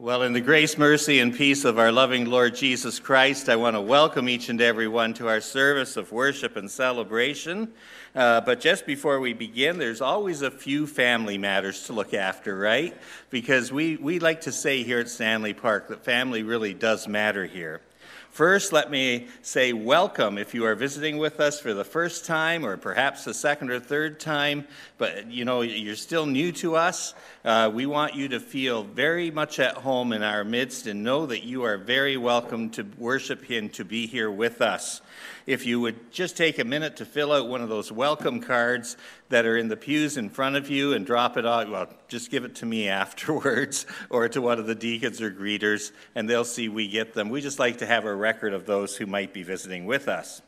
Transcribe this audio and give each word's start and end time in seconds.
Well, 0.00 0.22
in 0.22 0.32
the 0.32 0.40
grace, 0.40 0.78
mercy, 0.78 1.20
and 1.20 1.36
peace 1.36 1.66
of 1.66 1.78
our 1.78 1.92
loving 1.92 2.24
Lord 2.24 2.54
Jesus 2.54 2.98
Christ, 2.98 3.50
I 3.50 3.56
want 3.56 3.76
to 3.76 3.82
welcome 3.82 4.30
each 4.30 4.48
and 4.48 4.58
every 4.58 4.88
one 4.88 5.12
to 5.12 5.28
our 5.28 5.42
service 5.42 5.98
of 5.98 6.10
worship 6.10 6.56
and 6.56 6.70
celebration. 6.70 7.70
Uh, 8.14 8.40
but 8.40 8.60
just 8.60 8.86
before 8.86 9.20
we 9.20 9.34
begin, 9.34 9.76
there's 9.78 10.00
always 10.00 10.40
a 10.40 10.50
few 10.50 10.86
family 10.86 11.36
matters 11.36 11.84
to 11.84 11.92
look 11.92 12.14
after, 12.14 12.56
right? 12.56 12.96
Because 13.28 13.72
we, 13.72 13.98
we 13.98 14.20
like 14.20 14.40
to 14.40 14.52
say 14.52 14.84
here 14.84 15.00
at 15.00 15.10
Stanley 15.10 15.52
Park 15.52 15.88
that 15.88 16.02
family 16.02 16.44
really 16.44 16.72
does 16.72 17.06
matter 17.06 17.44
here. 17.44 17.82
First, 18.30 18.72
let 18.72 18.92
me 18.92 19.26
say 19.42 19.72
welcome 19.72 20.38
if 20.38 20.54
you 20.54 20.64
are 20.64 20.76
visiting 20.76 21.18
with 21.18 21.40
us 21.40 21.58
for 21.58 21.74
the 21.74 21.84
first 21.84 22.24
time 22.24 22.64
or 22.64 22.76
perhaps 22.76 23.24
the 23.24 23.34
second 23.34 23.70
or 23.70 23.80
third 23.80 24.20
time, 24.20 24.68
but 24.98 25.28
you 25.32 25.44
know 25.44 25.62
you're 25.62 25.96
still 25.96 26.26
new 26.26 26.52
to 26.52 26.76
us. 26.76 27.12
Uh, 27.44 27.68
we 27.74 27.86
want 27.86 28.14
you 28.14 28.28
to 28.28 28.38
feel 28.38 28.84
very 28.84 29.32
much 29.32 29.58
at 29.58 29.74
home 29.74 30.12
in 30.12 30.22
our 30.22 30.44
midst 30.44 30.86
and 30.86 31.02
know 31.02 31.26
that 31.26 31.42
you 31.42 31.64
are 31.64 31.76
very 31.76 32.16
welcome 32.16 32.70
to 32.70 32.86
worship 32.98 33.44
Him, 33.44 33.68
to 33.70 33.84
be 33.84 34.06
here 34.06 34.30
with 34.30 34.62
us 34.62 35.02
if 35.50 35.66
you 35.66 35.80
would 35.80 36.12
just 36.12 36.36
take 36.36 36.60
a 36.60 36.64
minute 36.64 36.94
to 36.94 37.04
fill 37.04 37.32
out 37.32 37.48
one 37.48 37.60
of 37.60 37.68
those 37.68 37.90
welcome 37.90 38.38
cards 38.38 38.96
that 39.30 39.44
are 39.44 39.56
in 39.56 39.66
the 39.66 39.76
pews 39.76 40.16
in 40.16 40.30
front 40.30 40.54
of 40.54 40.70
you 40.70 40.92
and 40.92 41.04
drop 41.04 41.36
it 41.36 41.44
off. 41.44 41.68
Well, 41.68 41.88
just 42.06 42.30
give 42.30 42.44
it 42.44 42.54
to 42.56 42.66
me 42.66 42.86
afterwards 43.02 43.84
or 44.10 44.28
to 44.28 44.40
one 44.40 44.60
of 44.60 44.68
the 44.68 44.76
deacons 44.76 45.20
or 45.20 45.32
greeters, 45.32 45.90
and 46.14 46.30
they'll 46.30 46.44
see 46.44 46.68
we 46.68 46.86
get 46.86 47.14
them. 47.14 47.30
We 47.30 47.40
just 47.40 47.58
like 47.58 47.78
to 47.78 47.86
have 47.86 48.04
a 48.04 48.14
record 48.14 48.54
of 48.54 48.64
those 48.64 48.96
who 48.96 49.06
might 49.06 49.34
be 49.34 49.42
visiting 49.42 49.86
with 49.86 50.06
us. 50.06 50.40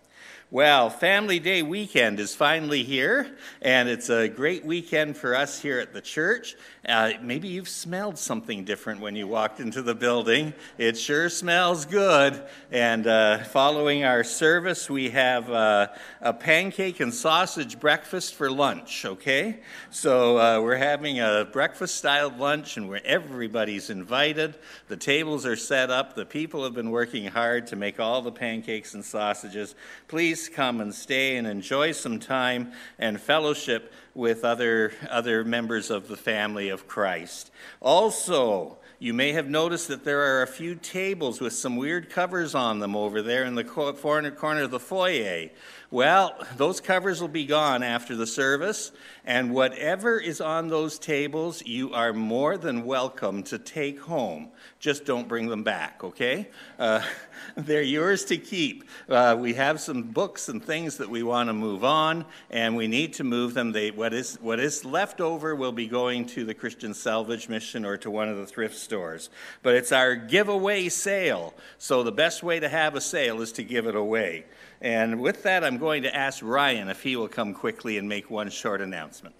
Well, 0.52 0.88
Family 0.88 1.40
Day 1.40 1.62
weekend 1.62 2.20
is 2.20 2.36
finally 2.36 2.84
here, 2.84 3.38
and 3.60 3.88
it's 3.88 4.08
a 4.08 4.28
great 4.28 4.64
weekend 4.64 5.16
for 5.16 5.34
us 5.34 5.58
here 5.58 5.80
at 5.80 5.92
the 5.92 6.02
church. 6.02 6.54
Uh, 6.88 7.12
maybe 7.22 7.46
you've 7.46 7.68
smelled 7.68 8.18
something 8.18 8.64
different 8.64 9.00
when 9.00 9.14
you 9.14 9.28
walked 9.28 9.60
into 9.60 9.82
the 9.82 9.94
building. 9.94 10.52
It 10.78 10.98
sure 10.98 11.28
smells 11.28 11.84
good. 11.84 12.42
And 12.72 13.06
uh, 13.06 13.44
following 13.44 14.04
our 14.04 14.24
service, 14.24 14.90
we 14.90 15.10
have 15.10 15.48
uh, 15.48 15.88
a 16.20 16.32
pancake 16.32 16.98
and 16.98 17.14
sausage 17.14 17.78
breakfast 17.78 18.34
for 18.34 18.50
lunch, 18.50 19.04
okay? 19.04 19.60
So 19.90 20.38
uh, 20.38 20.60
we're 20.60 20.76
having 20.76 21.20
a 21.20 21.48
breakfast 21.50 21.96
style 21.96 22.34
lunch, 22.36 22.76
and 22.76 22.88
where 22.88 23.04
everybody's 23.06 23.90
invited. 23.90 24.56
The 24.88 24.96
tables 24.96 25.46
are 25.46 25.56
set 25.56 25.90
up, 25.90 26.16
the 26.16 26.26
people 26.26 26.64
have 26.64 26.74
been 26.74 26.90
working 26.90 27.26
hard 27.26 27.68
to 27.68 27.76
make 27.76 28.00
all 28.00 28.22
the 28.22 28.32
pancakes 28.32 28.94
and 28.94 29.04
sausages. 29.04 29.76
Please 30.08 30.32
please 30.32 30.48
come 30.48 30.80
and 30.80 30.94
stay 30.94 31.36
and 31.36 31.46
enjoy 31.46 31.92
some 31.92 32.18
time 32.18 32.72
and 32.98 33.20
fellowship 33.20 33.92
with 34.14 34.44
other, 34.44 34.92
other 35.10 35.44
members 35.44 35.90
of 35.90 36.08
the 36.08 36.16
family 36.16 36.68
of 36.68 36.86
Christ. 36.86 37.50
Also, 37.80 38.78
you 38.98 39.12
may 39.12 39.32
have 39.32 39.48
noticed 39.48 39.88
that 39.88 40.04
there 40.04 40.20
are 40.20 40.42
a 40.42 40.46
few 40.46 40.76
tables 40.76 41.40
with 41.40 41.52
some 41.52 41.76
weird 41.76 42.08
covers 42.08 42.54
on 42.54 42.78
them 42.78 42.94
over 42.94 43.20
there 43.20 43.44
in 43.44 43.56
the 43.56 43.64
corner, 43.64 44.30
corner 44.30 44.62
of 44.62 44.70
the 44.70 44.78
foyer. 44.78 45.48
Well, 45.92 46.34
those 46.56 46.80
covers 46.80 47.20
will 47.20 47.28
be 47.28 47.44
gone 47.44 47.82
after 47.82 48.16
the 48.16 48.26
service, 48.26 48.92
and 49.26 49.52
whatever 49.52 50.18
is 50.18 50.40
on 50.40 50.68
those 50.68 50.98
tables, 50.98 51.62
you 51.66 51.92
are 51.92 52.14
more 52.14 52.56
than 52.56 52.86
welcome 52.86 53.42
to 53.42 53.58
take 53.58 54.00
home. 54.00 54.48
Just 54.78 55.04
don't 55.04 55.28
bring 55.28 55.48
them 55.48 55.64
back, 55.64 56.02
okay? 56.02 56.48
Uh, 56.78 57.02
they're 57.56 57.82
yours 57.82 58.24
to 58.24 58.38
keep. 58.38 58.84
Uh, 59.06 59.36
we 59.38 59.52
have 59.52 59.82
some 59.82 60.04
books 60.04 60.48
and 60.48 60.64
things 60.64 60.96
that 60.96 61.10
we 61.10 61.22
want 61.22 61.50
to 61.50 61.52
move 61.52 61.84
on, 61.84 62.24
and 62.48 62.74
we 62.74 62.88
need 62.88 63.12
to 63.12 63.24
move 63.24 63.52
them. 63.52 63.72
They, 63.72 63.90
what, 63.90 64.14
is, 64.14 64.38
what 64.40 64.60
is 64.60 64.86
left 64.86 65.20
over 65.20 65.54
will 65.54 65.72
be 65.72 65.88
going 65.88 66.24
to 66.28 66.46
the 66.46 66.54
Christian 66.54 66.94
Salvage 66.94 67.50
Mission 67.50 67.84
or 67.84 67.98
to 67.98 68.10
one 68.10 68.30
of 68.30 68.38
the 68.38 68.46
thrift 68.46 68.76
stores. 68.76 69.28
But 69.62 69.74
it's 69.74 69.92
our 69.92 70.16
giveaway 70.16 70.88
sale, 70.88 71.52
so 71.76 72.02
the 72.02 72.12
best 72.12 72.42
way 72.42 72.60
to 72.60 72.70
have 72.70 72.94
a 72.94 73.00
sale 73.02 73.42
is 73.42 73.52
to 73.52 73.62
give 73.62 73.86
it 73.86 73.94
away. 73.94 74.46
And 74.82 75.20
with 75.20 75.44
that, 75.44 75.62
I'm 75.62 75.78
going 75.78 76.02
to 76.02 76.14
ask 76.14 76.42
Ryan 76.42 76.88
if 76.88 77.04
he 77.04 77.14
will 77.14 77.28
come 77.28 77.54
quickly 77.54 77.98
and 77.98 78.08
make 78.08 78.28
one 78.30 78.50
short 78.50 78.80
announcement. 78.80 79.36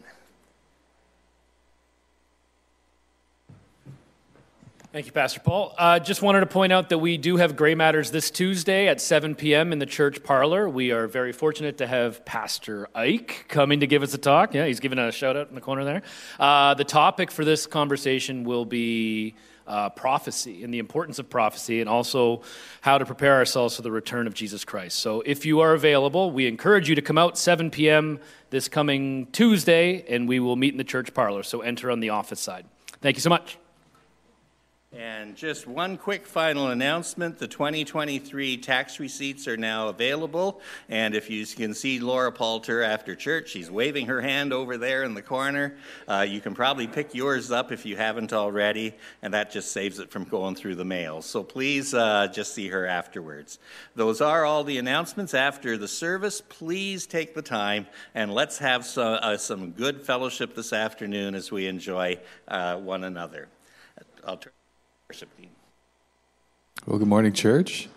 Thank 4.92 5.06
you, 5.06 5.12
Pastor 5.12 5.41
Paul. 5.41 5.75
Uh, 5.76 5.98
just 5.98 6.22
wanted 6.22 6.41
to 6.41 6.47
point 6.47 6.72
out 6.72 6.91
that 6.91 6.98
we 6.98 7.16
do 7.16 7.38
have 7.38 7.56
Gray 7.56 7.75
Matters 7.75 8.12
this 8.12 8.31
Tuesday 8.31 8.86
at 8.86 9.00
7 9.00 9.34
p.m. 9.34 9.72
in 9.72 9.81
the 9.81 9.86
church 9.86 10.22
parlor. 10.22 10.69
We 10.69 10.92
are 10.92 11.08
very 11.08 11.32
fortunate 11.32 11.78
to 11.78 11.88
have 11.88 12.25
Pastor 12.25 12.88
Ike 12.94 13.47
coming 13.48 13.81
to 13.81 13.86
give 13.88 14.02
us 14.02 14.14
a 14.14 14.19
talk. 14.19 14.54
Yeah, 14.54 14.66
he's 14.66 14.81
giving 14.81 14.98
a 14.98 15.10
shout 15.10 15.36
out 15.36 15.48
in 15.48 15.56
the 15.56 15.60
corner 15.60 15.82
there. 15.82 16.02
Uh, 16.38 16.75
the 16.75 16.84
topic 16.84 17.32
for 17.32 17.44
this 17.44 17.66
conversation 17.66 18.44
will 18.44 18.66
be 18.66 19.34
uh, 19.67 19.91
prophecy 19.91 20.65
and 20.65 20.73
the 20.73 20.78
importance 20.78 21.19
of 21.19 21.28
prophecy, 21.31 21.81
and 21.81 21.89
also 21.89 22.43
how 22.81 22.99
to 22.99 23.06
prepare 23.06 23.34
ourselves 23.34 23.77
for 23.77 23.83
the 23.83 23.91
return 23.91 24.27
of 24.27 24.34
Jesus 24.34 24.65
Christ. 24.65 24.99
So, 24.99 25.23
if 25.25 25.47
you 25.47 25.61
are 25.61 25.75
available, 25.75 26.31
we 26.31 26.47
encourage 26.47 26.89
you 26.89 26.95
to 26.95 27.03
come 27.03 27.19
out 27.19 27.39
7 27.39 27.71
p.m. 27.71 28.21
this 28.50 28.69
coming 28.69 29.27
Tuesday, 29.33 30.05
and 30.09 30.28
we 30.28 30.41
will 30.41 30.56
meet 30.56 30.73
in 30.73 30.78
the 30.78 30.84
church 30.84 31.15
parlor. 31.15 31.43
So, 31.43 31.61
enter 31.61 31.91
on 31.91 32.00
the 32.00 32.11
office 32.11 32.41
side. 32.41 32.67
Thank 33.00 33.17
you 33.17 33.23
so 33.23 33.31
much. 33.31 33.59
And 34.94 35.34
just 35.34 35.66
one 35.66 35.97
quick 35.97 36.26
final 36.26 36.69
announcement 36.69 37.38
the 37.38 37.48
2023 37.48 38.58
tax 38.58 39.00
receipts 39.00 39.48
are 39.48 39.56
now 39.56 39.88
available. 39.88 40.60
And 40.91 41.14
if 41.14 41.30
you 41.30 41.47
can 41.47 41.72
see 41.72 41.98
Laura 41.98 42.30
Palter 42.30 42.82
after 42.82 43.14
church, 43.14 43.48
she's 43.48 43.70
waving 43.70 44.04
her 44.08 44.20
hand 44.20 44.52
over 44.52 44.76
there 44.76 45.04
in 45.04 45.14
the 45.14 45.22
corner. 45.22 45.76
Uh, 46.06 46.26
you 46.28 46.42
can 46.42 46.54
probably 46.54 46.86
pick 46.86 47.14
yours 47.14 47.50
up 47.50 47.72
if 47.72 47.86
you 47.86 47.97
haven't 47.97 48.34
already, 48.34 48.94
and 49.22 49.32
that 49.32 49.50
just 49.50 49.72
saves 49.72 49.98
it 49.98 50.10
from 50.10 50.25
going 50.25 50.54
through 50.54 50.75
the 50.75 50.84
mail. 50.84 51.22
So 51.22 51.42
please 51.42 51.94
uh, 51.94 52.26
just 52.26 52.54
see 52.54 52.69
her 52.69 52.86
afterwards. 52.86 53.60
Those 53.94 54.20
are 54.20 54.44
all 54.44 54.62
the 54.62 54.76
announcements 54.76 55.32
after 55.32 55.78
the 55.78 55.88
service. 55.88 56.42
Please 56.42 57.06
take 57.06 57.34
the 57.34 57.41
time 57.41 57.86
and 58.14 58.34
let's 58.34 58.58
have 58.58 58.84
some, 58.84 59.19
uh, 59.22 59.38
some 59.38 59.70
good 59.70 60.02
fellowship 60.02 60.54
this 60.54 60.75
afternoon 60.75 61.34
as 61.34 61.50
we 61.50 61.66
enjoy 61.66 62.19
uh, 62.47 62.76
one 62.76 63.04
another. 63.04 63.48
I'll 64.26 64.36
turn 64.36 64.52
worship 65.12 65.37
team. 65.37 65.50
Well, 66.87 66.99
good 66.99 67.06
morning, 67.06 67.34
church. 67.34 67.91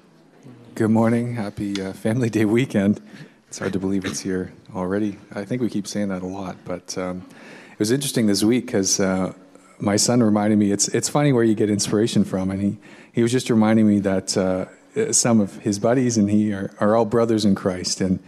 Good 0.74 0.90
morning. 0.90 1.36
Happy 1.36 1.82
uh, 1.82 1.94
Family 1.94 2.30
Day 2.30 2.44
weekend. 2.44 3.02
It's 3.48 3.58
hard 3.58 3.72
to 3.72 3.80
believe 3.80 4.04
it's 4.04 4.20
here 4.20 4.52
already. 4.76 5.18
I 5.34 5.46
think 5.46 5.62
we 5.62 5.70
keep 5.70 5.88
saying 5.88 6.10
that 6.10 6.24
a 6.24 6.28
lot, 6.28 6.58
but 6.66 6.98
um, 6.98 7.26
it 7.72 7.80
was 7.80 7.90
interesting 7.90 8.26
this 8.28 8.44
week 8.44 8.66
because 8.66 9.00
uh, 9.00 9.32
my 9.80 9.96
son 9.96 10.22
reminded 10.22 10.60
me. 10.60 10.74
It's 10.74 10.90
it's 10.90 11.08
funny 11.08 11.32
where 11.32 11.46
you 11.46 11.56
get 11.56 11.70
inspiration 11.70 12.26
from, 12.26 12.52
and 12.52 12.62
he 12.62 12.78
he 13.14 13.22
was 13.24 13.32
just 13.32 13.50
reminding 13.50 13.88
me 13.88 14.00
that 14.00 14.36
uh, 14.36 15.14
some 15.14 15.40
of 15.40 15.56
his 15.60 15.80
buddies 15.80 16.18
and 16.18 16.30
he 16.30 16.52
are, 16.52 16.70
are 16.82 16.98
all 16.98 17.06
brothers 17.06 17.46
in 17.46 17.56
Christ, 17.56 18.02
and 18.02 18.22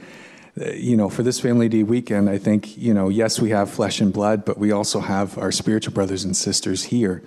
uh, 0.61 0.71
you 0.71 0.95
know, 0.95 1.09
for 1.09 1.23
this 1.23 1.41
Family 1.41 1.67
Day 1.67 1.83
weekend, 1.83 2.29
I 2.29 2.37
think, 2.37 2.77
you 2.77 2.93
know, 2.93 3.09
yes, 3.09 3.37
we 3.37 3.49
have 3.49 3.69
flesh 3.69 3.99
and 3.99 4.13
blood, 4.13 4.45
but 4.45 4.57
we 4.57 4.71
also 4.71 5.01
have 5.01 5.37
our 5.37 5.51
spiritual 5.51 5.93
brothers 5.93 6.23
and 6.23 6.37
sisters 6.37 6.85
here. 6.85 7.21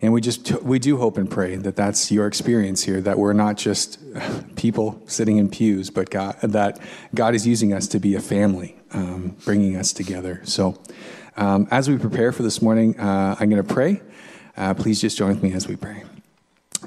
And 0.00 0.12
we 0.12 0.20
just 0.20 0.62
we 0.62 0.78
do 0.78 0.96
hope 0.96 1.16
and 1.16 1.30
pray 1.30 1.56
that 1.56 1.76
that's 1.76 2.10
your 2.10 2.26
experience 2.26 2.82
here. 2.82 3.00
That 3.00 3.18
we're 3.18 3.32
not 3.32 3.56
just 3.56 3.98
people 4.56 5.00
sitting 5.06 5.38
in 5.38 5.48
pews, 5.48 5.90
but 5.90 6.10
God, 6.10 6.36
that 6.42 6.78
God 7.14 7.34
is 7.34 7.46
using 7.46 7.72
us 7.72 7.88
to 7.88 7.98
be 7.98 8.14
a 8.14 8.20
family, 8.20 8.76
um, 8.92 9.36
bringing 9.44 9.76
us 9.76 9.92
together. 9.92 10.40
So, 10.44 10.80
um, 11.36 11.66
as 11.70 11.88
we 11.88 11.96
prepare 11.96 12.32
for 12.32 12.42
this 12.42 12.60
morning, 12.62 12.98
uh, 12.98 13.36
I'm 13.38 13.50
going 13.50 13.62
to 13.62 13.74
pray. 13.74 14.00
Uh, 14.56 14.74
please 14.74 15.00
just 15.00 15.16
join 15.16 15.30
with 15.30 15.42
me 15.42 15.52
as 15.52 15.66
we 15.66 15.76
pray. 15.76 16.04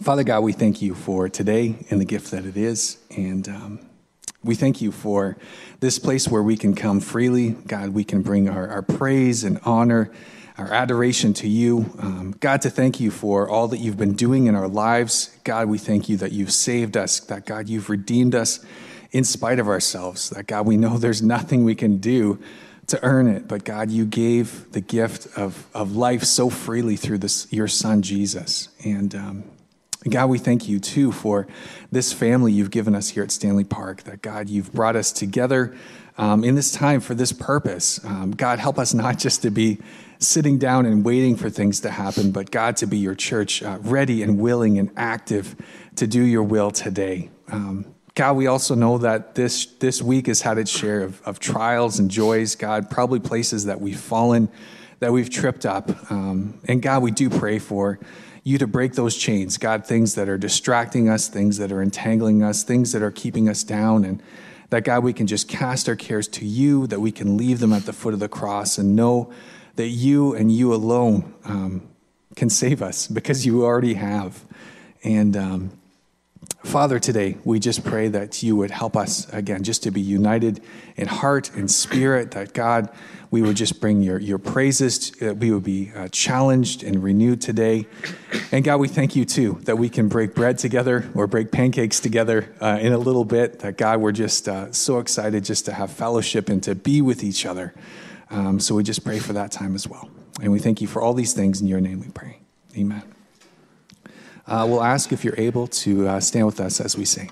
Father 0.01 0.23
God, 0.23 0.41
we 0.41 0.53
thank 0.53 0.81
you 0.81 0.93
for 0.93 1.27
today 1.27 1.75
and 1.89 1.99
the 1.99 2.05
gift 2.05 2.31
that 2.31 2.45
it 2.45 2.55
is, 2.55 2.97
and 3.09 3.47
um, 3.49 3.79
we 4.43 4.55
thank 4.55 4.81
you 4.81 4.91
for 4.91 5.37
this 5.79 5.99
place 5.99 6.27
where 6.27 6.43
we 6.43 6.55
can 6.55 6.75
come 6.75 6.99
freely. 6.99 7.51
God, 7.51 7.89
we 7.89 8.03
can 8.03 8.21
bring 8.21 8.47
our, 8.47 8.67
our 8.67 8.81
praise 8.81 9.43
and 9.43 9.59
honor 9.65 10.11
our 10.57 10.73
adoration 10.73 11.33
to 11.33 11.47
you. 11.47 11.93
Um, 11.99 12.35
God, 12.39 12.61
to 12.63 12.69
thank 12.69 12.99
you 12.99 13.11
for 13.11 13.47
all 13.47 13.67
that 13.67 13.77
you've 13.77 13.97
been 13.97 14.13
doing 14.13 14.47
in 14.47 14.55
our 14.55 14.67
lives. 14.67 15.37
God, 15.43 15.67
we 15.67 15.77
thank 15.77 16.09
you 16.09 16.17
that 16.17 16.31
you've 16.31 16.51
saved 16.51 16.97
us, 16.97 17.19
that 17.21 17.45
God, 17.45 17.69
you've 17.69 17.89
redeemed 17.89 18.33
us 18.33 18.65
in 19.11 19.23
spite 19.23 19.59
of 19.59 19.67
ourselves. 19.67 20.31
That 20.31 20.47
God, 20.47 20.65
we 20.65 20.75
know 20.75 20.97
there's 20.97 21.21
nothing 21.21 21.63
we 21.63 21.75
can 21.75 21.97
do 21.97 22.39
to 22.87 23.03
earn 23.03 23.27
it, 23.27 23.47
but 23.47 23.65
God, 23.65 23.91
you 23.91 24.05
gave 24.05 24.71
the 24.71 24.81
gift 24.81 25.27
of, 25.37 25.67
of 25.73 25.95
life 25.95 26.23
so 26.23 26.49
freely 26.49 26.95
through 26.95 27.17
this, 27.17 27.51
your 27.51 27.67
son, 27.67 28.01
Jesus. 28.01 28.69
And 28.83 29.13
um, 29.13 29.43
God, 30.09 30.29
we 30.29 30.39
thank 30.39 30.69
you 30.69 30.79
too 30.79 31.11
for 31.11 31.47
this 31.91 32.13
family 32.13 32.53
you've 32.53 32.71
given 32.71 32.95
us 32.95 33.09
here 33.09 33.23
at 33.23 33.31
Stanley 33.31 33.65
Park, 33.65 34.03
that 34.03 34.21
God, 34.21 34.49
you've 34.49 34.71
brought 34.71 34.95
us 34.95 35.11
together 35.11 35.75
um, 36.17 36.43
in 36.43 36.55
this 36.55 36.71
time 36.71 36.99
for 36.99 37.13
this 37.13 37.31
purpose. 37.31 38.03
Um, 38.03 38.31
God, 38.31 38.59
help 38.59 38.79
us 38.79 38.93
not 38.93 39.17
just 39.17 39.41
to 39.43 39.51
be 39.51 39.79
sitting 40.19 40.57
down 40.57 40.85
and 40.85 41.05
waiting 41.05 41.35
for 41.35 41.49
things 41.49 41.79
to 41.81 41.91
happen, 41.91 42.31
but 42.31 42.49
God 42.49 42.77
to 42.77 42.87
be 42.87 42.97
your 42.97 43.15
church, 43.15 43.61
uh, 43.61 43.77
ready 43.81 44.23
and 44.23 44.39
willing 44.39 44.79
and 44.79 44.89
active 44.97 45.55
to 45.95 46.07
do 46.07 46.23
your 46.23 46.43
will 46.43 46.71
today. 46.71 47.29
Um, 47.51 47.85
God, 48.15 48.35
we 48.35 48.47
also 48.47 48.73
know 48.73 48.97
that 48.97 49.35
this, 49.35 49.67
this 49.77 50.01
week 50.01 50.25
has 50.25 50.41
had 50.41 50.57
its 50.57 50.71
share 50.71 51.03
of, 51.03 51.21
of 51.21 51.39
trials 51.39 51.99
and 51.99 52.09
joys, 52.09 52.55
God, 52.55 52.89
probably 52.89 53.19
places 53.19 53.65
that 53.65 53.79
we've 53.79 53.99
fallen, 53.99 54.49
that 54.99 55.13
we've 55.13 55.29
tripped 55.29 55.67
up. 55.67 56.11
Um, 56.11 56.59
and 56.67 56.81
God, 56.81 57.03
we 57.03 57.11
do 57.11 57.29
pray 57.29 57.59
for 57.59 57.99
you 58.43 58.57
to 58.57 58.65
break 58.65 58.93
those 58.93 59.15
chains, 59.15 59.59
God, 59.59 59.85
things 59.85 60.15
that 60.15 60.29
are 60.29 60.37
distracting 60.37 61.09
us, 61.09 61.27
things 61.27 61.57
that 61.57 61.71
are 61.71 61.81
entangling 61.81 62.41
us, 62.41 62.63
things 62.63 62.91
that 62.93 63.03
are 63.03 63.11
keeping 63.11 63.47
us 63.47 63.63
down. 63.63 64.03
And 64.03 64.23
that, 64.69 64.83
God, 64.83 65.03
we 65.03 65.13
can 65.13 65.27
just 65.27 65.47
cast 65.47 65.87
our 65.87 65.95
cares 65.95 66.27
to 66.29 66.45
you, 66.45 66.87
that 66.87 66.99
we 66.99 67.11
can 67.11 67.37
leave 67.37 67.59
them 67.59 67.73
at 67.73 67.85
the 67.85 67.93
foot 67.93 68.13
of 68.13 68.19
the 68.19 68.29
cross 68.29 68.77
and 68.77 68.95
know 68.95 69.31
that 69.75 69.87
you 69.87 70.33
and 70.33 70.51
you 70.51 70.73
alone 70.73 71.33
um, 71.45 71.87
can 72.35 72.49
save 72.49 72.81
us 72.81 73.07
because 73.07 73.45
you 73.45 73.63
already 73.63 73.93
have. 73.93 74.43
And 75.03 75.37
um, 75.37 75.76
Father, 76.63 76.99
today 76.99 77.37
we 77.45 77.59
just 77.59 77.85
pray 77.85 78.09
that 78.09 78.43
you 78.43 78.55
would 78.57 78.71
help 78.71 78.97
us 78.97 79.31
again 79.31 79.63
just 79.63 79.83
to 79.83 79.91
be 79.91 80.01
united 80.01 80.61
in 80.97 81.07
heart 81.07 81.49
and 81.55 81.71
spirit, 81.71 82.31
that 82.31 82.53
God, 82.53 82.89
we 83.31 83.41
would 83.41 83.55
just 83.55 83.79
bring 83.79 84.01
your, 84.01 84.19
your 84.19 84.37
praises, 84.37 85.11
that 85.11 85.37
we 85.37 85.51
would 85.51 85.63
be 85.63 85.91
uh, 85.95 86.09
challenged 86.09 86.83
and 86.83 87.01
renewed 87.01 87.41
today. 87.41 87.87
And 88.51 88.65
God, 88.65 88.77
we 88.77 88.89
thank 88.89 89.15
you 89.15 89.23
too 89.23 89.59
that 89.63 89.77
we 89.77 89.87
can 89.87 90.09
break 90.09 90.35
bread 90.35 90.57
together 90.57 91.09
or 91.15 91.25
break 91.25 91.51
pancakes 91.51 91.99
together 92.01 92.53
uh, 92.59 92.79
in 92.81 92.91
a 92.91 92.97
little 92.97 93.25
bit. 93.25 93.59
That 93.59 93.77
God, 93.77 94.01
we're 94.01 94.11
just 94.11 94.49
uh, 94.49 94.71
so 94.73 94.99
excited 94.99 95.45
just 95.45 95.65
to 95.65 95.73
have 95.73 95.91
fellowship 95.91 96.49
and 96.49 96.61
to 96.63 96.75
be 96.75 97.01
with 97.01 97.23
each 97.23 97.45
other. 97.45 97.73
Um, 98.29 98.59
so 98.59 98.75
we 98.75 98.83
just 98.83 99.05
pray 99.05 99.19
for 99.19 99.33
that 99.33 99.51
time 99.51 99.73
as 99.73 99.87
well. 99.87 100.09
And 100.41 100.51
we 100.51 100.59
thank 100.59 100.81
you 100.81 100.87
for 100.87 101.01
all 101.01 101.13
these 101.13 101.33
things. 101.33 101.61
In 101.61 101.67
your 101.67 101.81
name 101.81 102.01
we 102.01 102.09
pray. 102.09 102.39
Amen. 102.77 103.16
Uh, 104.47 104.65
we'll 104.67 104.83
ask 104.83 105.11
if 105.11 105.25
you're 105.25 105.37
able 105.37 105.67
to 105.67 106.07
uh, 106.07 106.19
stand 106.19 106.45
with 106.45 106.59
us 106.59 106.79
as 106.79 106.97
we 106.97 107.03
sing. 107.03 107.29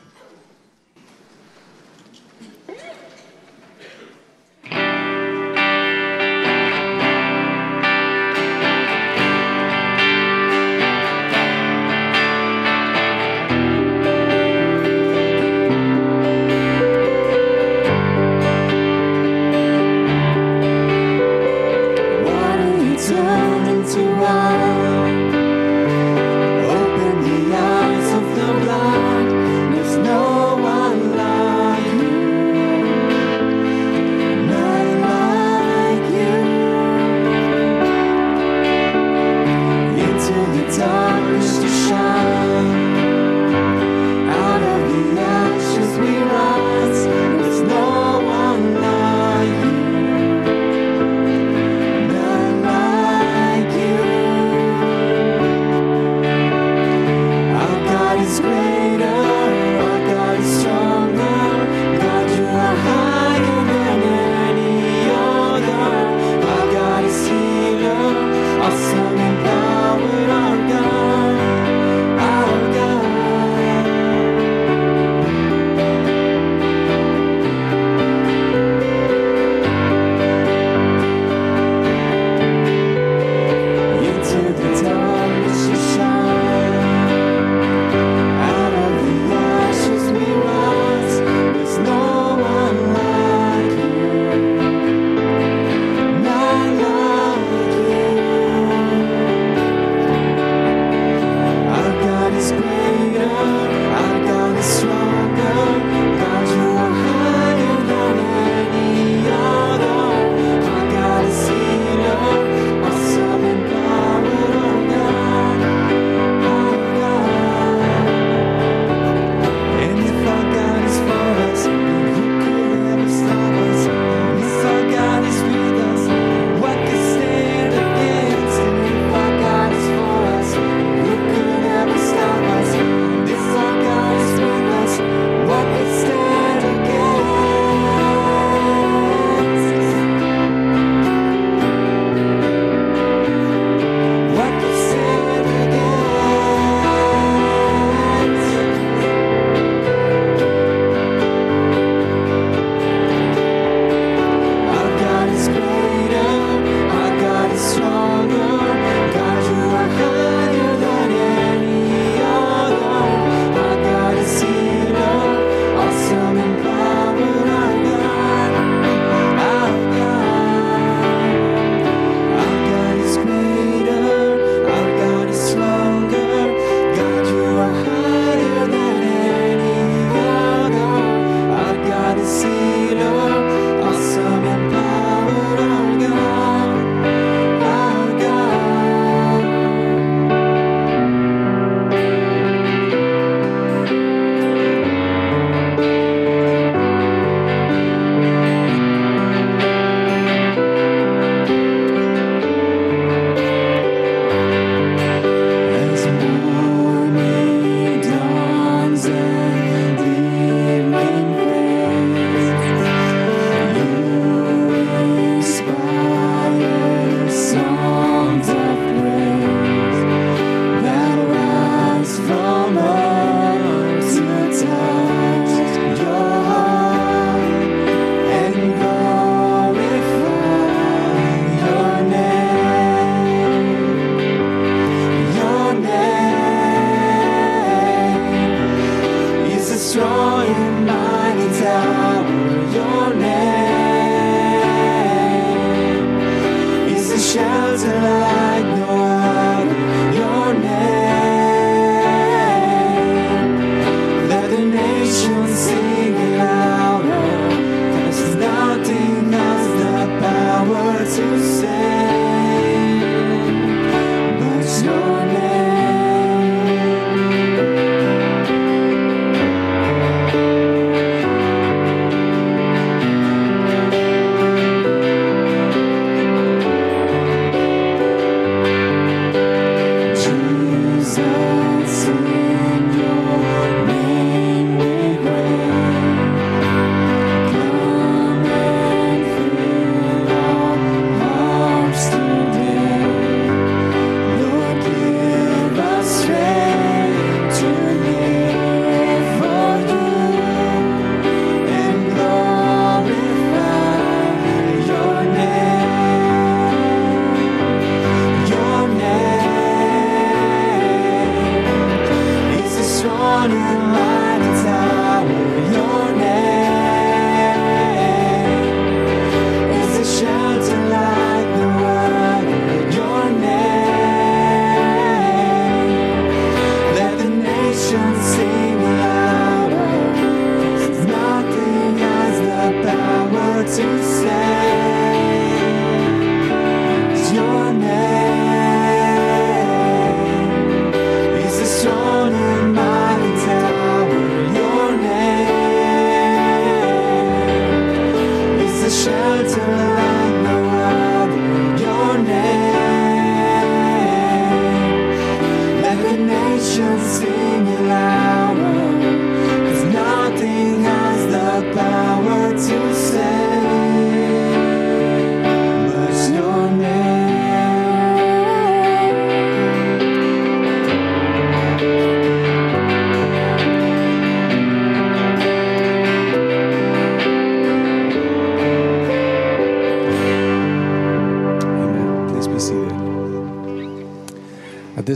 This 357.64 358.15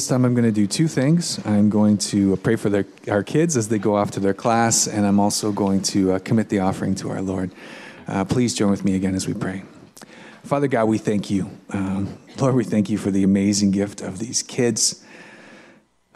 time 0.10 0.25
I'm 0.25 0.34
going 0.34 0.46
to 0.46 0.51
do 0.51 0.66
two 0.66 0.88
things. 0.88 1.39
I'm 1.46 1.70
going 1.70 2.00
to 2.00 2.36
pray 2.38 2.56
for 2.56 2.70
their, 2.70 2.86
our 3.10 3.22
kids 3.22 3.56
as 3.56 3.70
they 3.70 3.78
go 3.78 3.96
off 3.96 4.10
to 4.12 4.20
their 4.20 4.34
class, 4.34 4.88
and 4.88 5.06
I'm 5.06 5.20
also 5.20 5.51
going 5.51 5.84
to 5.84 6.13
uh, 6.13 6.20
commit 6.20 6.50
the 6.50 6.60
offering 6.60 6.96
to 6.96 7.12
our 7.12 7.22
Lord. 7.22 7.51
Uh, 8.08 8.25
please 8.25 8.56
join 8.56 8.72
with 8.72 8.84
me 8.84 8.96
again 8.96 9.13
as 9.13 9.28
we 9.28 9.36
pray. 9.36 9.62
Father 10.44 10.68
God, 10.68 10.86
we 10.86 10.98
thank 10.98 11.30
you. 11.30 11.51
Um, 11.70 12.18
Lord, 12.39 12.56
we 12.56 12.63
thank 12.63 12.89
you 12.89 12.98
for 12.98 13.12
the 13.12 13.24
amazing 13.24 13.70
gift 13.70 14.01
of 14.01 14.18
these 14.18 14.42
kids. 14.42 15.06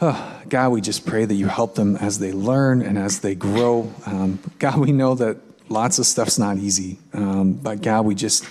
Oh, 0.00 0.42
God, 0.48 0.70
we 0.72 0.80
just 0.80 1.06
pray 1.06 1.24
that 1.24 1.34
you 1.34 1.46
help 1.46 1.76
them 1.76 1.94
as 1.96 2.18
they 2.18 2.32
learn 2.32 2.82
and 2.82 2.98
as 2.98 3.20
they 3.20 3.36
grow. 3.36 3.92
Um, 4.06 4.40
God, 4.58 4.76
we 4.78 4.90
know 4.90 5.14
that 5.14 5.36
lots 5.68 6.00
of 6.00 6.06
stuff's 6.06 6.36
not 6.36 6.56
easy, 6.56 6.98
um, 7.12 7.52
but 7.52 7.80
God, 7.80 8.06
we 8.06 8.16
just 8.16 8.44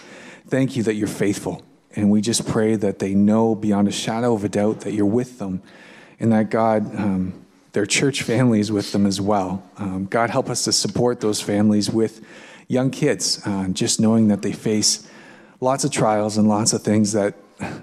thank 0.48 0.78
you 0.78 0.84
that 0.84 0.94
you're 0.94 1.08
faithful. 1.10 1.64
And 1.96 2.10
we 2.10 2.22
just 2.22 2.48
pray 2.48 2.76
that 2.76 3.00
they 3.00 3.14
know 3.14 3.56
beyond 3.56 3.88
a 3.88 3.92
shadow 3.92 4.34
of 4.34 4.44
a 4.44 4.50
doubt 4.50 4.82
that 4.82 4.94
you're 4.94 5.06
with 5.06 5.40
them 5.40 5.62
and 6.20 6.32
that 6.32 6.50
God, 6.50 6.96
um, 6.96 7.46
their 7.74 7.86
church 7.86 8.24
family 8.24 8.60
is 8.60 8.72
with 8.72 8.92
them 8.92 9.06
as 9.06 9.20
well. 9.22 9.64
Um, 9.78 10.06
God, 10.06 10.30
help 10.30 10.50
us 10.50 10.64
to 10.66 10.72
support 10.72 11.22
those 11.22 11.42
families 11.42 11.90
with 11.90 12.26
young 12.68 12.92
kids, 12.92 13.42
uh, 13.46 13.68
just 13.70 14.00
knowing 14.00 14.28
that 14.30 14.42
they 14.42 14.52
face 14.52 15.08
lots 15.60 15.84
of 15.84 15.92
trials 15.92 16.38
and 16.38 16.48
lots 16.48 16.74
of 16.74 16.82
things 16.82 17.14
that 17.14 17.36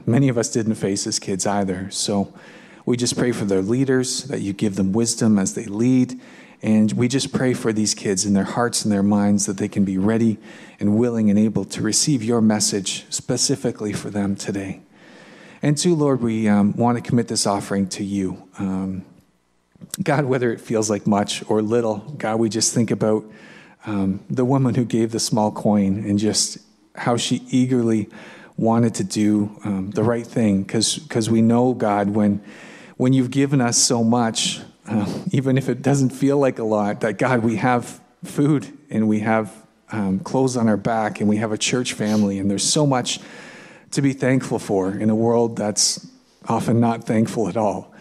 many 0.06 0.28
of 0.28 0.36
us 0.36 0.50
didn't 0.50 0.74
face 0.74 1.06
as 1.06 1.18
kids 1.18 1.46
either. 1.46 1.90
So 1.90 2.32
we 2.84 2.96
just 2.96 3.16
pray 3.16 3.32
for 3.32 3.44
their 3.44 3.62
leaders, 3.62 4.24
that 4.24 4.40
you 4.40 4.52
give 4.52 4.76
them 4.76 4.92
wisdom 4.92 5.38
as 5.38 5.54
they 5.54 5.64
lead 5.64 6.20
and 6.62 6.92
we 6.92 7.08
just 7.08 7.32
pray 7.32 7.54
for 7.54 7.72
these 7.72 7.94
kids 7.94 8.26
in 8.26 8.34
their 8.34 8.44
hearts 8.44 8.84
and 8.84 8.92
their 8.92 9.02
minds 9.02 9.46
that 9.46 9.56
they 9.56 9.68
can 9.68 9.84
be 9.84 9.96
ready 9.96 10.38
and 10.78 10.96
willing 10.96 11.30
and 11.30 11.38
able 11.38 11.64
to 11.64 11.82
receive 11.82 12.22
your 12.22 12.40
message 12.40 13.06
specifically 13.08 13.92
for 13.92 14.10
them 14.10 14.36
today. 14.36 14.82
And 15.62 15.76
two, 15.76 15.94
Lord, 15.94 16.20
we 16.20 16.48
um, 16.48 16.74
want 16.74 16.96
to 16.96 17.02
commit 17.02 17.28
this 17.28 17.46
offering 17.46 17.86
to 17.90 18.04
you. 18.04 18.48
Um, 18.58 19.04
God, 20.02 20.26
whether 20.26 20.52
it 20.52 20.60
feels 20.60 20.90
like 20.90 21.06
much 21.06 21.42
or 21.48 21.62
little, 21.62 21.98
God, 22.18 22.38
we 22.38 22.48
just 22.48 22.74
think 22.74 22.90
about 22.90 23.24
um, 23.86 24.20
the 24.28 24.44
woman 24.44 24.74
who 24.74 24.84
gave 24.84 25.12
the 25.12 25.20
small 25.20 25.50
coin 25.50 26.04
and 26.04 26.18
just 26.18 26.58
how 26.94 27.16
she 27.16 27.42
eagerly 27.48 28.08
wanted 28.56 28.94
to 28.96 29.04
do 29.04 29.58
um, 29.64 29.90
the 29.90 30.02
right 30.02 30.26
thing. 30.26 30.62
Because 30.62 31.30
we 31.30 31.40
know, 31.40 31.72
God, 31.72 32.10
when, 32.10 32.42
when 32.98 33.14
you've 33.14 33.30
given 33.30 33.62
us 33.62 33.78
so 33.78 34.04
much, 34.04 34.60
uh, 34.90 35.06
even 35.30 35.56
if 35.56 35.68
it 35.68 35.82
doesn't 35.82 36.10
feel 36.10 36.38
like 36.38 36.58
a 36.58 36.64
lot, 36.64 37.00
that 37.00 37.16
God, 37.16 37.44
we 37.44 37.56
have 37.56 38.00
food 38.24 38.66
and 38.90 39.08
we 39.08 39.20
have 39.20 39.54
um, 39.92 40.18
clothes 40.18 40.56
on 40.56 40.68
our 40.68 40.76
back 40.76 41.20
and 41.20 41.28
we 41.28 41.36
have 41.36 41.52
a 41.52 41.58
church 41.58 41.92
family, 41.92 42.38
and 42.38 42.50
there's 42.50 42.68
so 42.68 42.86
much 42.86 43.20
to 43.92 44.02
be 44.02 44.12
thankful 44.12 44.58
for 44.58 44.90
in 44.90 45.08
a 45.08 45.14
world 45.14 45.56
that's 45.56 46.08
often 46.48 46.80
not 46.80 47.04
thankful 47.04 47.48
at 47.48 47.56
all. 47.56 47.94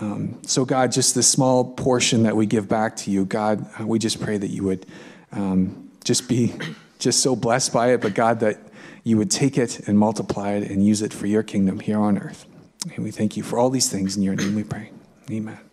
Um, 0.00 0.38
so, 0.46 0.64
God, 0.64 0.92
just 0.92 1.14
this 1.14 1.28
small 1.28 1.64
portion 1.74 2.22
that 2.22 2.36
we 2.36 2.46
give 2.46 2.68
back 2.68 2.96
to 2.96 3.10
you, 3.10 3.24
God, 3.24 3.66
uh, 3.78 3.86
we 3.86 3.98
just 3.98 4.20
pray 4.20 4.38
that 4.38 4.48
you 4.48 4.64
would 4.64 4.86
um, 5.32 5.90
just 6.04 6.28
be 6.28 6.54
just 6.98 7.20
so 7.20 7.36
blessed 7.36 7.72
by 7.72 7.92
it, 7.92 8.00
but 8.00 8.14
God, 8.14 8.40
that 8.40 8.58
you 9.04 9.16
would 9.16 9.30
take 9.30 9.58
it 9.58 9.88
and 9.88 9.98
multiply 9.98 10.52
it 10.52 10.70
and 10.70 10.86
use 10.86 11.02
it 11.02 11.12
for 11.12 11.26
your 11.26 11.42
kingdom 11.42 11.80
here 11.80 11.98
on 11.98 12.18
earth. 12.18 12.46
And 12.94 13.04
we 13.04 13.10
thank 13.10 13.36
you 13.36 13.42
for 13.42 13.58
all 13.58 13.70
these 13.70 13.90
things 13.90 14.16
in 14.16 14.22
your 14.22 14.34
name 14.34 14.54
we 14.54 14.64
pray. 14.64 14.90
Amen. 15.30 15.69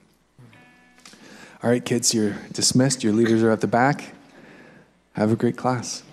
All 1.64 1.72
right, 1.72 1.84
kids, 1.84 2.14
you're 2.14 2.38
dismissed. 2.52 3.04
Your 3.04 3.14
leaders 3.14 3.42
are 3.42 3.50
at 3.50 3.62
the 3.62 3.68
back. 3.68 4.14
Have 5.14 5.32
a 5.32 5.36
great 5.36 5.58
class. 5.58 6.04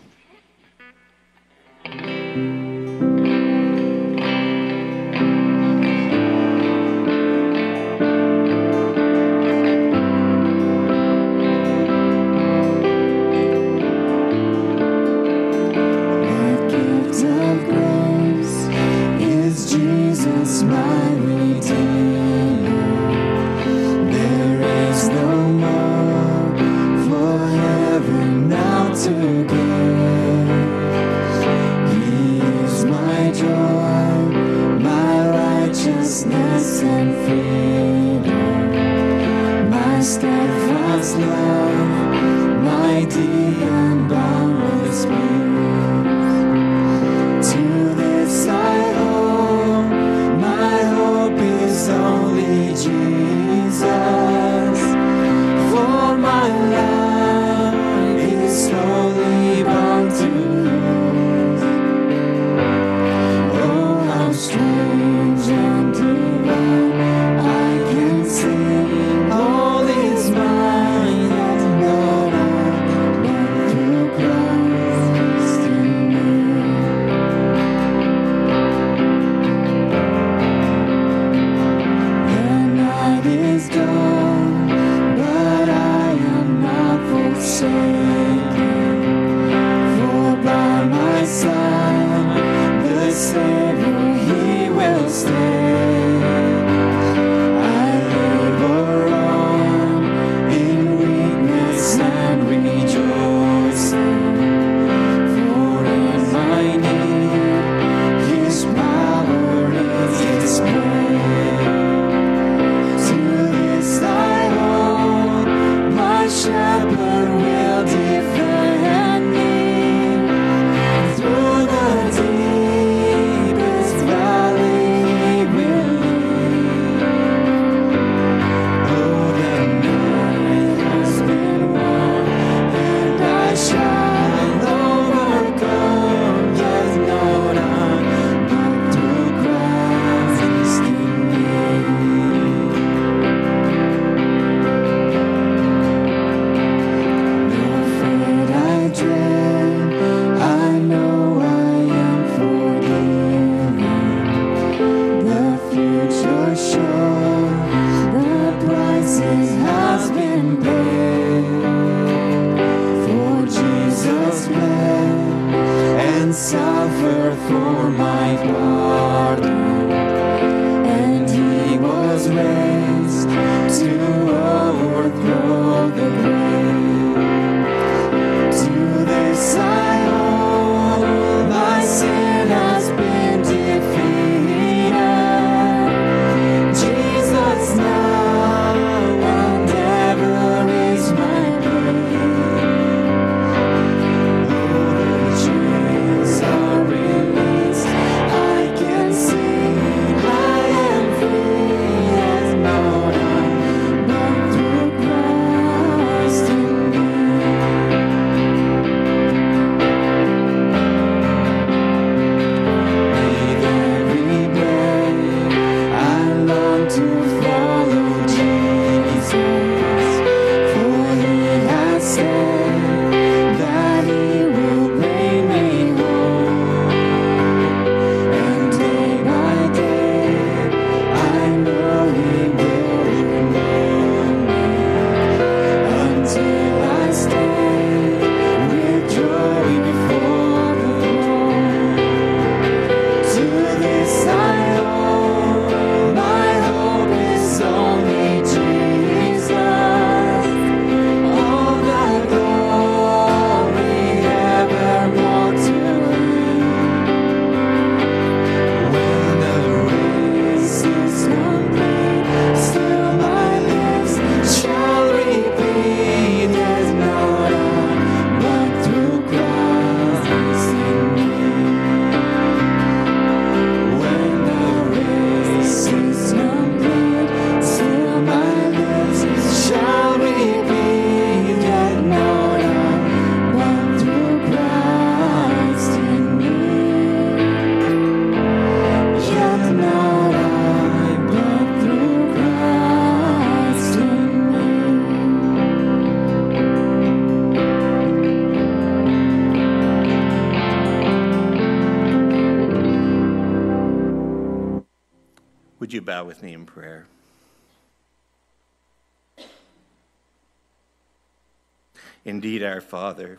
Father, 312.80 313.38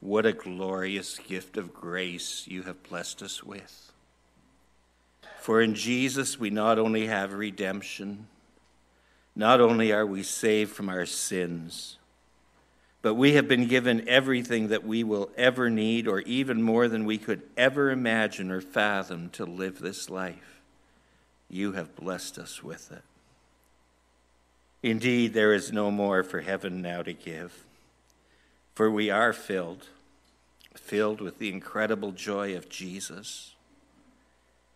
what 0.00 0.26
a 0.26 0.32
glorious 0.32 1.18
gift 1.18 1.56
of 1.56 1.74
grace 1.74 2.44
you 2.46 2.62
have 2.62 2.82
blessed 2.82 3.22
us 3.22 3.44
with. 3.44 3.92
For 5.40 5.60
in 5.60 5.74
Jesus 5.74 6.38
we 6.38 6.50
not 6.50 6.78
only 6.78 7.06
have 7.06 7.32
redemption, 7.34 8.28
not 9.36 9.60
only 9.60 9.92
are 9.92 10.06
we 10.06 10.22
saved 10.22 10.72
from 10.72 10.88
our 10.88 11.06
sins, 11.06 11.98
but 13.02 13.14
we 13.14 13.34
have 13.34 13.46
been 13.46 13.68
given 13.68 14.08
everything 14.08 14.68
that 14.68 14.86
we 14.86 15.04
will 15.04 15.30
ever 15.36 15.68
need, 15.68 16.08
or 16.08 16.20
even 16.20 16.62
more 16.62 16.88
than 16.88 17.04
we 17.04 17.18
could 17.18 17.42
ever 17.54 17.90
imagine 17.90 18.50
or 18.50 18.62
fathom 18.62 19.28
to 19.30 19.44
live 19.44 19.80
this 19.80 20.08
life. 20.08 20.53
You 21.54 21.70
have 21.74 21.94
blessed 21.94 22.36
us 22.36 22.64
with 22.64 22.90
it. 22.90 23.04
Indeed, 24.82 25.34
there 25.34 25.54
is 25.54 25.70
no 25.70 25.88
more 25.88 26.24
for 26.24 26.40
heaven 26.40 26.82
now 26.82 27.02
to 27.02 27.12
give. 27.12 27.64
For 28.74 28.90
we 28.90 29.08
are 29.08 29.32
filled, 29.32 29.86
filled 30.74 31.20
with 31.20 31.38
the 31.38 31.50
incredible 31.50 32.10
joy 32.10 32.56
of 32.56 32.68
Jesus. 32.68 33.54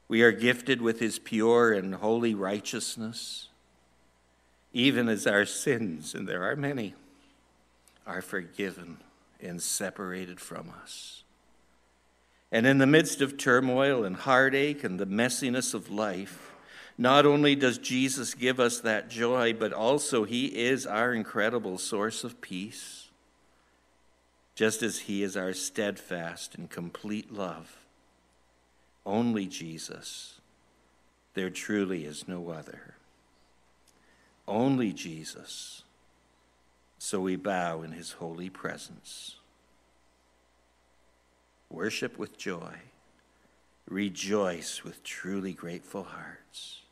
We 0.06 0.22
are 0.22 0.30
gifted 0.30 0.80
with 0.80 1.00
his 1.00 1.18
pure 1.18 1.72
and 1.72 1.96
holy 1.96 2.32
righteousness, 2.32 3.48
even 4.72 5.08
as 5.08 5.26
our 5.26 5.46
sins, 5.46 6.14
and 6.14 6.28
there 6.28 6.44
are 6.44 6.54
many, 6.54 6.94
are 8.06 8.22
forgiven 8.22 8.98
and 9.40 9.60
separated 9.60 10.38
from 10.38 10.72
us. 10.80 11.24
And 12.52 12.68
in 12.68 12.78
the 12.78 12.86
midst 12.86 13.20
of 13.20 13.36
turmoil 13.36 14.04
and 14.04 14.14
heartache 14.14 14.84
and 14.84 15.00
the 15.00 15.06
messiness 15.06 15.74
of 15.74 15.90
life, 15.90 16.47
not 16.98 17.24
only 17.24 17.54
does 17.54 17.78
Jesus 17.78 18.34
give 18.34 18.58
us 18.58 18.80
that 18.80 19.08
joy, 19.08 19.54
but 19.54 19.72
also 19.72 20.24
he 20.24 20.46
is 20.46 20.84
our 20.84 21.14
incredible 21.14 21.78
source 21.78 22.24
of 22.24 22.40
peace 22.40 23.08
just 24.58 24.82
as 24.82 24.98
he 24.98 25.22
is 25.22 25.36
our 25.36 25.52
steadfast 25.52 26.56
and 26.56 26.68
complete 26.68 27.32
love. 27.32 27.76
Only 29.06 29.46
Jesus. 29.46 30.40
There 31.34 31.48
truly 31.48 32.04
is 32.04 32.26
no 32.26 32.48
other. 32.48 32.96
Only 34.48 34.92
Jesus. 34.92 35.84
So 36.98 37.20
we 37.20 37.36
bow 37.36 37.82
in 37.82 37.92
his 37.92 38.10
holy 38.10 38.50
presence. 38.50 39.36
Worship 41.70 42.18
with 42.18 42.36
joy. 42.36 42.78
Rejoice 43.88 44.82
with 44.82 45.04
truly 45.04 45.52
grateful 45.52 46.02
hearts. 46.02 46.82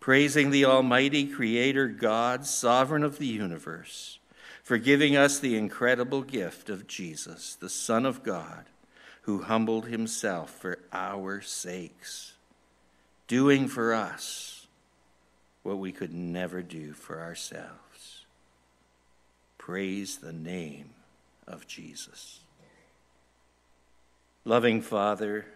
Praising 0.00 0.50
the 0.50 0.64
Almighty 0.64 1.26
Creator 1.26 1.88
God, 1.88 2.46
sovereign 2.46 3.04
of 3.04 3.18
the 3.18 3.26
universe 3.26 4.18
for 4.62 4.78
giving 4.78 5.16
us 5.16 5.38
the 5.38 5.56
incredible 5.56 6.22
gift 6.22 6.70
of 6.70 6.86
Jesus, 6.86 7.56
the 7.56 7.68
Son 7.68 8.06
of 8.06 8.22
God, 8.22 8.66
who 9.22 9.42
humbled 9.42 9.86
himself 9.86 10.50
for 10.50 10.78
our 10.92 11.40
sakes, 11.40 12.34
doing 13.26 13.68
for 13.68 13.92
us 13.92 14.68
what 15.62 15.78
we 15.78 15.92
could 15.92 16.14
never 16.14 16.62
do 16.62 16.92
for 16.92 17.20
ourselves. 17.20 18.24
Praise 19.58 20.18
the 20.18 20.32
name 20.32 20.90
of 21.46 21.66
Jesus. 21.66 22.40
Loving 24.44 24.80
Father, 24.80 25.46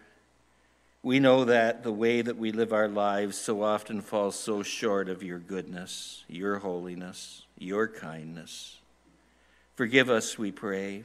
we 1.05 1.19
know 1.19 1.45
that 1.45 1.83
the 1.83 1.91
way 1.91 2.23
that 2.23 2.35
we 2.35 2.51
live 2.51 2.73
our 2.73 2.87
lives 2.87 3.37
so 3.37 3.61
often 3.61 4.01
falls 4.01 4.35
so 4.35 4.63
short 4.63 5.07
of 5.07 5.21
your 5.21 5.37
goodness, 5.37 6.23
your 6.27 6.57
holiness, 6.57 7.43
your 7.59 7.87
kindness. 7.87 8.79
Forgive 9.75 10.09
us, 10.09 10.39
we 10.39 10.51
pray. 10.51 11.03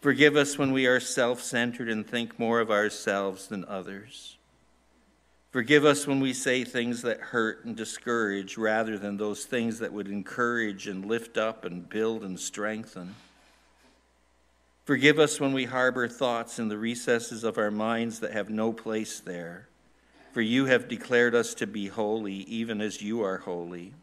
Forgive 0.00 0.36
us 0.36 0.56
when 0.56 0.72
we 0.72 0.86
are 0.86 1.00
self 1.00 1.42
centered 1.42 1.90
and 1.90 2.06
think 2.06 2.38
more 2.38 2.60
of 2.60 2.70
ourselves 2.70 3.46
than 3.48 3.66
others. 3.66 4.38
Forgive 5.50 5.84
us 5.84 6.06
when 6.06 6.20
we 6.20 6.32
say 6.32 6.64
things 6.64 7.02
that 7.02 7.20
hurt 7.20 7.66
and 7.66 7.76
discourage 7.76 8.56
rather 8.56 8.96
than 8.96 9.18
those 9.18 9.44
things 9.44 9.80
that 9.80 9.92
would 9.92 10.08
encourage 10.08 10.88
and 10.88 11.04
lift 11.04 11.36
up 11.36 11.66
and 11.66 11.90
build 11.90 12.24
and 12.24 12.40
strengthen. 12.40 13.14
Forgive 14.84 15.18
us 15.18 15.40
when 15.40 15.54
we 15.54 15.64
harbor 15.64 16.08
thoughts 16.08 16.58
in 16.58 16.68
the 16.68 16.76
recesses 16.76 17.42
of 17.42 17.56
our 17.56 17.70
minds 17.70 18.20
that 18.20 18.32
have 18.32 18.50
no 18.50 18.72
place 18.72 19.18
there, 19.18 19.66
for 20.32 20.42
you 20.42 20.66
have 20.66 20.88
declared 20.88 21.34
us 21.34 21.54
to 21.54 21.66
be 21.66 21.88
holy, 21.88 22.34
even 22.34 22.82
as 22.82 23.00
you 23.00 23.22
are 23.22 23.38
holy. 23.38 23.94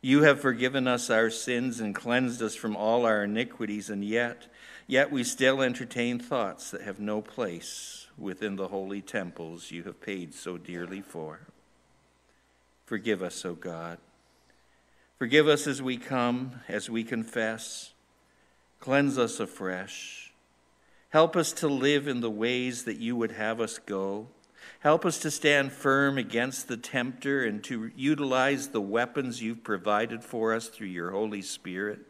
You 0.00 0.22
have 0.22 0.40
forgiven 0.40 0.86
us 0.86 1.10
our 1.10 1.30
sins 1.30 1.80
and 1.80 1.94
cleansed 1.94 2.42
us 2.42 2.54
from 2.54 2.76
all 2.76 3.04
our 3.04 3.24
iniquities, 3.24 3.90
and 3.90 4.04
yet, 4.04 4.46
yet 4.86 5.10
we 5.10 5.24
still 5.24 5.62
entertain 5.62 6.18
thoughts 6.18 6.70
that 6.70 6.82
have 6.82 7.00
no 7.00 7.20
place 7.20 8.06
within 8.18 8.56
the 8.56 8.68
holy 8.68 9.02
temples 9.02 9.70
you 9.70 9.82
have 9.84 10.00
paid 10.00 10.34
so 10.34 10.56
dearly 10.56 11.00
for. 11.00 11.40
Forgive 12.86 13.22
us, 13.22 13.44
O 13.44 13.54
God. 13.54 13.98
Forgive 15.18 15.48
us 15.48 15.66
as 15.66 15.80
we 15.80 15.96
come, 15.96 16.60
as 16.68 16.90
we 16.90 17.02
confess. 17.02 17.93
Cleanse 18.84 19.16
us 19.16 19.40
afresh. 19.40 20.30
Help 21.08 21.36
us 21.36 21.54
to 21.54 21.68
live 21.68 22.06
in 22.06 22.20
the 22.20 22.30
ways 22.30 22.84
that 22.84 22.98
you 22.98 23.16
would 23.16 23.32
have 23.32 23.58
us 23.58 23.78
go. 23.78 24.26
Help 24.80 25.06
us 25.06 25.18
to 25.20 25.30
stand 25.30 25.72
firm 25.72 26.18
against 26.18 26.68
the 26.68 26.76
tempter 26.76 27.42
and 27.42 27.64
to 27.64 27.90
utilize 27.96 28.68
the 28.68 28.82
weapons 28.82 29.40
you've 29.40 29.64
provided 29.64 30.22
for 30.22 30.52
us 30.52 30.68
through 30.68 30.88
your 30.88 31.12
Holy 31.12 31.40
Spirit. 31.40 32.00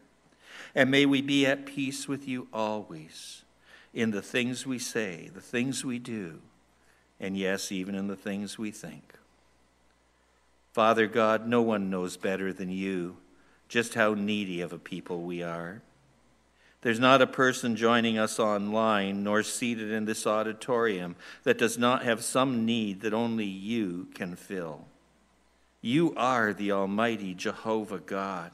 And 0.75 0.91
may 0.91 1.05
we 1.05 1.21
be 1.21 1.45
at 1.45 1.65
peace 1.65 2.09
with 2.09 2.27
you 2.27 2.49
always 2.51 3.43
in 3.93 4.11
the 4.11 4.21
things 4.21 4.67
we 4.67 4.77
say, 4.77 5.31
the 5.33 5.39
things 5.39 5.85
we 5.85 5.97
do, 5.97 6.41
and 7.21 7.37
yes, 7.37 7.71
even 7.71 7.95
in 7.95 8.07
the 8.07 8.17
things 8.17 8.57
we 8.57 8.71
think. 8.71 9.13
Father 10.73 11.07
God, 11.07 11.47
no 11.47 11.61
one 11.61 11.89
knows 11.89 12.17
better 12.17 12.51
than 12.51 12.69
you 12.69 13.15
just 13.69 13.93
how 13.93 14.13
needy 14.13 14.59
of 14.59 14.73
a 14.73 14.77
people 14.77 15.21
we 15.21 15.41
are. 15.41 15.81
There's 16.85 16.99
not 16.99 17.23
a 17.23 17.25
person 17.25 17.75
joining 17.75 18.19
us 18.19 18.37
online 18.37 19.23
nor 19.23 19.41
seated 19.41 19.89
in 19.89 20.05
this 20.05 20.27
auditorium 20.27 21.15
that 21.41 21.57
does 21.57 21.79
not 21.79 22.03
have 22.03 22.23
some 22.23 22.63
need 22.63 23.01
that 23.01 23.11
only 23.11 23.47
you 23.47 24.07
can 24.13 24.35
fill. 24.35 24.85
You 25.81 26.13
are 26.15 26.53
the 26.53 26.71
Almighty 26.71 27.33
Jehovah 27.33 27.97
God. 27.97 28.51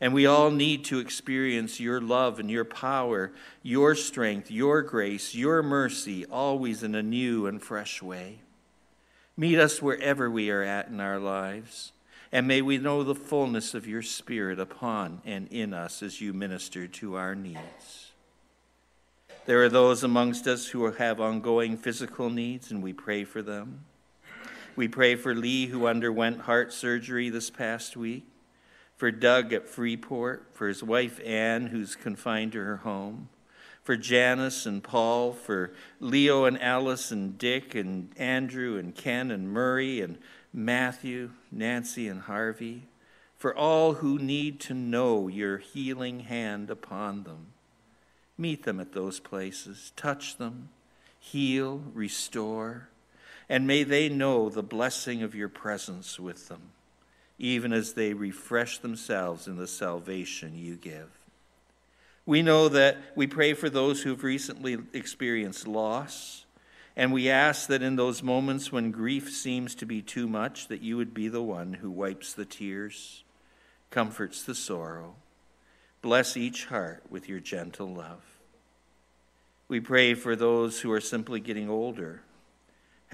And 0.00 0.14
we 0.14 0.26
all 0.26 0.52
need 0.52 0.84
to 0.84 1.00
experience 1.00 1.80
your 1.80 2.00
love 2.00 2.38
and 2.38 2.48
your 2.48 2.64
power, 2.64 3.32
your 3.64 3.96
strength, 3.96 4.48
your 4.48 4.82
grace, 4.82 5.34
your 5.34 5.60
mercy, 5.60 6.24
always 6.26 6.84
in 6.84 6.94
a 6.94 7.02
new 7.02 7.48
and 7.48 7.60
fresh 7.60 8.00
way. 8.00 8.42
Meet 9.36 9.58
us 9.58 9.82
wherever 9.82 10.30
we 10.30 10.50
are 10.50 10.62
at 10.62 10.86
in 10.86 11.00
our 11.00 11.18
lives, 11.18 11.90
and 12.34 12.48
may 12.48 12.60
we 12.60 12.78
know 12.78 13.04
the 13.04 13.14
fullness 13.14 13.74
of 13.74 13.86
your 13.86 14.02
Spirit 14.02 14.58
upon 14.58 15.22
and 15.24 15.46
in 15.52 15.72
us 15.72 16.02
as 16.02 16.20
you 16.20 16.32
minister 16.32 16.88
to 16.88 17.14
our 17.14 17.32
needs. 17.36 18.10
There 19.46 19.62
are 19.62 19.68
those 19.68 20.02
amongst 20.02 20.48
us 20.48 20.66
who 20.66 20.90
have 20.90 21.20
ongoing 21.20 21.76
physical 21.76 22.30
needs, 22.30 22.72
and 22.72 22.82
we 22.82 22.92
pray 22.92 23.22
for 23.22 23.40
them. 23.40 23.84
We 24.74 24.88
pray 24.88 25.14
for 25.14 25.32
Lee, 25.32 25.66
who 25.66 25.86
underwent 25.86 26.40
heart 26.40 26.72
surgery 26.72 27.30
this 27.30 27.50
past 27.50 27.96
week 27.96 28.26
for 28.96 29.12
Doug 29.12 29.52
at 29.52 29.68
Freeport, 29.68 30.48
for 30.52 30.66
his 30.66 30.82
wife 30.82 31.20
Anne, 31.24 31.68
who's 31.68 31.94
confined 31.94 32.50
to 32.52 32.58
her 32.58 32.78
home, 32.78 33.28
for 33.84 33.96
Janice 33.96 34.66
and 34.66 34.82
Paul, 34.82 35.32
for 35.34 35.72
Leo 36.00 36.46
and 36.46 36.60
Alice 36.60 37.12
and 37.12 37.38
Dick 37.38 37.76
and 37.76 38.12
Andrew 38.16 38.76
and 38.76 38.92
Ken 38.92 39.30
and 39.30 39.48
Murray 39.48 40.00
and 40.00 40.18
Matthew, 40.54 41.32
Nancy 41.52 42.08
and 42.08 42.22
Harvey, 42.22 42.84
for 43.36 43.54
all 43.54 43.94
who 43.94 44.18
need 44.18 44.60
to 44.60 44.74
know 44.74 45.28
your 45.28 45.58
healing 45.58 46.20
hand 46.20 46.70
upon 46.70 47.24
them. 47.24 47.48
Meet 48.38 48.62
them 48.62 48.80
at 48.80 48.92
those 48.92 49.20
places, 49.20 49.92
touch 49.96 50.38
them, 50.38 50.70
heal, 51.18 51.82
restore, 51.92 52.88
and 53.48 53.66
may 53.66 53.82
they 53.82 54.08
know 54.08 54.48
the 54.48 54.62
blessing 54.62 55.22
of 55.22 55.34
your 55.34 55.50
presence 55.50 56.18
with 56.18 56.48
them 56.48 56.70
even 57.38 57.72
as 57.72 57.94
they 57.94 58.14
refresh 58.14 58.78
themselves 58.78 59.48
in 59.48 59.56
the 59.56 59.66
salvation 59.66 60.56
you 60.56 60.76
give. 60.76 61.10
We 62.26 62.42
know 62.42 62.68
that 62.68 62.96
we 63.16 63.26
pray 63.26 63.54
for 63.54 63.68
those 63.68 64.02
who've 64.02 64.22
recently 64.22 64.78
experienced 64.92 65.66
loss, 65.66 66.46
and 66.96 67.12
we 67.12 67.28
ask 67.28 67.68
that 67.68 67.82
in 67.82 67.96
those 67.96 68.22
moments 68.22 68.70
when 68.70 68.90
grief 68.90 69.30
seems 69.30 69.74
to 69.76 69.86
be 69.86 70.00
too 70.00 70.28
much, 70.28 70.68
that 70.68 70.82
you 70.82 70.96
would 70.96 71.12
be 71.12 71.28
the 71.28 71.42
one 71.42 71.74
who 71.74 71.90
wipes 71.90 72.32
the 72.32 72.44
tears, 72.44 73.24
comforts 73.90 74.42
the 74.42 74.54
sorrow. 74.54 75.14
Bless 76.02 76.36
each 76.36 76.66
heart 76.66 77.02
with 77.10 77.28
your 77.28 77.40
gentle 77.40 77.92
love. 77.92 78.22
We 79.66 79.80
pray 79.80 80.14
for 80.14 80.36
those 80.36 80.80
who 80.80 80.92
are 80.92 81.00
simply 81.00 81.40
getting 81.40 81.68
older 81.68 82.22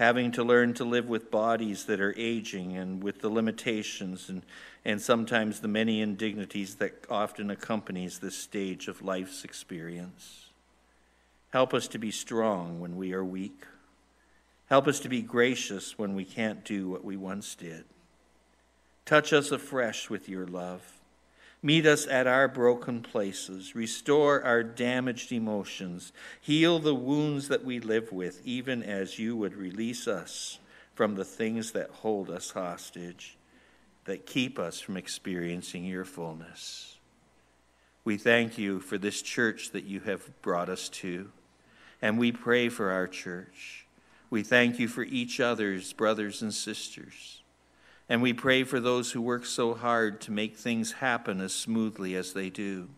having 0.01 0.31
to 0.31 0.43
learn 0.43 0.73
to 0.73 0.83
live 0.83 1.07
with 1.07 1.29
bodies 1.29 1.85
that 1.85 2.01
are 2.01 2.15
aging 2.17 2.75
and 2.75 3.03
with 3.03 3.21
the 3.21 3.29
limitations 3.29 4.29
and, 4.29 4.41
and 4.83 4.99
sometimes 4.99 5.59
the 5.59 5.67
many 5.67 6.01
indignities 6.01 6.75
that 6.75 7.05
often 7.07 7.51
accompanies 7.51 8.17
this 8.17 8.35
stage 8.35 8.87
of 8.87 9.03
life's 9.03 9.43
experience. 9.43 10.50
Help 11.51 11.73
us 11.73 11.87
to 11.89 11.97
be 11.97 12.11
strong 12.11 12.79
when 12.79 12.95
we 12.95 13.13
are 13.13 13.25
weak. 13.25 13.65
Help 14.67 14.87
us 14.87 15.01
to 15.01 15.09
be 15.09 15.21
gracious 15.21 15.97
when 15.97 16.15
we 16.15 16.23
can't 16.23 16.63
do 16.63 16.89
what 16.89 17.03
we 17.03 17.17
once 17.17 17.55
did. 17.55 17.83
Touch 19.05 19.33
us 19.33 19.51
afresh 19.51 20.09
with 20.09 20.29
your 20.29 20.47
love. 20.47 20.81
Meet 21.61 21.85
us 21.85 22.07
at 22.07 22.25
our 22.25 22.47
broken 22.47 23.01
places. 23.01 23.75
Restore 23.75 24.41
our 24.43 24.63
damaged 24.63 25.31
emotions. 25.33 26.13
Heal 26.39 26.79
the 26.79 26.95
wounds 26.95 27.49
that 27.49 27.65
we 27.65 27.79
live 27.79 28.11
with, 28.13 28.41
even 28.45 28.81
as 28.81 29.19
you 29.19 29.35
would 29.35 29.55
release 29.55 30.07
us 30.07 30.57
from 30.95 31.15
the 31.15 31.25
things 31.25 31.73
that 31.73 31.89
hold 31.89 32.29
us 32.29 32.51
hostage, 32.51 33.37
that 34.05 34.25
keep 34.25 34.57
us 34.57 34.79
from 34.79 34.97
experiencing 34.97 35.83
your 35.83 36.05
fullness. 36.05 36.97
We 38.03 38.17
thank 38.17 38.57
you 38.57 38.79
for 38.79 38.97
this 38.97 39.21
church 39.21 39.71
that 39.71 39.83
you 39.83 39.99
have 39.99 40.41
brought 40.41 40.69
us 40.69 40.89
to, 40.89 41.29
and 42.01 42.17
we 42.17 42.31
pray 42.31 42.69
for 42.69 42.91
our 42.91 43.07
church. 43.07 43.85
We 44.29 44.43
thank 44.43 44.79
you 44.79 44.87
for 44.87 45.03
each 45.03 45.39
other's 45.39 45.93
brothers 45.93 46.41
and 46.41 46.53
sisters. 46.53 47.41
And 48.09 48.21
we 48.21 48.33
pray 48.33 48.63
for 48.63 48.79
those 48.79 49.11
who 49.11 49.21
work 49.21 49.45
so 49.45 49.73
hard 49.73 50.19
to 50.21 50.31
make 50.31 50.57
things 50.57 50.93
happen 50.93 51.39
as 51.39 51.53
smoothly 51.53 52.15
as 52.15 52.33
they 52.33 52.49
do. 52.49 52.89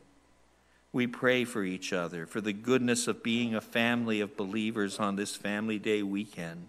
We 0.92 1.08
pray 1.08 1.44
for 1.44 1.64
each 1.64 1.92
other, 1.92 2.26
for 2.26 2.40
the 2.40 2.54
goodness 2.54 3.08
of 3.08 3.24
being 3.24 3.54
a 3.54 3.62
family 3.62 4.22
of 4.22 4.38
believers 4.38 5.00
on 5.00 5.16
this 5.16 5.36
Family 5.36 5.80
Day 5.80 6.04
weekend. 6.04 6.68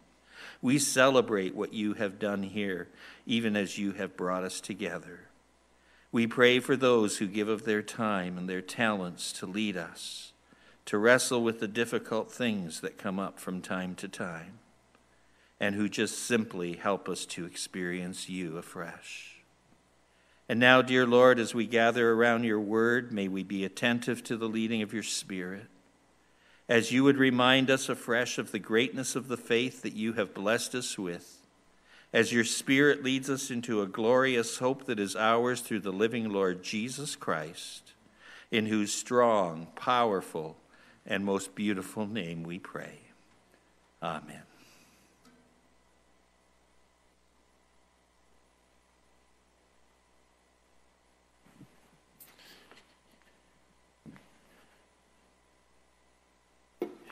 We 0.60 0.78
celebrate 0.78 1.54
what 1.54 1.72
you 1.72 1.94
have 1.94 2.18
done 2.18 2.42
here, 2.42 2.88
even 3.26 3.54
as 3.56 3.78
you 3.78 3.92
have 3.92 4.16
brought 4.16 4.44
us 4.44 4.60
together. 4.60 5.20
We 6.10 6.26
pray 6.26 6.60
for 6.60 6.76
those 6.76 7.18
who 7.18 7.26
give 7.26 7.48
of 7.48 7.64
their 7.64 7.82
time 7.82 8.38
and 8.38 8.48
their 8.48 8.62
talents 8.62 9.32
to 9.34 9.46
lead 9.46 9.76
us, 9.76 10.32
to 10.86 10.98
wrestle 10.98 11.42
with 11.42 11.60
the 11.60 11.68
difficult 11.68 12.30
things 12.30 12.80
that 12.80 12.98
come 12.98 13.18
up 13.18 13.38
from 13.38 13.60
time 13.60 13.94
to 13.96 14.08
time 14.08 14.58
and 15.60 15.74
who 15.74 15.88
just 15.88 16.18
simply 16.18 16.74
help 16.74 17.08
us 17.08 17.24
to 17.24 17.46
experience 17.46 18.28
you 18.28 18.58
afresh. 18.58 19.36
And 20.48 20.60
now, 20.60 20.82
dear 20.82 21.06
Lord, 21.06 21.38
as 21.38 21.54
we 21.54 21.66
gather 21.66 22.12
around 22.12 22.44
your 22.44 22.60
word, 22.60 23.12
may 23.12 23.28
we 23.28 23.42
be 23.42 23.64
attentive 23.64 24.22
to 24.24 24.36
the 24.36 24.48
leading 24.48 24.82
of 24.82 24.92
your 24.92 25.02
Spirit. 25.02 25.66
As 26.68 26.92
you 26.92 27.04
would 27.04 27.16
remind 27.16 27.70
us 27.70 27.88
afresh 27.88 28.36
of 28.36 28.52
the 28.52 28.58
greatness 28.58 29.16
of 29.16 29.28
the 29.28 29.36
faith 29.38 29.82
that 29.82 29.94
you 29.94 30.14
have 30.14 30.34
blessed 30.34 30.74
us 30.74 30.98
with, 30.98 31.38
as 32.12 32.32
your 32.32 32.44
Spirit 32.44 33.02
leads 33.02 33.30
us 33.30 33.50
into 33.50 33.80
a 33.80 33.86
glorious 33.86 34.58
hope 34.58 34.84
that 34.84 35.00
is 35.00 35.16
ours 35.16 35.60
through 35.60 35.80
the 35.80 35.92
living 35.92 36.30
Lord 36.30 36.62
Jesus 36.62 37.16
Christ, 37.16 37.92
in 38.50 38.66
whose 38.66 38.92
strong, 38.92 39.68
powerful, 39.76 40.56
and 41.06 41.24
most 41.24 41.54
beautiful 41.54 42.06
name 42.06 42.42
we 42.42 42.58
pray. 42.58 42.98
Amen. 44.02 44.42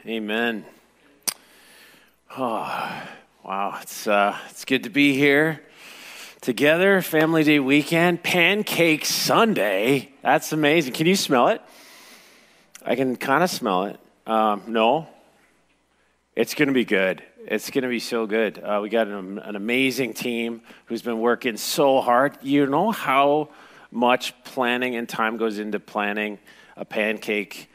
Amen. 0.04 0.64
Oh, 2.36 3.02
wow. 3.44 3.78
It's, 3.80 4.08
uh, 4.08 4.36
it's 4.50 4.64
good 4.64 4.82
to 4.82 4.90
be 4.90 5.14
here 5.14 5.62
together. 6.40 7.00
Family 7.02 7.44
Day 7.44 7.60
weekend, 7.60 8.24
Pancake 8.24 9.04
Sunday. 9.04 10.12
That's 10.22 10.52
amazing. 10.52 10.94
Can 10.94 11.06
you 11.06 11.14
smell 11.14 11.48
it? 11.48 11.62
I 12.84 12.96
can 12.96 13.16
kind 13.16 13.44
of 13.44 13.50
smell 13.50 13.84
it. 13.84 14.00
Um, 14.26 14.62
no? 14.66 15.06
It's 16.34 16.54
going 16.54 16.68
to 16.68 16.74
be 16.74 16.84
good. 16.84 17.22
It's 17.46 17.70
going 17.70 17.82
to 17.82 17.88
be 17.88 18.00
so 18.00 18.26
good. 18.26 18.58
Uh, 18.58 18.80
we 18.82 18.88
got 18.88 19.06
an, 19.06 19.38
an 19.38 19.54
amazing 19.54 20.14
team 20.14 20.62
who's 20.86 21.02
been 21.02 21.20
working 21.20 21.56
so 21.56 22.00
hard. 22.00 22.36
You 22.42 22.66
know 22.66 22.90
how 22.90 23.50
much 23.90 24.34
planning 24.44 24.96
and 24.96 25.08
time 25.08 25.36
goes 25.36 25.58
into 25.58 25.78
planning 25.78 26.38
a 26.76 26.84
pancake 26.84 27.68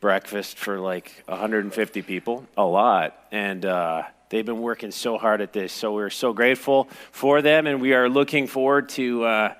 breakfast 0.00 0.58
for 0.58 0.78
like 0.78 1.24
150 1.26 2.02
people, 2.02 2.46
a 2.56 2.64
lot. 2.64 3.16
And 3.32 3.64
uh, 3.64 4.02
they've 4.28 4.46
been 4.46 4.60
working 4.60 4.90
so 4.92 5.18
hard 5.18 5.40
at 5.40 5.52
this. 5.52 5.72
So 5.72 5.94
we're 5.94 6.10
so 6.10 6.32
grateful 6.32 6.88
for 7.10 7.42
them, 7.42 7.66
and 7.66 7.80
we 7.80 7.94
are 7.94 8.08
looking 8.08 8.46
forward 8.46 8.90
to 8.90 9.24
uh, 9.24 9.54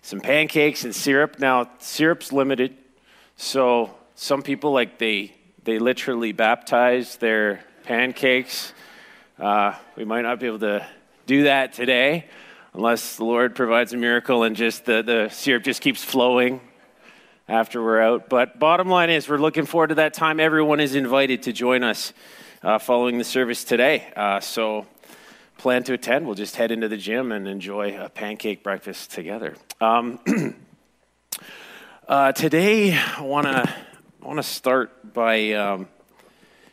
some 0.00 0.20
pancakes 0.20 0.84
and 0.84 0.94
syrup. 0.94 1.38
Now, 1.38 1.68
syrup's 1.78 2.32
limited, 2.32 2.76
so 3.36 3.94
some 4.16 4.42
people 4.42 4.72
like 4.72 4.98
they 4.98 5.34
they 5.64 5.78
literally 5.78 6.32
baptize 6.32 7.16
their 7.16 7.60
pancakes. 7.84 8.72
Uh, 9.38 9.74
we 9.94 10.04
might 10.04 10.22
not 10.22 10.40
be 10.40 10.46
able 10.46 10.60
to 10.60 10.86
do 11.26 11.44
that 11.44 11.74
today. 11.74 12.24
unless 12.72 13.16
the 13.16 13.24
Lord 13.24 13.54
provides 13.54 13.92
a 13.94 13.96
miracle 13.96 14.42
and 14.42 14.54
just 14.54 14.84
the, 14.84 15.02
the 15.02 15.28
syrup 15.30 15.64
just 15.64 15.80
keeps 15.80 16.04
flowing 16.04 16.60
after 17.48 17.82
we're 17.82 18.00
out. 18.00 18.28
But 18.28 18.58
bottom 18.58 18.88
line 18.88 19.08
is, 19.08 19.28
we're 19.28 19.38
looking 19.38 19.64
forward 19.64 19.88
to 19.88 19.94
that 19.96 20.12
time. 20.12 20.40
Everyone 20.40 20.78
is 20.78 20.94
invited 20.94 21.44
to 21.44 21.52
join 21.52 21.82
us 21.82 22.12
uh, 22.62 22.78
following 22.78 23.18
the 23.18 23.24
service 23.24 23.64
today. 23.64 24.12
Uh, 24.14 24.40
so 24.40 24.86
plan 25.56 25.84
to 25.84 25.94
attend. 25.94 26.26
We'll 26.26 26.34
just 26.34 26.56
head 26.56 26.70
into 26.70 26.88
the 26.88 26.98
gym 26.98 27.32
and 27.32 27.48
enjoy 27.48 27.98
a 27.98 28.08
pancake 28.08 28.62
breakfast 28.62 29.10
together. 29.10 29.56
Um, 29.80 30.20
uh, 32.08 32.32
today, 32.32 32.94
I 32.94 33.22
want 33.22 33.46
to 33.46 33.74
I 34.26 34.28
want 34.28 34.38
to 34.40 34.42
start 34.42 35.14
by 35.14 35.52
um, 35.52 35.86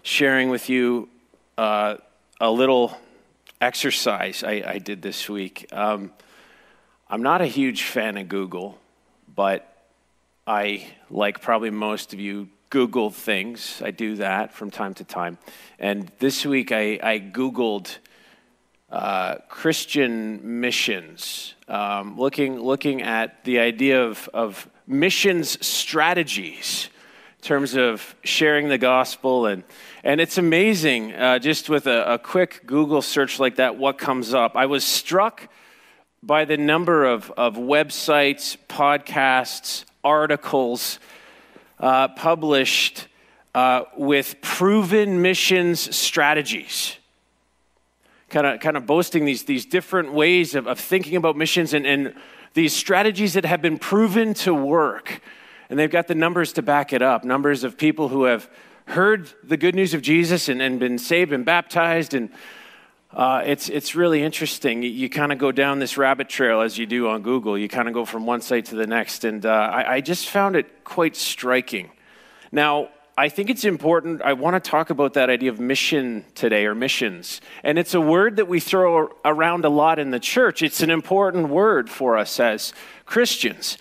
sharing 0.01 0.49
with 0.49 0.69
you 0.69 1.07
uh, 1.55 1.97
a 2.41 2.49
little 2.49 2.97
exercise 3.61 4.43
I, 4.43 4.63
I 4.65 4.77
did 4.79 5.03
this 5.03 5.29
week. 5.29 5.67
Um, 5.71 6.11
I'm 7.07 7.21
not 7.21 7.41
a 7.41 7.45
huge 7.45 7.83
fan 7.83 8.17
of 8.17 8.27
Google, 8.27 8.79
but 9.35 9.71
I, 10.47 10.87
like 11.11 11.41
probably 11.41 11.69
most 11.69 12.11
of 12.11 12.19
you, 12.19 12.49
Google 12.71 13.11
things. 13.11 13.83
I 13.85 13.91
do 13.91 14.15
that 14.15 14.51
from 14.51 14.71
time 14.71 14.95
to 14.95 15.03
time. 15.03 15.37
And 15.77 16.11
this 16.17 16.47
week 16.47 16.71
I, 16.71 16.99
I 17.03 17.19
Googled 17.19 17.97
uh, 18.89 19.35
Christian 19.47 20.59
missions, 20.59 21.53
um, 21.67 22.17
looking, 22.17 22.59
looking 22.59 23.03
at 23.03 23.43
the 23.43 23.59
idea 23.59 24.03
of, 24.03 24.27
of 24.33 24.67
missions 24.87 25.63
strategies 25.63 26.89
terms 27.43 27.75
of 27.75 28.15
sharing 28.23 28.69
the 28.69 28.77
gospel. 28.77 29.45
And, 29.45 29.63
and 30.03 30.19
it's 30.19 30.37
amazing, 30.37 31.13
uh, 31.13 31.39
just 31.39 31.69
with 31.69 31.85
a, 31.87 32.13
a 32.13 32.17
quick 32.17 32.65
Google 32.65 33.01
search 33.01 33.39
like 33.39 33.57
that, 33.57 33.77
what 33.77 33.97
comes 33.97 34.33
up. 34.33 34.55
I 34.55 34.65
was 34.65 34.83
struck 34.83 35.49
by 36.23 36.45
the 36.45 36.57
number 36.57 37.05
of, 37.05 37.29
of 37.31 37.55
websites, 37.55 38.57
podcasts, 38.69 39.83
articles 40.03 40.99
uh, 41.79 42.07
published 42.09 43.07
uh, 43.53 43.83
with 43.97 44.41
proven 44.41 45.21
missions 45.21 45.95
strategies. 45.95 46.97
Kind 48.29 48.47
of, 48.47 48.59
kind 48.61 48.77
of 48.77 48.85
boasting 48.85 49.25
these, 49.25 49.43
these 49.43 49.65
different 49.65 50.13
ways 50.13 50.55
of, 50.55 50.65
of 50.65 50.79
thinking 50.79 51.17
about 51.17 51.35
missions 51.37 51.73
and, 51.73 51.85
and 51.85 52.15
these 52.53 52.73
strategies 52.73 53.33
that 53.33 53.45
have 53.45 53.61
been 53.61 53.77
proven 53.77 54.33
to 54.33 54.53
work. 54.53 55.21
And 55.69 55.79
they've 55.79 55.91
got 55.91 56.07
the 56.07 56.15
numbers 56.15 56.53
to 56.53 56.61
back 56.61 56.93
it 56.93 57.01
up 57.01 57.23
numbers 57.23 57.63
of 57.63 57.77
people 57.77 58.09
who 58.09 58.23
have 58.25 58.49
heard 58.85 59.31
the 59.43 59.57
good 59.57 59.75
news 59.75 59.93
of 59.93 60.01
Jesus 60.01 60.49
and, 60.49 60.61
and 60.61 60.79
been 60.79 60.97
saved 60.97 61.31
and 61.31 61.45
baptized 61.45 62.13
and 62.13 62.29
uh, 63.15 63.43
it's, 63.45 63.69
it's 63.69 63.93
really 63.93 64.23
interesting. 64.23 64.81
You, 64.81 64.89
you 64.89 65.09
kind 65.09 65.31
of 65.31 65.37
go 65.37 65.51
down 65.51 65.77
this 65.77 65.97
rabbit 65.97 66.29
trail 66.29 66.61
as 66.61 66.79
you 66.79 66.87
do 66.87 67.07
on 67.09 67.21
Google. 67.21 67.57
You 67.57 67.69
kind 67.69 67.87
of 67.87 67.93
go 67.93 68.05
from 68.05 68.25
one 68.25 68.41
site 68.41 68.65
to 68.65 68.75
the 68.75 68.87
next. 68.87 69.23
And 69.23 69.45
uh, 69.45 69.49
I, 69.49 69.95
I 69.95 70.01
just 70.01 70.29
found 70.29 70.55
it 70.55 70.83
quite 70.83 71.15
striking. 71.15 71.91
Now, 72.51 72.89
I 73.15 73.29
think 73.29 73.51
it's 73.51 73.65
important. 73.65 74.23
I 74.23 74.33
want 74.33 74.61
to 74.61 74.69
talk 74.71 74.89
about 74.89 75.13
that 75.13 75.29
idea 75.29 75.51
of 75.51 75.59
mission 75.59 76.25
today 76.33 76.65
or 76.65 76.73
missions. 76.73 77.39
And 77.63 77.77
it's 77.77 77.93
a 77.93 78.01
word 78.01 78.37
that 78.37 78.47
we 78.47 78.59
throw 78.59 79.11
around 79.23 79.63
a 79.65 79.69
lot 79.69 79.99
in 79.99 80.09
the 80.09 80.19
church. 80.19 80.63
It's 80.63 80.81
an 80.81 80.89
important 80.89 81.49
word 81.49 81.91
for 81.91 82.17
us 82.17 82.39
as 82.39 82.73
Christians. 83.05 83.77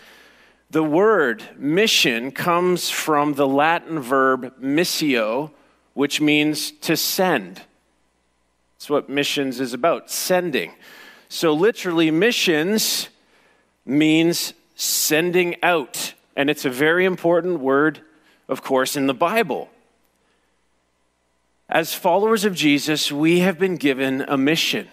The 0.73 0.83
word 0.83 1.45
mission 1.59 2.31
comes 2.31 2.89
from 2.89 3.35
the 3.35 3.47
Latin 3.47 4.01
verb 4.01 4.55
missio, 4.59 5.51
which 5.93 6.19
means 6.19 6.71
to 6.71 6.97
send. 6.97 7.61
That's 8.75 8.89
what 8.89 9.11
missions 9.11 9.61
is 9.61 9.75
about 9.75 10.11
sending. 10.11 10.73
So, 11.29 11.53
literally, 11.53 12.11
missions 12.11 13.11
means 13.85 14.55
sending 14.75 15.63
out. 15.63 16.15
And 16.37 16.49
it's 16.49 16.65
a 16.65 16.71
very 16.71 17.05
important 17.05 17.61
word, 17.61 18.01
of 18.49 18.63
course, 18.63 18.97
in 18.97 19.07
the 19.07 19.13
Bible. 19.13 19.69
As 21.69 21.93
followers 21.93 22.47
of 22.47 22.55
Jesus, 22.55 23.13
we 23.13 23.41
have 23.41 23.59
been 23.59 23.77
given 23.77 24.23
a 24.23 24.39
mission. 24.39 24.89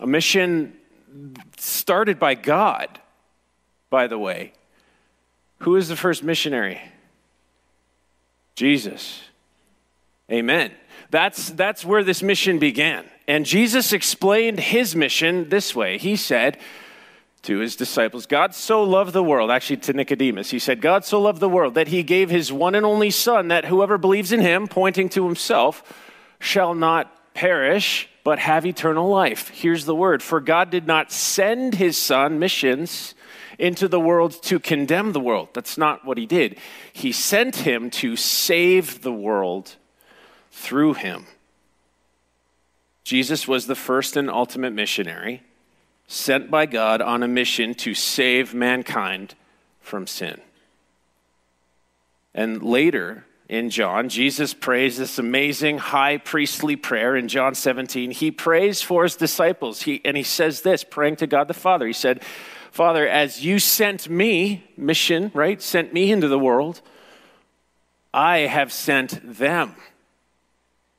A 0.00 0.06
mission 0.06 0.78
started 1.58 2.18
by 2.18 2.34
God, 2.36 2.99
by 3.90 4.06
the 4.06 4.18
way. 4.18 4.52
Who 5.58 5.76
is 5.76 5.88
the 5.88 5.96
first 5.96 6.22
missionary? 6.22 6.80
Jesus. 8.54 9.22
Amen. 10.30 10.70
That's, 11.10 11.50
that's 11.50 11.84
where 11.84 12.04
this 12.04 12.22
mission 12.22 12.58
began. 12.58 13.04
And 13.26 13.44
Jesus 13.44 13.92
explained 13.92 14.60
his 14.60 14.96
mission 14.96 15.48
this 15.48 15.74
way 15.74 15.98
He 15.98 16.16
said 16.16 16.58
to 17.42 17.58
his 17.58 17.74
disciples, 17.74 18.26
God 18.26 18.54
so 18.54 18.82
loved 18.82 19.12
the 19.12 19.22
world, 19.22 19.50
actually 19.50 19.78
to 19.78 19.92
Nicodemus, 19.92 20.50
he 20.50 20.58
said, 20.58 20.80
God 20.80 21.04
so 21.04 21.20
loved 21.20 21.40
the 21.40 21.48
world 21.48 21.74
that 21.74 21.88
he 21.88 22.02
gave 22.02 22.28
his 22.28 22.52
one 22.52 22.74
and 22.74 22.84
only 22.84 23.10
Son, 23.10 23.48
that 23.48 23.64
whoever 23.64 23.96
believes 23.96 24.30
in 24.30 24.40
him, 24.40 24.68
pointing 24.68 25.08
to 25.10 25.24
himself, 25.24 25.82
shall 26.38 26.74
not 26.74 27.34
perish, 27.34 28.08
but 28.24 28.38
have 28.38 28.66
eternal 28.66 29.08
life. 29.08 29.48
Here's 29.48 29.86
the 29.86 29.94
word 29.94 30.22
For 30.22 30.40
God 30.40 30.70
did 30.70 30.86
not 30.86 31.10
send 31.10 31.76
his 31.76 31.96
Son, 31.96 32.38
missions, 32.38 33.14
into 33.60 33.88
the 33.88 34.00
world 34.00 34.42
to 34.44 34.58
condemn 34.58 35.12
the 35.12 35.20
world. 35.20 35.48
That's 35.52 35.78
not 35.78 36.04
what 36.04 36.18
he 36.18 36.26
did. 36.26 36.56
He 36.92 37.12
sent 37.12 37.56
him 37.56 37.90
to 37.90 38.16
save 38.16 39.02
the 39.02 39.12
world 39.12 39.76
through 40.50 40.94
him. 40.94 41.26
Jesus 43.04 43.48
was 43.48 43.66
the 43.66 43.74
first 43.74 44.16
and 44.16 44.30
ultimate 44.30 44.72
missionary 44.72 45.42
sent 46.06 46.50
by 46.50 46.66
God 46.66 47.00
on 47.00 47.22
a 47.22 47.28
mission 47.28 47.74
to 47.74 47.94
save 47.94 48.52
mankind 48.52 49.34
from 49.80 50.06
sin. 50.06 50.40
And 52.34 52.62
later 52.62 53.24
in 53.48 53.70
John, 53.70 54.08
Jesus 54.08 54.54
prays 54.54 54.98
this 54.98 55.18
amazing 55.18 55.78
high 55.78 56.18
priestly 56.18 56.76
prayer 56.76 57.16
in 57.16 57.28
John 57.28 57.54
17. 57.54 58.12
He 58.12 58.30
prays 58.30 58.82
for 58.82 59.02
his 59.02 59.16
disciples, 59.16 59.82
he, 59.82 60.00
and 60.04 60.16
he 60.16 60.22
says 60.22 60.62
this, 60.62 60.84
praying 60.84 61.16
to 61.16 61.26
God 61.26 61.48
the 61.48 61.54
Father. 61.54 61.86
He 61.86 61.92
said, 61.92 62.22
Father, 62.70 63.06
as 63.06 63.44
you 63.44 63.58
sent 63.58 64.08
me, 64.08 64.64
mission, 64.76 65.30
right? 65.34 65.60
Sent 65.60 65.92
me 65.92 66.12
into 66.12 66.28
the 66.28 66.38
world, 66.38 66.80
I 68.14 68.38
have 68.38 68.72
sent 68.72 69.20
them 69.38 69.74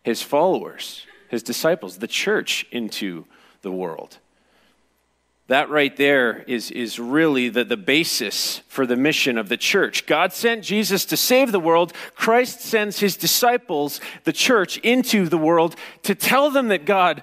his 0.03 0.21
followers, 0.21 1.05
his 1.29 1.43
disciples, 1.43 1.97
the 1.97 2.07
church 2.07 2.65
into 2.71 3.25
the 3.61 3.71
world. 3.71 4.17
That 5.47 5.69
right 5.69 5.95
there 5.97 6.43
is, 6.47 6.71
is 6.71 6.97
really 6.97 7.49
the, 7.49 7.65
the 7.65 7.75
basis 7.75 8.61
for 8.67 8.85
the 8.85 8.95
mission 8.95 9.37
of 9.37 9.49
the 9.49 9.57
church. 9.57 10.05
God 10.05 10.31
sent 10.31 10.63
Jesus 10.63 11.03
to 11.05 11.17
save 11.17 11.51
the 11.51 11.59
world. 11.59 11.91
Christ 12.15 12.61
sends 12.61 12.99
his 12.99 13.17
disciples, 13.17 13.99
the 14.23 14.31
church, 14.31 14.77
into 14.77 15.27
the 15.27 15.37
world 15.37 15.75
to 16.03 16.15
tell 16.15 16.51
them 16.51 16.69
that 16.69 16.85
God 16.85 17.21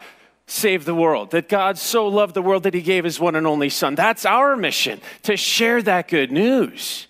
saved 0.48 0.86
the 0.86 0.94
world, 0.94 1.30
that 1.30 1.48
God 1.48 1.78
so 1.78 2.08
loved 2.08 2.34
the 2.34 2.42
world 2.42 2.64
that 2.64 2.74
he 2.74 2.82
gave 2.82 3.04
his 3.04 3.20
one 3.20 3.36
and 3.36 3.46
only 3.46 3.68
Son. 3.68 3.94
That's 3.94 4.26
our 4.26 4.56
mission, 4.56 5.00
to 5.22 5.36
share 5.36 5.80
that 5.82 6.08
good 6.08 6.32
news 6.32 7.06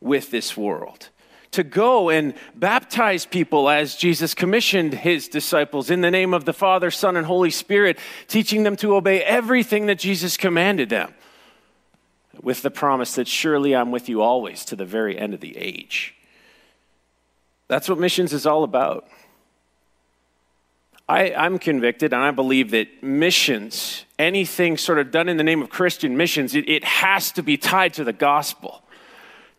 with 0.00 0.30
this 0.30 0.56
world 0.56 1.08
to 1.56 1.64
go 1.64 2.10
and 2.10 2.34
baptize 2.54 3.24
people 3.24 3.70
as 3.70 3.96
Jesus 3.96 4.34
commissioned 4.34 4.92
his 4.92 5.26
disciples 5.26 5.90
in 5.90 6.02
the 6.02 6.10
name 6.10 6.34
of 6.34 6.44
the 6.44 6.52
Father, 6.52 6.90
Son, 6.90 7.16
and 7.16 7.24
Holy 7.24 7.50
Spirit, 7.50 7.98
teaching 8.28 8.62
them 8.62 8.76
to 8.76 8.94
obey 8.94 9.22
everything 9.22 9.86
that 9.86 9.98
Jesus 9.98 10.36
commanded 10.36 10.90
them, 10.90 11.14
with 12.42 12.60
the 12.60 12.70
promise 12.70 13.14
that 13.14 13.26
surely 13.26 13.74
I'm 13.74 13.90
with 13.90 14.06
you 14.06 14.20
always 14.20 14.66
to 14.66 14.76
the 14.76 14.84
very 14.84 15.18
end 15.18 15.32
of 15.32 15.40
the 15.40 15.56
age. 15.56 16.14
That's 17.68 17.88
what 17.88 17.98
missions 17.98 18.34
is 18.34 18.44
all 18.44 18.62
about. 18.62 19.08
I, 21.08 21.28
am 21.28 21.58
convicted, 21.58 22.12
and 22.12 22.22
I 22.22 22.32
believe 22.32 22.72
that 22.72 23.02
missions, 23.02 24.04
anything 24.18 24.76
sort 24.76 24.98
of 24.98 25.10
done 25.12 25.28
in 25.28 25.36
the 25.36 25.44
name 25.44 25.62
of 25.62 25.70
Christian 25.70 26.16
missions, 26.16 26.54
it, 26.54 26.68
it 26.68 26.82
has 26.84 27.30
to 27.32 27.42
be 27.42 27.56
tied 27.56 27.94
to 27.94 28.04
the 28.04 28.12
gospel 28.12 28.82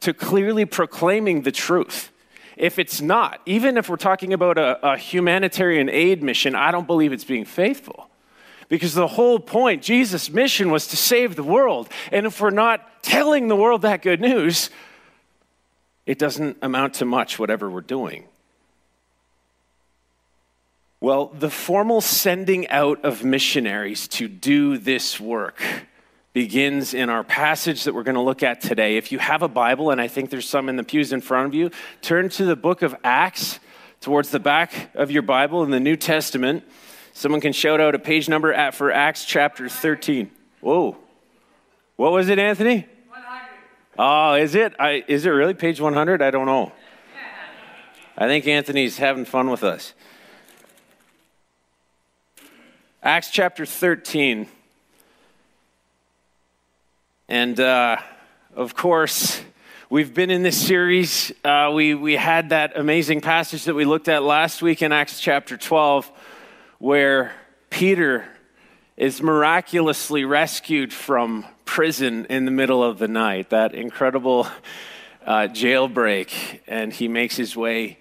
to 0.02 0.14
clearly 0.14 0.66
proclaiming 0.66 1.44
the 1.44 1.52
truth. 1.52 2.12
If 2.58 2.80
it's 2.80 3.02
not, 3.02 3.40
even 3.46 3.78
if 3.78 3.88
we're 3.88 3.96
talking 3.96 4.34
about 4.34 4.58
a, 4.58 4.94
a 4.94 4.98
humanitarian 4.98 5.90
aid 5.90 6.22
mission, 6.22 6.54
I 6.54 6.72
don't 6.72 6.88
believe 6.88 7.14
it's 7.14 7.24
being 7.24 7.46
faithful. 7.46 8.10
Because 8.68 8.94
the 8.94 9.08
whole 9.08 9.40
point, 9.40 9.82
Jesus' 9.82 10.30
mission 10.30 10.72
was 10.72 10.88
to 10.88 10.98
save 10.98 11.36
the 11.38 11.44
world. 11.44 11.88
And 12.12 12.26
if 12.26 12.42
we're 12.42 12.50
not 12.50 13.02
telling 13.02 13.48
the 13.48 13.56
world 13.56 13.84
that 13.84 14.02
good 14.02 14.20
news, 14.20 14.70
it 16.06 16.20
doesn't 16.20 16.58
amount 16.62 16.96
to 16.96 17.06
much, 17.06 17.40
whatever 17.40 17.70
we're 17.70 17.82
doing. 17.82 18.26
Well, 21.00 21.28
the 21.28 21.52
formal 21.52 22.02
sending 22.02 22.68
out 22.70 23.06
of 23.06 23.24
missionaries 23.24 24.08
to 24.10 24.28
do 24.28 24.80
this 24.80 25.20
work 25.20 25.62
begins 26.34 26.96
in 26.96 27.10
our 27.12 27.24
passage 27.24 27.84
that 27.84 27.94
we're 27.94 28.04
going 28.04 28.16
to 28.16 28.22
look 28.22 28.42
at 28.42 28.62
today. 28.62 28.98
If 28.98 29.12
you 29.12 29.20
have 29.20 29.44
a 29.44 29.48
Bible, 29.48 29.92
and 29.92 30.02
I 30.02 30.08
think 30.08 30.32
there's 30.32 30.50
some 30.50 30.70
in 30.70 30.76
the 30.76 30.84
pews 30.84 31.14
in 31.14 31.22
front 31.22 31.48
of 31.48 31.54
you, 31.54 31.70
turn 32.02 32.30
to 32.30 32.46
the 32.46 32.56
book 32.56 32.82
of 32.82 32.96
Acts 33.04 33.60
towards 34.02 34.32
the 34.32 34.40
back 34.40 34.90
of 34.96 35.12
your 35.12 35.22
Bible 35.22 35.64
in 35.64 35.70
the 35.70 35.80
New 35.80 35.96
Testament. 35.96 36.64
Someone 37.14 37.42
can 37.42 37.54
shout 37.54 37.80
out 37.80 37.94
a 37.94 38.00
page 38.00 38.28
number 38.28 38.52
at, 38.52 38.74
for 38.74 38.92
Acts 38.92 39.24
chapter 39.24 39.70
13. 39.70 40.32
Whoa. 40.62 40.98
What 41.96 42.12
was 42.12 42.28
it, 42.30 42.40
Anthony? 42.40 42.88
100. 43.10 43.50
Oh, 44.00 44.04
ah, 44.04 44.36
is 44.36 44.56
it? 44.56 44.74
I, 44.80 45.04
is 45.08 45.28
it 45.28 45.30
really 45.30 45.54
page 45.54 45.80
100? 45.80 46.24
I 46.24 46.32
don't 46.32 46.48
know. 46.48 46.72
I 48.18 48.28
think 48.28 48.48
Anthony's 48.48 48.98
having 48.98 49.26
fun 49.26 49.52
with 49.52 49.64
us. 49.64 49.94
Acts 53.04 53.30
chapter 53.30 53.64
13. 53.64 54.48
And 57.30 57.60
uh, 57.60 57.98
of 58.56 58.74
course, 58.74 59.40
we've 59.88 60.16
been 60.16 60.32
in 60.32 60.42
this 60.42 60.60
series. 60.60 61.32
Uh, 61.44 61.72
we, 61.76 61.94
we 61.94 62.16
had 62.16 62.50
that 62.50 62.76
amazing 62.76 63.22
passage 63.22 63.66
that 63.66 63.76
we 63.76 63.86
looked 63.86 64.08
at 64.08 64.24
last 64.24 64.64
week 64.64 64.82
in 64.82 64.92
Acts 64.92 65.20
chapter 65.20 65.58
12, 65.58 66.12
where 66.80 67.34
Peter 67.70 68.26
is 68.98 69.22
miraculously 69.22 70.26
rescued 70.26 70.92
from 70.92 71.46
prison 71.66 72.26
in 72.32 72.46
the 72.46 72.52
middle 72.52 72.84
of 72.84 72.98
the 72.98 73.08
night. 73.08 73.52
That 73.52 73.76
incredible 73.76 74.48
uh, 75.24 75.50
jailbreak. 75.52 76.62
And 76.68 76.92
he 76.92 77.08
makes 77.08 77.36
his 77.36 77.56
way 77.56 78.00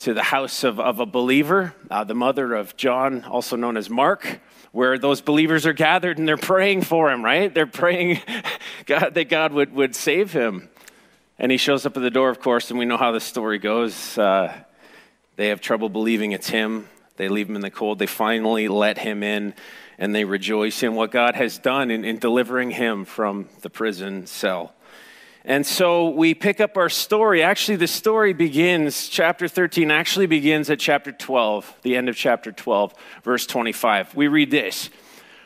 to 0.00 0.14
the 0.14 0.22
house 0.22 0.64
of, 0.64 0.78
of 0.80 1.00
a 1.00 1.06
believer, 1.06 1.74
uh, 1.90 2.04
the 2.04 2.14
mother 2.14 2.54
of 2.54 2.76
John, 2.76 3.24
also 3.24 3.56
known 3.56 3.76
as 3.76 3.88
Mark, 3.88 4.40
where 4.72 4.98
those 4.98 5.20
believers 5.20 5.66
are 5.66 5.72
gathered 5.72 6.18
and 6.18 6.26
they're 6.26 6.36
praying 6.36 6.82
for 6.82 7.10
him, 7.10 7.24
right? 7.24 7.54
They're 7.54 7.66
praying 7.66 8.20
God, 8.86 9.14
that 9.14 9.28
God 9.28 9.52
would, 9.52 9.72
would 9.72 9.94
save 9.94 10.32
him. 10.32 10.68
And 11.38 11.50
he 11.50 11.58
shows 11.58 11.86
up 11.86 11.96
at 11.96 12.02
the 12.02 12.10
door, 12.10 12.30
of 12.30 12.40
course, 12.40 12.70
and 12.70 12.78
we 12.78 12.84
know 12.84 12.96
how 12.96 13.12
the 13.12 13.20
story 13.20 13.58
goes. 13.58 14.18
Uh, 14.18 14.52
they 15.36 15.48
have 15.48 15.60
trouble 15.60 15.88
believing 15.88 16.32
it's 16.32 16.48
him. 16.48 16.88
They 17.16 17.28
leave 17.28 17.48
him 17.48 17.56
in 17.56 17.62
the 17.62 17.70
cold. 17.70 17.98
They 17.98 18.06
finally 18.06 18.68
let 18.68 18.98
him 18.98 19.22
in, 19.22 19.54
and 19.98 20.14
they 20.14 20.24
rejoice 20.24 20.82
in 20.82 20.94
what 20.94 21.10
God 21.10 21.34
has 21.34 21.58
done 21.58 21.90
in, 21.90 22.04
in 22.04 22.18
delivering 22.18 22.70
him 22.70 23.04
from 23.04 23.48
the 23.62 23.70
prison 23.70 24.26
cell. 24.26 24.74
And 25.46 25.66
so 25.66 26.08
we 26.08 26.32
pick 26.32 26.58
up 26.58 26.78
our 26.78 26.88
story. 26.88 27.42
Actually, 27.42 27.76
the 27.76 27.86
story 27.86 28.32
begins, 28.32 29.08
chapter 29.08 29.46
13 29.46 29.90
actually 29.90 30.24
begins 30.24 30.70
at 30.70 30.78
chapter 30.78 31.12
12, 31.12 31.80
the 31.82 31.96
end 31.96 32.08
of 32.08 32.16
chapter 32.16 32.50
12, 32.50 32.94
verse 33.22 33.46
25. 33.46 34.14
We 34.14 34.28
read 34.28 34.50
this 34.50 34.88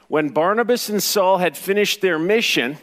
When 0.07 0.29
Barnabas 0.29 0.89
and 0.89 1.03
Saul 1.03 1.39
had 1.39 1.57
finished 1.57 2.01
their 2.01 2.17
mission, 2.17 2.79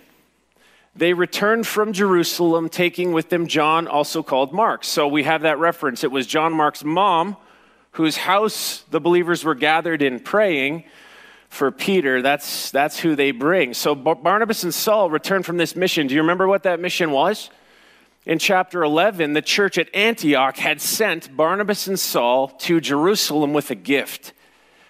they 0.93 1.13
returned 1.13 1.65
from 1.67 1.93
Jerusalem, 1.93 2.67
taking 2.67 3.13
with 3.13 3.29
them 3.29 3.47
John, 3.47 3.87
also 3.87 4.21
called 4.21 4.51
Mark. 4.51 4.83
So 4.83 5.07
we 5.07 5.23
have 5.23 5.43
that 5.43 5.57
reference. 5.57 6.03
It 6.03 6.11
was 6.11 6.27
John 6.27 6.51
Mark's 6.51 6.83
mom, 6.83 7.37
whose 7.91 8.17
house 8.17 8.83
the 8.91 8.99
believers 8.99 9.45
were 9.45 9.55
gathered 9.55 10.01
in 10.01 10.19
praying 10.19 10.83
for 11.55 11.71
Peter, 11.71 12.21
that's, 12.21 12.69
that's 12.69 12.99
who 12.99 13.15
they 13.15 13.31
bring. 13.31 13.73
So 13.73 13.95
Barnabas 13.95 14.63
and 14.63 14.73
Saul 14.73 15.09
return 15.09 15.41
from 15.41 15.57
this 15.57 15.75
mission. 15.75 16.07
Do 16.07 16.13
you 16.13 16.21
remember 16.21 16.47
what 16.47 16.63
that 16.63 16.79
mission 16.79 17.11
was? 17.11 17.49
In 18.25 18.39
chapter 18.39 18.83
11, 18.83 19.33
the 19.33 19.41
church 19.41 19.77
at 19.77 19.93
Antioch 19.95 20.57
had 20.57 20.81
sent 20.81 21.35
Barnabas 21.35 21.87
and 21.87 21.99
Saul 21.99 22.49
to 22.49 22.81
Jerusalem 22.81 23.53
with 23.53 23.71
a 23.71 23.75
gift, 23.75 24.33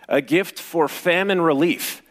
a 0.10 0.21
gift 0.21 0.58
for 0.60 0.88
famine 0.88 1.41
relief. 1.41 2.01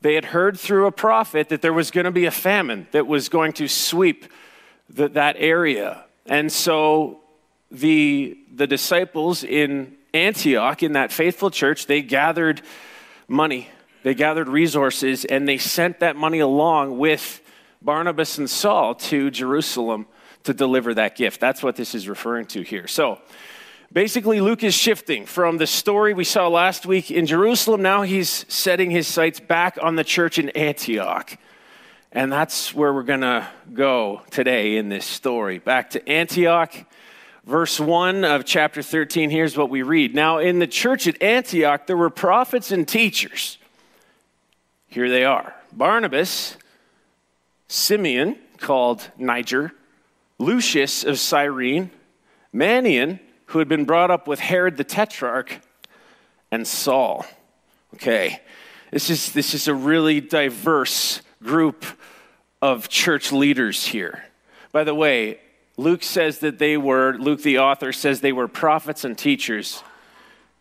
They 0.00 0.14
had 0.14 0.26
heard 0.26 0.58
through 0.58 0.86
a 0.86 0.92
prophet 0.92 1.48
that 1.50 1.62
there 1.62 1.72
was 1.72 1.90
going 1.90 2.04
to 2.04 2.10
be 2.10 2.24
a 2.24 2.30
famine 2.30 2.88
that 2.90 3.06
was 3.06 3.28
going 3.28 3.52
to 3.54 3.68
sweep 3.68 4.26
the, 4.88 5.08
that 5.10 5.36
area. 5.38 6.04
And 6.26 6.50
so 6.50 7.20
the, 7.70 8.36
the 8.52 8.66
disciples 8.66 9.44
in 9.44 9.96
Antioch, 10.12 10.82
in 10.82 10.92
that 10.92 11.12
faithful 11.12 11.50
church, 11.50 11.86
they 11.86 12.02
gathered 12.02 12.62
money 13.28 13.68
they 14.06 14.14
gathered 14.14 14.48
resources 14.48 15.24
and 15.24 15.48
they 15.48 15.58
sent 15.58 15.98
that 15.98 16.14
money 16.14 16.38
along 16.38 16.96
with 16.96 17.42
Barnabas 17.82 18.38
and 18.38 18.48
Saul 18.48 18.94
to 18.94 19.32
Jerusalem 19.32 20.06
to 20.44 20.54
deliver 20.54 20.94
that 20.94 21.16
gift. 21.16 21.40
That's 21.40 21.60
what 21.60 21.74
this 21.74 21.92
is 21.92 22.08
referring 22.08 22.46
to 22.46 22.62
here. 22.62 22.86
So 22.86 23.18
basically, 23.92 24.40
Luke 24.40 24.62
is 24.62 24.74
shifting 24.74 25.26
from 25.26 25.56
the 25.56 25.66
story 25.66 26.14
we 26.14 26.22
saw 26.22 26.46
last 26.46 26.86
week 26.86 27.10
in 27.10 27.26
Jerusalem. 27.26 27.82
Now 27.82 28.02
he's 28.02 28.46
setting 28.46 28.92
his 28.92 29.08
sights 29.08 29.40
back 29.40 29.76
on 29.82 29.96
the 29.96 30.04
church 30.04 30.38
in 30.38 30.50
Antioch. 30.50 31.36
And 32.12 32.30
that's 32.30 32.72
where 32.72 32.94
we're 32.94 33.02
going 33.02 33.22
to 33.22 33.48
go 33.74 34.22
today 34.30 34.76
in 34.76 34.88
this 34.88 35.04
story. 35.04 35.58
Back 35.58 35.90
to 35.90 36.08
Antioch. 36.08 36.72
Verse 37.44 37.80
1 37.80 38.24
of 38.24 38.44
chapter 38.44 38.82
13, 38.82 39.30
here's 39.30 39.56
what 39.56 39.68
we 39.68 39.82
read. 39.82 40.14
Now, 40.14 40.38
in 40.38 40.60
the 40.60 40.68
church 40.68 41.08
at 41.08 41.20
Antioch, 41.20 41.88
there 41.88 41.96
were 41.96 42.08
prophets 42.08 42.70
and 42.70 42.86
teachers. 42.86 43.58
Here 44.96 45.10
they 45.10 45.26
are 45.26 45.54
Barnabas, 45.74 46.56
Simeon, 47.68 48.38
called 48.56 49.10
Niger, 49.18 49.72
Lucius 50.38 51.04
of 51.04 51.18
Cyrene, 51.18 51.90
Manaen, 52.54 53.20
who 53.48 53.58
had 53.58 53.68
been 53.68 53.84
brought 53.84 54.10
up 54.10 54.26
with 54.26 54.40
Herod 54.40 54.78
the 54.78 54.84
Tetrarch, 54.84 55.60
and 56.50 56.66
Saul. 56.66 57.26
Okay, 57.96 58.40
this 58.90 59.10
is, 59.10 59.32
this 59.32 59.52
is 59.52 59.68
a 59.68 59.74
really 59.74 60.22
diverse 60.22 61.20
group 61.42 61.84
of 62.62 62.88
church 62.88 63.32
leaders 63.32 63.84
here. 63.84 64.24
By 64.72 64.84
the 64.84 64.94
way, 64.94 65.40
Luke 65.76 66.04
says 66.04 66.38
that 66.38 66.58
they 66.58 66.78
were, 66.78 67.18
Luke 67.18 67.42
the 67.42 67.58
author 67.58 67.92
says 67.92 68.22
they 68.22 68.32
were 68.32 68.48
prophets 68.48 69.04
and 69.04 69.18
teachers. 69.18 69.82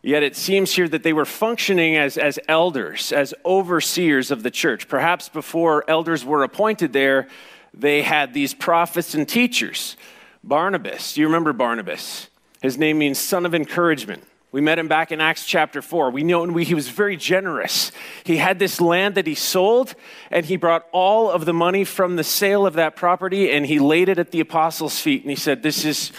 Yet 0.06 0.22
it 0.22 0.36
seems 0.36 0.72
here 0.72 0.88
that 0.90 1.02
they 1.02 1.14
were 1.14 1.26
functioning 1.26 1.96
as, 1.96 2.16
as 2.16 2.38
elders, 2.48 3.12
as 3.12 3.34
overseers 3.44 4.30
of 4.30 4.44
the 4.44 4.52
church. 4.52 4.88
Perhaps 4.88 5.30
before 5.30 5.84
elders 5.88 6.24
were 6.24 6.44
appointed 6.44 6.94
there, 6.94 7.28
they 7.74 8.04
had 8.04 8.32
these 8.32 8.54
prophets 8.54 9.16
and 9.16 9.28
teachers. 9.28 9.98
Barnabas, 10.44 11.18
you 11.18 11.26
remember 11.26 11.54
Barnabas? 11.54 12.30
His 12.62 12.78
name 12.78 13.00
means 13.00 13.18
son 13.18 13.48
of 13.48 13.56
encouragement. 13.56 14.24
We 14.52 14.62
met 14.62 14.78
him 14.78 14.88
back 14.88 15.12
in 15.12 15.20
Acts 15.20 15.48
chapter 15.48 15.82
4. 15.82 16.12
We 16.12 16.22
know 16.22 16.46
he 16.54 16.76
was 16.76 16.88
very 16.88 17.18
generous. 17.18 17.92
He 18.26 18.38
had 18.38 18.60
this 18.60 18.80
land 18.80 19.16
that 19.16 19.26
he 19.26 19.34
sold, 19.34 19.96
and 20.30 20.46
he 20.46 20.56
brought 20.56 20.86
all 20.92 21.32
of 21.32 21.46
the 21.46 21.54
money 21.54 21.84
from 21.84 22.16
the 22.16 22.24
sale 22.24 22.68
of 22.68 22.76
that 22.76 22.96
property 22.96 23.52
and 23.52 23.66
he 23.66 23.80
laid 23.80 24.08
it 24.08 24.20
at 24.20 24.30
the 24.30 24.40
apostles' 24.40 25.00
feet. 25.00 25.24
And 25.24 25.32
he 25.32 25.36
said, 25.36 25.64
This 25.64 25.84
is 25.84 26.12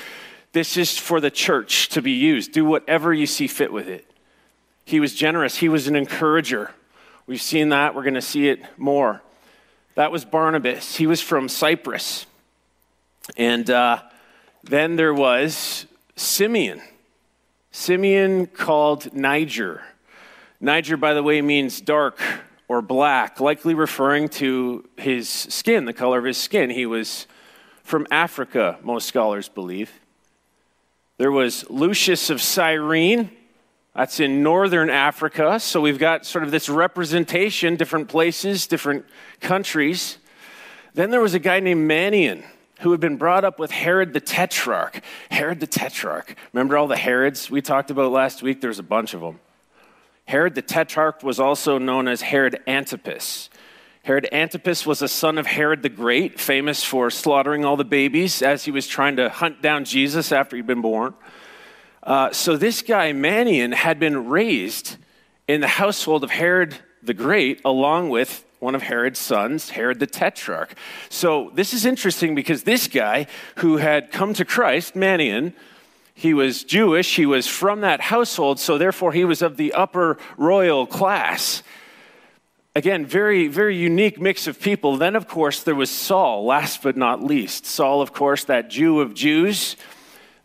this 0.57 0.78
is 0.78 0.96
for 0.96 1.20
the 1.20 1.30
church 1.30 1.90
to 1.90 2.00
be 2.00 2.12
used. 2.12 2.52
Do 2.52 2.64
whatever 2.64 3.12
you 3.12 3.26
see 3.26 3.46
fit 3.46 3.70
with 3.70 3.88
it. 3.88 4.11
He 4.86 5.00
was 5.00 5.14
generous, 5.14 5.59
he 5.59 5.68
was 5.68 5.86
an 5.86 5.94
encourager. 5.94 6.70
We've 7.26 7.42
seen 7.42 7.68
that, 7.68 7.94
we're 7.94 8.04
going 8.04 8.14
to 8.14 8.22
see 8.22 8.48
it 8.48 8.64
more. 8.78 9.20
That 9.96 10.11
was 10.11 10.24
Barnabas. 10.24 10.96
He 10.96 11.07
was 11.07 11.20
from 11.20 11.50
Cyprus. 11.50 12.24
And 13.36 13.68
uh, 13.68 14.00
then 14.62 14.96
there 14.96 15.12
was 15.12 15.84
Simeon. 16.14 16.80
Simeon 17.70 18.46
called 18.46 19.12
Niger. 19.12 19.82
Niger, 20.59 20.96
by 20.96 21.12
the 21.12 21.22
way, 21.22 21.42
means 21.42 21.82
dark 21.82 22.18
or 22.66 22.80
black, 22.80 23.40
likely 23.40 23.74
referring 23.74 24.30
to 24.30 24.88
his 24.96 25.28
skin, 25.28 25.84
the 25.84 25.92
color 25.92 26.18
of 26.18 26.24
his 26.24 26.38
skin. 26.38 26.70
He 26.70 26.86
was 26.86 27.26
from 27.82 28.07
Africa, 28.11 28.78
most 28.82 29.07
scholars 29.07 29.50
believe. 29.50 29.92
There 31.19 31.33
was 31.33 31.69
Lucius 31.71 32.29
of 32.29 32.43
Cyrene. 32.43 33.31
That's 33.95 34.21
in 34.21 34.43
northern 34.43 34.91
Africa. 34.91 35.59
So 35.59 35.81
we've 35.81 35.99
got 35.99 36.27
sort 36.27 36.45
of 36.45 36.51
this 36.51 36.69
representation, 36.69 37.77
different 37.77 38.09
places, 38.09 38.67
different 38.67 39.07
countries. 39.41 40.19
Then 40.93 41.11
there 41.11 41.23
was 41.23 41.33
a 41.33 41.39
guy 41.39 41.61
named 41.61 41.91
Manaen 41.91 42.45
who 42.81 42.91
had 42.91 43.01
been 43.01 43.17
brought 43.17 43.45
up 43.45 43.59
with 43.59 43.71
Herod 43.71 44.12
the 44.12 44.21
Tetrarch. 44.21 45.01
Herod 45.31 45.61
the 45.61 45.67
Tetrarch. 45.67 46.37
Remember 46.53 46.77
all 46.77 46.87
the 46.87 46.97
Herods 46.99 47.51
we 47.51 47.62
talked 47.62 47.91
about 47.91 48.12
last 48.12 48.43
week? 48.43 48.61
There's 48.61 48.79
a 48.79 48.83
bunch 48.83 49.14
of 49.14 49.23
them. 49.23 49.41
Herod 50.27 50.55
the 50.55 50.62
Tetrarch 50.62 51.23
was 51.23 51.41
also 51.41 51.79
known 51.79 52.09
as 52.09 52.21
Herod 52.21 52.61
Antipas. 52.67 53.49
Herod 54.07 54.28
Antipas 54.30 54.86
was 54.86 55.02
a 55.02 55.09
son 55.09 55.36
of 55.36 55.48
Herod 55.48 55.82
the 55.82 55.88
Great, 55.88 56.38
famous 56.38 56.84
for 56.84 57.11
slaughtering 57.11 57.64
all 57.64 57.76
the 57.76 57.82
babies 57.82 58.40
as 58.40 58.64
he 58.64 58.70
was 58.70 58.86
trying 58.86 59.16
to 59.16 59.28
hunt 59.28 59.61
down 59.61 59.84
Jesus 59.84 60.30
after 60.30 60.54
he'd 60.54 60.64
been 60.64 60.80
born. 60.80 61.12
Uh, 62.04 62.30
so 62.30 62.57
this 62.57 62.82
guy, 62.82 63.11
Manaen, 63.11 63.74
had 63.74 63.98
been 63.98 64.28
raised 64.28 64.96
in 65.48 65.61
the 65.61 65.66
household 65.66 66.22
of 66.22 66.30
Herod 66.30 66.76
the 67.02 67.14
Great, 67.14 67.61
along 67.64 68.11
with 68.11 68.44
one 68.61 68.76
of 68.76 68.82
Herod's 68.82 69.18
sons, 69.18 69.70
Herod 69.70 69.98
the 69.98 70.07
Tetrarch. 70.07 70.76
So 71.09 71.50
this 71.54 71.74
is 71.74 71.84
interesting 71.84 72.36
because 72.36 72.62
this 72.62 72.86
guy 72.86 73.26
who 73.57 73.78
had 73.78 74.12
come 74.12 74.34
to 74.34 74.44
Christ, 74.44 74.94
Manaen, 74.94 75.52
he 76.14 76.32
was 76.32 76.62
Jewish, 76.62 77.16
he 77.16 77.26
was 77.26 77.48
from 77.48 77.80
that 77.80 78.02
household, 78.02 78.61
so 78.61 78.78
therefore 78.78 79.11
he 79.11 79.24
was 79.24 79.42
of 79.42 79.57
the 79.57 79.72
upper 79.72 80.16
royal 80.36 80.86
class 80.86 81.64
again, 82.77 83.07
very, 83.07 83.49
very 83.49 83.74
unique 83.74 84.20
mix 84.20 84.47
of 84.47 84.61
people. 84.61 84.99
Then, 84.99 85.16
of 85.16 85.27
course, 85.27 85.62
there 85.62 85.74
was 85.74 85.91
Saul, 85.91 86.45
last 86.45 86.83
but 86.83 86.95
not 86.95 87.22
least. 87.22 87.64
Saul, 87.64 88.03
of 88.03 88.12
course, 88.12 88.45
that 88.45 88.68
Jew 88.68 89.01
of 89.01 89.14
Jews, 89.14 89.77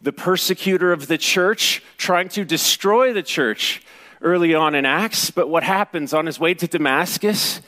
the 0.02 0.14
persecutor 0.14 0.94
of 0.94 1.08
the 1.08 1.18
church, 1.18 1.84
trying 1.98 2.30
to 2.30 2.46
destroy 2.46 3.12
the 3.12 3.22
church 3.22 3.84
early 4.22 4.56
on 4.56 4.76
in 4.76 4.86
Acts. 4.86 5.30
But 5.30 5.50
what 5.50 5.64
happens 5.64 6.14
on 6.14 6.26
his 6.26 6.40
way 6.40 6.54
to 6.54 6.68
Damascus? 6.68 7.60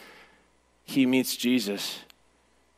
He 0.86 1.06
meets 1.06 1.36
Jesus. 1.36 2.00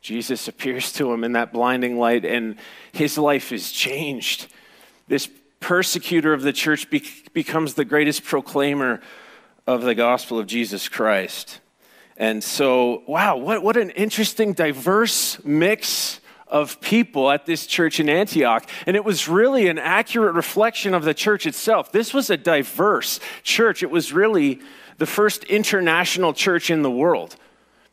Jesus 0.02 0.48
appears 0.48 0.92
to 0.94 1.14
him 1.14 1.24
in 1.24 1.34
that 1.34 1.54
blinding 1.54 2.00
light, 2.00 2.26
and 2.26 2.56
his 2.94 3.16
life 3.16 3.52
is 3.52 3.72
changed. 3.72 4.48
This 5.08 5.30
persecutor 5.60 6.34
of 6.34 6.42
the 6.42 6.54
church 6.54 6.90
be- 6.90 7.04
becomes 7.34 7.76
the 7.76 7.86
greatest 7.86 8.24
proclaimer 8.24 9.02
of 9.68 9.84
the 9.84 9.94
gospel 9.94 10.40
of 10.40 10.48
Jesus 10.48 10.90
Christ. 10.90 11.60
And 12.18 12.44
so, 12.44 13.04
wow, 13.08 13.38
what, 13.38 13.62
what 13.62 13.78
an 13.78 13.90
interesting, 13.92 14.54
diverse 14.54 15.44
mix 15.44 16.22
of 16.48 16.80
people 16.80 17.32
at 17.32 17.46
this 17.46 17.66
church 17.68 18.00
in 18.00 18.08
Antioch. 18.08 18.70
And 18.86 18.96
it 18.96 19.04
was 19.04 19.28
really 19.28 19.68
an 19.68 19.78
accurate 19.78 20.36
reflection 20.36 20.94
of 20.94 21.04
the 21.04 21.14
church 21.14 21.46
itself. 21.46 21.92
This 21.92 22.14
was 22.14 22.30
a 22.30 22.38
diverse 22.38 23.20
church. 23.44 23.84
It 23.84 23.90
was 23.90 24.14
really 24.14 24.62
the 24.98 25.06
first 25.06 25.44
international 25.46 26.34
church 26.34 26.70
in 26.70 26.82
the 26.84 26.92
world 26.92 27.36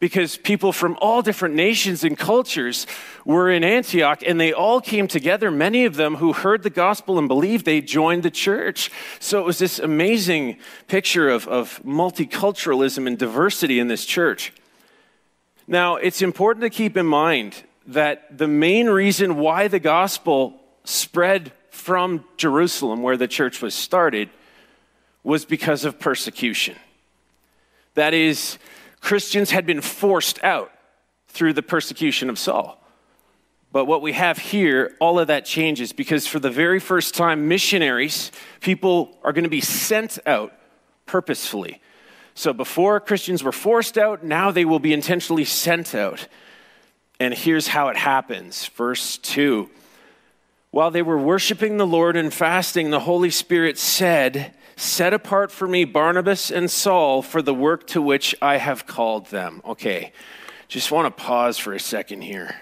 because 0.03 0.37
people 0.37 0.73
from 0.73 0.99
all 1.01 1.23
different 1.23 1.55
nations 1.55 2.03
and 2.03 2.19
cultures 2.19 2.89
were 3.25 3.49
in 3.49 3.63
Antioch 3.63 4.21
and 4.27 4.41
they 4.41 4.53
all 4.53 4.81
came 4.81 5.07
together. 5.07 5.49
Many 5.49 5.85
of 5.85 5.95
them 5.95 6.17
who 6.17 6.33
heard 6.33 6.65
the 6.65 6.71
gospel 6.71 7.21
and 7.21 7.29
believed, 7.29 7.65
they 7.65 7.81
joined 7.81 8.25
the 8.25 8.31
church. 8.31 8.91
So 9.21 9.39
it 9.39 9.45
was 9.45 9.61
this 9.61 9.79
amazing 9.79 10.59
picture 10.89 11.29
of, 11.29 11.47
of 11.47 11.81
multiculturalism 11.85 13.07
and 13.07 13.17
diversity 13.17 13.79
in 13.79 13.87
this 13.87 14.05
church. 14.05 14.53
Now, 15.69 15.95
it's 15.95 16.21
important 16.21 16.65
to 16.65 16.71
keep 16.71 16.97
in 16.97 17.07
mind 17.07 17.63
that 17.87 18.37
the 18.37 18.49
main 18.49 18.89
reason 18.89 19.37
why 19.37 19.69
the 19.69 19.79
gospel 19.79 20.61
spread 20.83 21.53
from 21.71 22.25
Jerusalem, 22.37 23.03
where 23.03 23.17
the 23.17 23.29
church 23.29 23.63
was 23.63 23.73
started, 23.73 24.31
was 25.23 25.45
because 25.45 25.85
of 25.85 26.01
persecution. 26.01 26.75
That 27.95 28.15
is, 28.15 28.59
Christians 29.03 29.51
had 29.51 29.67
been 29.67 29.81
forced 29.83 30.43
out 30.43 30.73
through 31.27 31.53
the 31.53 31.63
persecution 31.63 32.31
of 32.31 32.39
Saul. 32.39 32.79
But 33.73 33.87
what 33.87 34.01
we 34.01 34.13
have 34.13 34.39
here, 34.39 34.95
all 35.01 35.19
of 35.19 35.27
that 35.27 35.45
changes 35.45 35.93
because 35.93 36.27
for 36.27 36.39
the 36.39 36.51
very 36.51 36.79
first 36.79 37.15
time, 37.15 37.49
missionaries, 37.49 38.31
people 38.61 39.19
are 39.25 39.33
going 39.33 39.45
to 39.45 39.51
be 39.51 39.61
sent 39.61 40.19
out 40.25 40.53
purposefully. 41.05 41.81
So 42.35 42.53
before 42.53 43.01
Christians 43.01 43.43
were 43.43 43.53
forced 43.53 43.99
out, 43.99 44.23
now 44.23 44.51
they 44.51 44.65
will 44.65 44.79
be 44.79 44.93
intentionally 44.93 45.45
sent 45.45 45.95
out. 45.95 46.29
And 47.19 47.35
here's 47.35 47.69
how 47.69 47.89
it 47.89 47.97
happens. 47.97 48.67
Verse 48.69 49.19
2 49.19 49.69
While 50.71 50.91
they 50.91 51.03
were 51.03 51.19
worshiping 51.19 51.77
the 51.77 51.87
Lord 51.87 52.15
and 52.15 52.33
fasting, 52.33 52.91
the 52.91 53.01
Holy 53.01 53.31
Spirit 53.31 53.79
said, 53.79 54.55
Set 54.77 55.13
apart 55.13 55.51
for 55.53 55.69
me 55.69 55.85
Barnabas 55.85 56.51
and 56.51 56.71
Saul 56.71 57.23
for 57.23 57.43
the 57.43 57.55
work 57.55 57.87
to 57.89 58.03
which 58.03 58.35
I 58.41 58.57
have 58.57 58.87
called 58.87 59.27
them. 59.27 59.61
Okay, 59.65 60.13
just 60.69 60.91
want 60.91 61.15
to 61.15 61.23
pause 61.23 61.59
for 61.59 61.73
a 61.73 61.81
second 61.81 62.23
here. 62.23 62.57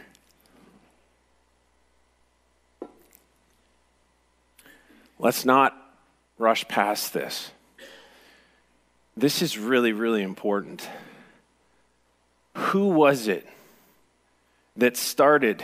Let's 5.18 5.44
not 5.44 5.76
rush 6.38 6.66
past 6.66 7.12
this. 7.12 7.50
This 9.16 9.42
is 9.42 9.58
really, 9.58 9.92
really 9.92 10.22
important. 10.22 10.88
Who 12.56 12.88
was 12.88 13.28
it 13.28 13.46
that 14.76 14.96
started 14.96 15.62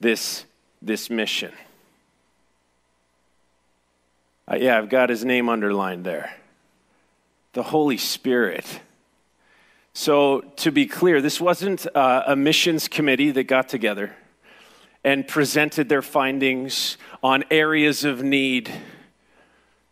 this, 0.00 0.44
this 0.80 1.10
mission? 1.10 1.52
Uh, 4.50 4.56
yeah, 4.56 4.78
I've 4.78 4.88
got 4.88 5.10
his 5.10 5.24
name 5.24 5.50
underlined 5.50 6.04
there. 6.04 6.34
The 7.52 7.62
Holy 7.62 7.98
Spirit. 7.98 8.80
So, 9.92 10.40
to 10.56 10.70
be 10.70 10.86
clear, 10.86 11.20
this 11.20 11.40
wasn't 11.40 11.86
uh, 11.94 12.22
a 12.26 12.34
missions 12.34 12.88
committee 12.88 13.30
that 13.32 13.44
got 13.44 13.68
together 13.68 14.14
and 15.04 15.28
presented 15.28 15.88
their 15.88 16.02
findings 16.02 16.96
on 17.22 17.44
areas 17.50 18.04
of 18.04 18.22
need. 18.22 18.72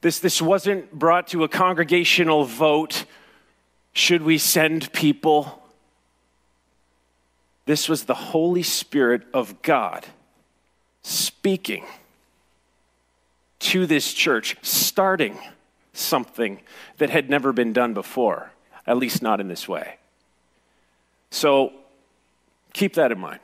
This, 0.01 0.21
this 0.21 0.41
wasn't 0.41 0.91
brought 0.93 1.29
to 1.29 1.45
a 1.45 1.49
congregational 1.49 2.45
vote 2.45 3.05
should 3.93 4.23
we 4.23 4.37
send 4.37 4.93
people? 4.93 5.63
This 7.65 7.89
was 7.89 8.05
the 8.05 8.15
Holy 8.15 8.63
Spirit 8.63 9.23
of 9.33 9.63
God 9.63 10.05
speaking 11.03 11.85
to 13.59 13.87
this 13.87 14.13
church, 14.13 14.57
starting 14.63 15.39
something 15.93 16.61
that 16.99 17.11
had 17.11 17.31
never 17.31 17.53
been 17.53 17.73
done 17.73 17.95
before, 17.95 18.53
at 18.87 18.97
least 18.97 19.23
not 19.23 19.41
in 19.41 19.49
this 19.49 19.67
way. 19.69 19.97
So 21.31 21.73
keep 22.73 22.95
that 22.95 23.13
in 23.13 23.19
mind. 23.19 23.41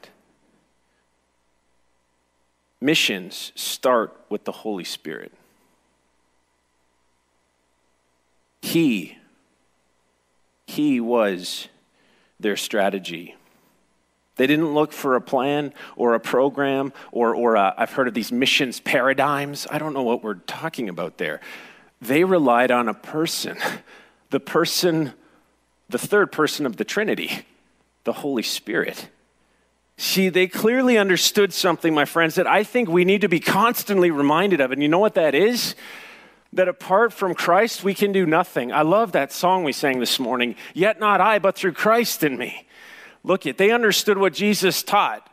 Missions 2.80 3.52
start 3.54 4.14
with 4.28 4.44
the 4.44 4.52
Holy 4.52 4.84
Spirit. 4.84 5.32
He, 8.60 9.18
he 10.66 11.00
was 11.00 11.68
their 12.40 12.56
strategy 12.56 13.36
they 14.36 14.46
didn't 14.46 14.72
look 14.72 14.92
for 14.92 15.14
a 15.14 15.20
plan 15.20 15.74
or 15.96 16.14
a 16.14 16.20
program 16.20 16.92
or, 17.10 17.34
or 17.34 17.56
uh, 17.56 17.74
i 17.76 17.80
have 17.80 17.92
heard 17.92 18.08
of 18.08 18.14
these 18.14 18.32
missions 18.32 18.80
paradigms. 18.80 19.66
I 19.70 19.78
don't 19.78 19.92
know 19.92 20.02
what 20.02 20.24
we're 20.24 20.34
talking 20.34 20.88
about 20.88 21.18
there. 21.18 21.40
They 22.00 22.24
relied 22.24 22.70
on 22.70 22.88
a 22.88 22.94
person, 22.94 23.58
the 24.30 24.40
person, 24.40 25.12
the 25.88 25.98
third 25.98 26.32
person 26.32 26.66
of 26.66 26.76
the 26.76 26.84
Trinity, 26.84 27.44
the 28.04 28.14
Holy 28.14 28.42
Spirit. 28.42 29.08
See, 29.98 30.30
they 30.30 30.48
clearly 30.48 30.98
understood 30.98 31.52
something, 31.52 31.94
my 31.94 32.06
friends, 32.06 32.34
that 32.34 32.46
I 32.46 32.64
think 32.64 32.88
we 32.88 33.04
need 33.04 33.20
to 33.20 33.28
be 33.28 33.38
constantly 33.38 34.10
reminded 34.10 34.60
of. 34.60 34.72
And 34.72 34.82
you 34.82 34.88
know 34.88 34.98
what 34.98 35.14
that 35.14 35.34
is? 35.34 35.76
That 36.54 36.68
apart 36.68 37.12
from 37.12 37.34
Christ, 37.34 37.84
we 37.84 37.94
can 37.94 38.10
do 38.10 38.26
nothing. 38.26 38.72
I 38.72 38.82
love 38.82 39.12
that 39.12 39.32
song 39.32 39.62
we 39.62 39.72
sang 39.72 40.00
this 40.00 40.18
morning, 40.18 40.56
Yet 40.74 40.98
not 40.98 41.20
I, 41.20 41.38
but 41.38 41.54
through 41.54 41.72
Christ 41.72 42.24
in 42.24 42.36
me. 42.36 42.66
Look 43.24 43.46
at, 43.46 43.58
they 43.58 43.70
understood 43.70 44.18
what 44.18 44.32
Jesus 44.32 44.82
taught. 44.82 45.28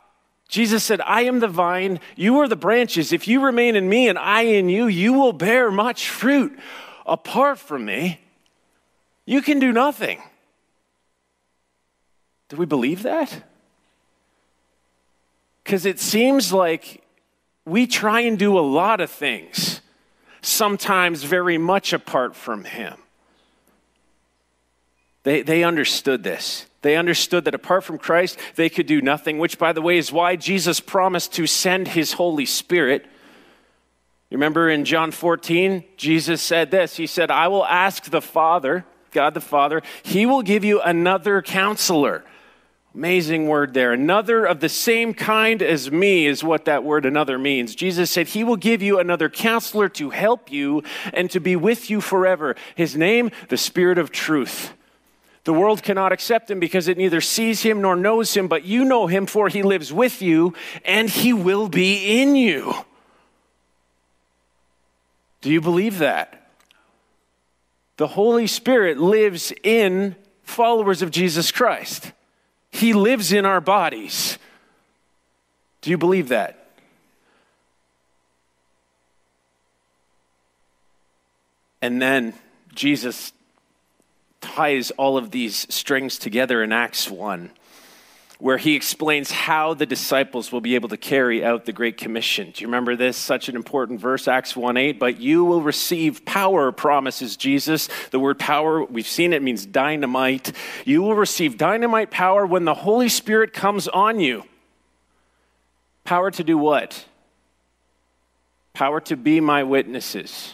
Jesus 0.48 0.84
said, 0.84 1.00
I 1.02 1.22
am 1.22 1.40
the 1.40 1.48
vine, 1.48 2.00
you 2.16 2.40
are 2.40 2.48
the 2.48 2.56
branches. 2.56 3.14
If 3.14 3.28
you 3.28 3.42
remain 3.42 3.76
in 3.76 3.88
me 3.88 4.08
and 4.08 4.18
I 4.18 4.42
in 4.42 4.68
you, 4.68 4.88
you 4.88 5.14
will 5.14 5.34
bear 5.34 5.70
much 5.70 6.10
fruit. 6.10 6.58
Apart 7.06 7.60
from 7.60 7.86
me, 7.86 8.20
you 9.26 9.42
can 9.42 9.60
do 9.60 9.72
nothing. 9.72 10.22
Do 12.50 12.58
we 12.58 12.66
believe 12.66 13.04
that? 13.04 13.44
Because 15.64 15.86
it 15.86 16.00
seems 16.00 16.52
like 16.52 17.04
we 17.66 17.86
try 17.86 18.22
and 18.22 18.40
do 18.40 18.58
a 18.58 18.62
lot 18.62 19.02
of 19.02 19.12
things, 19.12 19.82
sometimes 20.42 21.24
very 21.24 21.60
much 21.60 21.94
apart 21.94 22.36
from 22.36 22.64
Him. 22.64 22.96
They, 25.22 25.44
they 25.44 25.64
understood 25.64 26.24
this. 26.24 26.66
They 26.82 26.96
understood 26.96 27.46
that 27.46 27.56
apart 27.56 27.84
from 27.84 27.98
Christ, 27.98 28.40
they 28.56 28.70
could 28.70 28.88
do 28.88 29.02
nothing, 29.02 29.38
which, 29.38 29.58
by 29.58 29.74
the 29.74 29.82
way, 29.82 29.98
is 29.98 30.12
why 30.12 30.36
Jesus 30.36 30.80
promised 30.80 31.34
to 31.34 31.46
send 31.46 31.90
his 31.90 32.14
Holy 32.14 32.46
Spirit. 32.46 33.06
You 34.30 34.38
remember 34.38 34.70
in 34.70 34.86
John 34.86 35.12
14, 35.12 35.84
Jesus 35.98 36.42
said 36.42 36.72
this 36.72 36.96
He 36.96 37.08
said, 37.08 37.32
I 37.32 37.48
will 37.48 37.66
ask 37.66 38.06
the 38.06 38.22
Father, 38.22 38.86
God 39.12 39.34
the 39.34 39.42
Father, 39.42 39.82
He 40.04 40.26
will 40.26 40.42
give 40.42 40.64
you 40.64 40.82
another 40.82 41.42
counselor. 41.42 42.24
Amazing 42.96 43.48
word 43.48 43.76
there. 43.76 43.94
Another 43.94 44.46
of 44.46 44.62
the 44.62 44.70
same 44.70 45.14
kind 45.14 45.62
as 45.62 45.92
me 45.92 46.26
is 46.26 46.44
what 46.44 46.66
that 46.66 46.84
word 46.84 47.06
another 47.06 47.38
means. 47.38 47.76
Jesus 47.76 48.10
said, 48.10 48.30
He 48.30 48.44
will 48.44 48.56
give 48.56 48.82
you 48.82 49.00
another 49.00 49.30
counselor 49.30 49.90
to 49.90 50.10
help 50.12 50.52
you 50.52 50.84
and 51.14 51.30
to 51.32 51.40
be 51.40 51.56
with 51.56 51.90
you 51.90 52.02
forever. 52.02 52.56
His 52.76 52.96
name, 52.96 53.32
the 53.50 53.58
Spirit 53.58 53.98
of 53.98 54.12
truth. 54.12 54.74
The 55.46 55.54
world 55.54 55.84
cannot 55.84 56.12
accept 56.12 56.52
him 56.52 56.60
because 56.60 56.88
it 56.88 56.98
neither 56.98 57.22
sees 57.22 57.62
him 57.62 57.82
nor 57.82 57.96
knows 57.96 58.36
him, 58.36 58.48
but 58.48 58.66
you 58.66 58.84
know 58.86 59.08
him, 59.08 59.26
for 59.26 59.48
he 59.48 59.64
lives 59.64 59.92
with 59.92 60.22
you 60.22 60.54
and 60.84 61.10
he 61.10 61.34
will 61.34 61.70
be 61.70 62.22
in 62.22 62.36
you. 62.36 62.74
Do 65.42 65.50
you 65.50 65.62
believe 65.62 66.00
that? 66.00 66.52
The 67.98 68.08
Holy 68.08 68.48
Spirit 68.48 68.98
lives 68.98 69.52
in 69.64 70.16
followers 70.44 71.02
of 71.02 71.12
Jesus 71.12 71.52
Christ, 71.52 72.12
He 72.72 72.94
lives 72.94 73.32
in 73.32 73.46
our 73.46 73.62
bodies. 73.62 74.38
Do 75.82 75.90
you 75.90 75.98
believe 75.98 76.30
that? 76.30 76.56
And 81.82 82.02
then 82.02 82.34
Jesus 82.76 83.32
ties 84.42 84.92
all 84.92 85.18
of 85.18 85.32
these 85.32 85.66
strings 85.74 86.18
together 86.18 86.64
in 86.64 86.72
Acts 86.72 87.10
1. 87.10 87.52
where 88.40 88.58
he 88.58 88.74
explains 88.74 89.32
how 89.32 89.74
the 89.74 89.86
disciples 89.86 90.50
will 90.50 90.62
be 90.62 90.76
able 90.76 90.88
to 90.88 90.96
carry 90.96 91.44
out 91.44 91.66
the 91.66 91.74
Great 91.74 91.98
Commission. 91.98 92.52
Do 92.52 92.62
you 92.62 92.68
remember 92.68 92.96
this? 92.96 93.18
Such 93.18 93.50
an 93.50 93.58
important 93.58 94.00
verse, 94.00 94.30
Acts 94.30 94.56
1 94.56 94.78
8. 94.78 94.98
But 94.98 95.20
you 95.20 95.44
will 95.44 95.62
receive 95.62 96.24
power, 96.24 96.72
promises 96.72 97.36
Jesus. 97.36 97.90
The 98.12 98.20
word 98.20 98.40
power, 98.40 98.86
we've 98.86 99.06
seen 99.06 99.34
it 99.34 99.44
means 99.44 99.66
dynamite. 99.66 100.54
You 100.86 101.02
will 101.02 101.16
receive 101.16 101.58
dynamite 101.58 102.12
power 102.12 102.46
when 102.46 102.64
the 102.64 102.76
Holy 102.76 103.10
Spirit 103.10 103.52
comes 103.52 103.90
on 103.90 104.22
you. 104.22 104.46
Power 106.06 106.32
to 106.32 106.44
do 106.44 106.58
what? 106.58 107.06
Power 108.74 109.02
to 109.02 109.18
be 109.18 109.42
my 109.42 109.64
witnesses, 109.64 110.54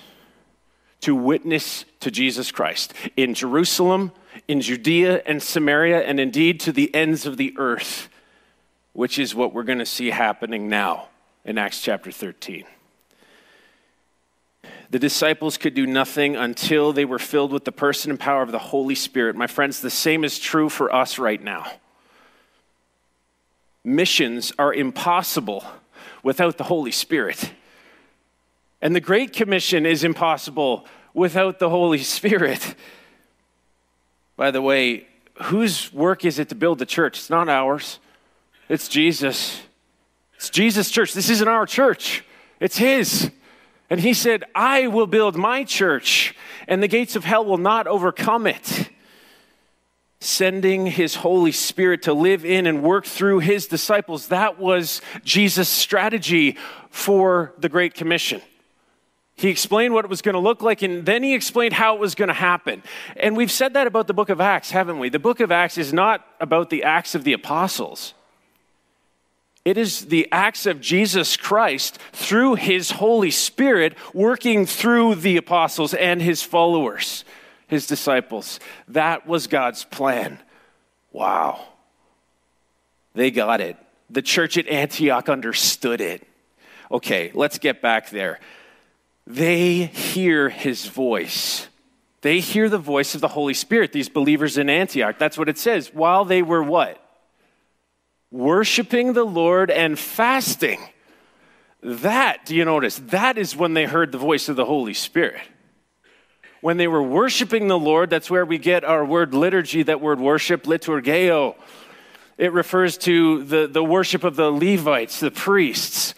to 1.05 1.15
witness 1.15 1.85
to 2.01 2.11
Jesus 2.11 2.51
Christ 2.51 2.93
in 3.15 3.33
Jerusalem 3.33 4.11
in 4.47 4.61
Judea 4.61 5.23
and 5.25 5.41
Samaria, 5.41 6.01
and 6.01 6.19
indeed 6.19 6.59
to 6.61 6.71
the 6.71 6.93
ends 6.93 7.25
of 7.25 7.37
the 7.37 7.53
earth, 7.57 8.09
which 8.93 9.17
is 9.17 9.33
what 9.33 9.53
we're 9.53 9.63
going 9.63 9.79
to 9.79 9.85
see 9.85 10.11
happening 10.11 10.69
now 10.69 11.07
in 11.43 11.57
Acts 11.57 11.81
chapter 11.81 12.11
13. 12.11 12.65
The 14.89 14.99
disciples 14.99 15.57
could 15.57 15.73
do 15.73 15.87
nothing 15.87 16.35
until 16.35 16.93
they 16.93 17.05
were 17.05 17.19
filled 17.19 17.51
with 17.51 17.65
the 17.65 17.71
person 17.71 18.11
and 18.11 18.19
power 18.19 18.43
of 18.43 18.51
the 18.51 18.59
Holy 18.59 18.95
Spirit. 18.95 19.35
My 19.35 19.47
friends, 19.47 19.81
the 19.81 19.89
same 19.89 20.23
is 20.23 20.37
true 20.37 20.69
for 20.69 20.93
us 20.93 21.17
right 21.17 21.41
now. 21.41 21.65
Missions 23.83 24.53
are 24.57 24.73
impossible 24.73 25.65
without 26.23 26.57
the 26.57 26.63
Holy 26.65 26.91
Spirit. 26.91 27.51
And 28.86 28.95
the 28.95 29.01
Great 29.01 29.33
Commission 29.33 29.83
is 29.83 30.03
impossible 30.03 30.86
without 31.15 31.57
the 31.57 31.71
Holy 31.71 32.03
Spirit. 32.03 32.75
By 34.38 34.51
the 34.51 34.61
way, 34.61 35.07
whose 35.41 35.91
work 35.91 36.23
is 36.23 36.38
it 36.38 36.49
to 36.49 36.55
build 36.55 36.77
the 36.77 36.86
church? 36.86 37.17
It's 37.17 37.31
not 37.31 37.49
ours, 37.49 37.97
it's 38.69 38.88
Jesus. 38.88 39.59
It's 40.36 40.51
Jesus' 40.51 40.91
church. 40.91 41.15
This 41.15 41.31
isn't 41.31 41.47
our 41.47 41.65
church, 41.65 42.23
it's 42.59 42.77
His. 42.77 43.31
And 43.89 43.99
He 43.99 44.13
said, 44.13 44.43
I 44.53 44.86
will 44.86 45.07
build 45.07 45.36
my 45.36 45.63
church, 45.63 46.36
and 46.67 46.83
the 46.83 46.88
gates 46.88 47.15
of 47.15 47.23
hell 47.23 47.43
will 47.43 47.57
not 47.57 47.88
overcome 47.88 48.45
it. 48.45 48.91
Sending 50.19 50.86
His 50.86 51.15
Holy 51.15 51.51
Spirit 51.51 52.03
to 52.03 52.13
live 52.13 52.45
in 52.45 52.67
and 52.67 52.83
work 52.83 53.07
through 53.07 53.39
His 53.39 53.65
disciples, 53.65 54.27
that 54.27 54.59
was 54.59 55.01
Jesus' 55.23 55.69
strategy 55.69 56.55
for 56.91 57.51
the 57.57 57.67
Great 57.67 57.95
Commission. 57.95 58.43
He 59.38 59.49
explained 59.49 59.93
what 59.93 60.05
it 60.05 60.09
was 60.09 60.21
going 60.21 60.33
to 60.33 60.39
look 60.39 60.61
like, 60.61 60.81
and 60.81 61.05
then 61.05 61.21
he 61.21 61.33
explained 61.33 61.73
how 61.73 61.95
it 61.95 61.99
was 61.99 62.15
going 62.15 62.29
to 62.29 62.33
happen. 62.33 62.81
And 63.17 63.36
we've 63.36 63.51
said 63.51 63.73
that 63.73 63.86
about 63.86 64.07
the 64.07 64.13
book 64.13 64.29
of 64.29 64.39
Acts, 64.39 64.71
haven't 64.71 64.97
we? 64.97 65.09
The 65.09 65.19
book 65.19 65.41
of 65.41 65.51
Acts 65.51 65.77
is 65.77 65.91
not 65.91 66.25
about 66.39 66.69
the 66.69 66.83
acts 66.83 67.15
of 67.15 67.25
the 67.25 67.33
apostles, 67.33 68.13
it 69.65 69.79
is 69.79 70.05
the 70.05 70.27
acts 70.31 70.67
of 70.67 70.79
Jesus 70.79 71.36
Christ 71.36 71.97
through 72.13 72.53
his 72.53 72.91
Holy 72.91 73.31
Spirit 73.31 73.97
working 74.13 74.67
through 74.67 75.15
the 75.15 75.38
apostles 75.38 75.95
and 75.95 76.21
his 76.21 76.43
followers, 76.43 77.25
his 77.67 77.88
disciples. 77.88 78.59
That 78.88 79.25
was 79.25 79.47
God's 79.47 79.83
plan. 79.83 80.38
Wow. 81.11 81.65
They 83.15 83.31
got 83.31 83.59
it. 83.59 83.75
The 84.11 84.21
church 84.21 84.55
at 84.59 84.67
Antioch 84.67 85.29
understood 85.29 85.99
it. 85.99 86.27
Okay, 86.91 87.31
let's 87.33 87.57
get 87.57 87.81
back 87.81 88.11
there 88.11 88.39
they 89.28 89.86
hear 89.86 90.49
his 90.49 90.86
voice. 90.88 91.67
They 92.21 92.39
hear 92.39 92.69
the 92.69 92.78
voice 92.78 93.15
of 93.15 93.21
the 93.21 93.28
Holy 93.28 93.53
Spirit, 93.53 93.91
these 93.91 94.09
believers 94.09 94.57
in 94.57 94.69
Antioch. 94.69 95.17
That's 95.19 95.38
what 95.38 95.49
it 95.49 95.57
says. 95.57 95.93
While 95.93 96.26
they 96.26 96.41
were 96.41 96.63
what? 96.63 96.99
Worshiping 98.32 99.13
the 99.13 99.23
Lord 99.23 99.69
and 99.69 99.97
fasting. 99.97 100.80
That, 101.82 102.45
do 102.45 102.55
you 102.55 102.65
notice? 102.65 102.97
That 102.97 103.38
is 103.38 103.55
when 103.55 103.76
they 103.76 103.86
heard 103.86 104.11
the 104.11 104.17
voice 104.17 104.49
of 104.49 104.55
the 104.55 104.65
Holy 104.65 104.95
Spirit. 104.95 105.41
When 106.61 106.78
they 106.78 106.88
were 106.88 107.03
worshiping 107.03 107.67
the 107.67 107.78
Lord, 107.78 108.09
that's 108.09 108.32
where 108.32 108.43
we 108.43 108.57
get 108.57 108.84
our 108.84 109.05
word 109.05 109.36
liturgy, 109.36 109.84
that 109.84 110.01
word 110.01 110.19
worship, 110.19 110.63
liturgeo. 110.63 111.55
It 112.39 112.53
refers 112.53 112.97
to 112.99 113.43
the, 113.43 113.67
the 113.67 113.84
worship 113.84 114.23
of 114.23 114.36
the 114.36 114.49
Levites, 114.49 115.19
the 115.19 115.30
priests. 115.30 116.15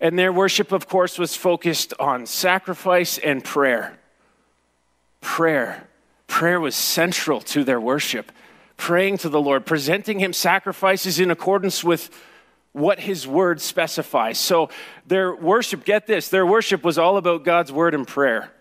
And 0.00 0.18
their 0.18 0.32
worship, 0.32 0.72
of 0.72 0.88
course, 0.88 1.18
was 1.18 1.36
focused 1.36 1.94
on 1.98 2.26
sacrifice 2.26 3.18
and 3.18 3.42
prayer. 3.42 3.98
Prayer. 5.20 5.88
Prayer 6.26 6.60
was 6.60 6.76
central 6.76 7.40
to 7.40 7.64
their 7.64 7.80
worship. 7.80 8.30
Praying 8.76 9.18
to 9.18 9.28
the 9.28 9.40
Lord, 9.40 9.64
presenting 9.64 10.18
Him 10.18 10.32
sacrifices 10.32 11.18
in 11.18 11.30
accordance 11.30 11.82
with 11.82 12.10
what 12.72 13.00
His 13.00 13.26
word 13.26 13.60
specifies. 13.60 14.38
So 14.38 14.68
their 15.06 15.34
worship, 15.34 15.84
get 15.84 16.06
this, 16.06 16.28
their 16.28 16.44
worship 16.44 16.84
was 16.84 16.98
all 16.98 17.16
about 17.16 17.42
God's 17.42 17.72
word 17.72 17.94
and 17.94 18.06
prayer. 18.06 18.52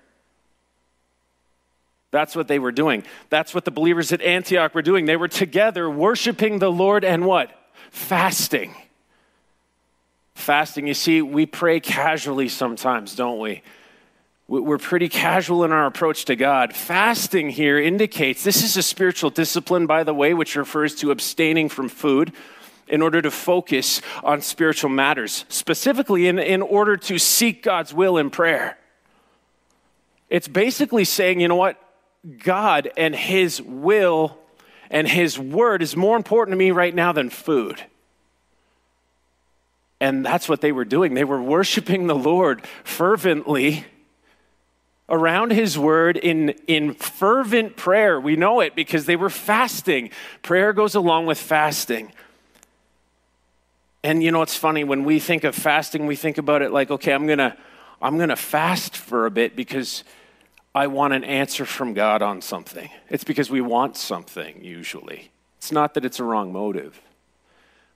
That's 2.12 2.34
what 2.34 2.48
they 2.48 2.60
were 2.60 2.72
doing. 2.72 3.04
That's 3.30 3.54
what 3.54 3.66
the 3.66 3.72
believers 3.72 4.14
at 4.14 4.22
Antioch 4.22 4.74
were 4.74 4.82
doing. 4.82 5.06
They 5.06 5.18
were 5.18 5.28
together 5.28 5.90
worshiping 5.90 6.60
the 6.60 6.72
Lord 6.72 7.04
and 7.04 7.26
what? 7.26 7.52
Fasting. 7.92 8.74
Fasting, 10.36 10.86
you 10.86 10.94
see, 10.94 11.22
we 11.22 11.46
pray 11.46 11.80
casually 11.80 12.50
sometimes, 12.50 13.16
don't 13.16 13.40
we? 13.40 13.64
We're 14.48 14.78
pretty 14.78 15.10
casual 15.10 15.64
in 15.64 15.72
our 15.72 15.88
approach 15.88 16.26
to 16.26 16.36
God. 16.36 16.76
Fasting 16.76 17.50
here 17.50 17.80
indicates 17.80 18.44
this 18.44 18.64
is 18.64 18.78
a 18.78 18.84
spiritual 18.84 19.32
discipline, 19.32 19.88
by 19.88 20.04
the 20.04 20.14
way, 20.14 20.36
which 20.36 20.56
refers 20.56 20.94
to 20.98 21.10
abstaining 21.10 21.68
from 21.68 21.90
food 21.90 22.32
in 22.88 23.02
order 23.02 23.24
to 23.24 23.32
focus 23.32 24.02
on 24.24 24.42
spiritual 24.42 24.92
matters, 24.92 25.46
specifically 25.50 26.28
in, 26.28 26.38
in 26.38 26.62
order 26.62 26.96
to 26.96 27.18
seek 27.18 27.64
God's 27.64 27.92
will 27.92 28.18
in 28.18 28.30
prayer. 28.30 28.78
It's 30.30 30.48
basically 30.48 31.06
saying, 31.06 31.40
you 31.40 31.48
know 31.48 31.56
what? 31.56 31.82
God 32.44 32.92
and 32.98 33.16
His 33.16 33.60
will 33.62 34.38
and 34.92 35.08
His 35.08 35.40
word 35.40 35.82
is 35.82 35.96
more 35.96 36.18
important 36.18 36.54
to 36.54 36.58
me 36.58 36.70
right 36.70 36.94
now 36.94 37.12
than 37.14 37.32
food. 37.32 37.84
And 40.00 40.26
that's 40.26 40.50
what 40.50 40.62
they 40.62 40.72
were 40.72 40.86
doing. 40.86 41.14
They 41.14 41.24
were 41.24 41.42
worshiping 41.42 42.08
the 42.08 42.16
Lord 42.16 42.66
fervently 42.84 43.86
around 45.08 45.52
his 45.52 45.78
word 45.78 46.18
in, 46.18 46.50
in 46.68 46.94
fervent 46.94 47.78
prayer. 47.78 48.20
We 48.20 48.36
know 48.36 48.60
it 48.60 48.76
because 48.76 49.06
they 49.06 49.16
were 49.16 49.30
fasting. 49.30 50.10
Prayer 50.42 50.74
goes 50.74 50.96
along 50.96 51.28
with 51.28 51.38
fasting. 51.38 52.12
And 54.04 54.22
you 54.22 54.32
know, 54.32 54.42
it's 54.42 54.56
funny 54.56 54.84
when 54.84 55.04
we 55.04 55.20
think 55.20 55.44
of 55.44 55.56
fasting, 55.56 56.06
we 56.06 56.16
think 56.16 56.38
about 56.38 56.62
it 56.62 56.72
like, 56.72 56.92
okay, 56.92 57.14
I'm 57.14 57.26
going 57.26 57.40
to 57.40 57.56
I'm 58.02 58.18
going 58.18 58.30
to 58.30 58.36
fast 58.36 58.98
for 58.98 59.26
a 59.26 59.32
bit 59.32 59.56
because 59.56 60.04
I 60.76 60.88
want 60.88 61.14
an 61.14 61.24
answer 61.24 61.66
from 61.66 61.94
God 61.94 62.22
on 62.22 62.42
something. 62.42 62.90
It's 63.10 63.24
because 63.24 63.50
we 63.50 63.62
want 63.62 63.96
something 63.96 64.64
usually. 64.64 65.32
It's 65.58 65.72
not 65.72 65.94
that 65.94 66.04
it's 66.06 66.20
a 66.20 66.24
wrong 66.24 66.52
motive. 66.52 67.02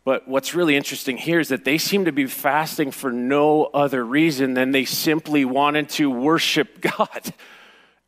But 0.09 0.27
what's 0.27 0.55
really 0.55 0.75
interesting 0.75 1.17
here 1.17 1.39
is 1.39 1.49
that 1.49 1.65
they 1.65 1.77
seem 1.77 2.05
to 2.05 2.11
be 2.11 2.25
fasting 2.25 2.89
for 2.89 3.11
no 3.11 3.65
other 3.65 4.03
reason 4.03 4.55
than 4.55 4.71
they 4.71 4.83
simply 4.83 5.45
wanted 5.45 5.87
to 5.89 6.09
worship 6.09 6.81
God. 6.97 7.31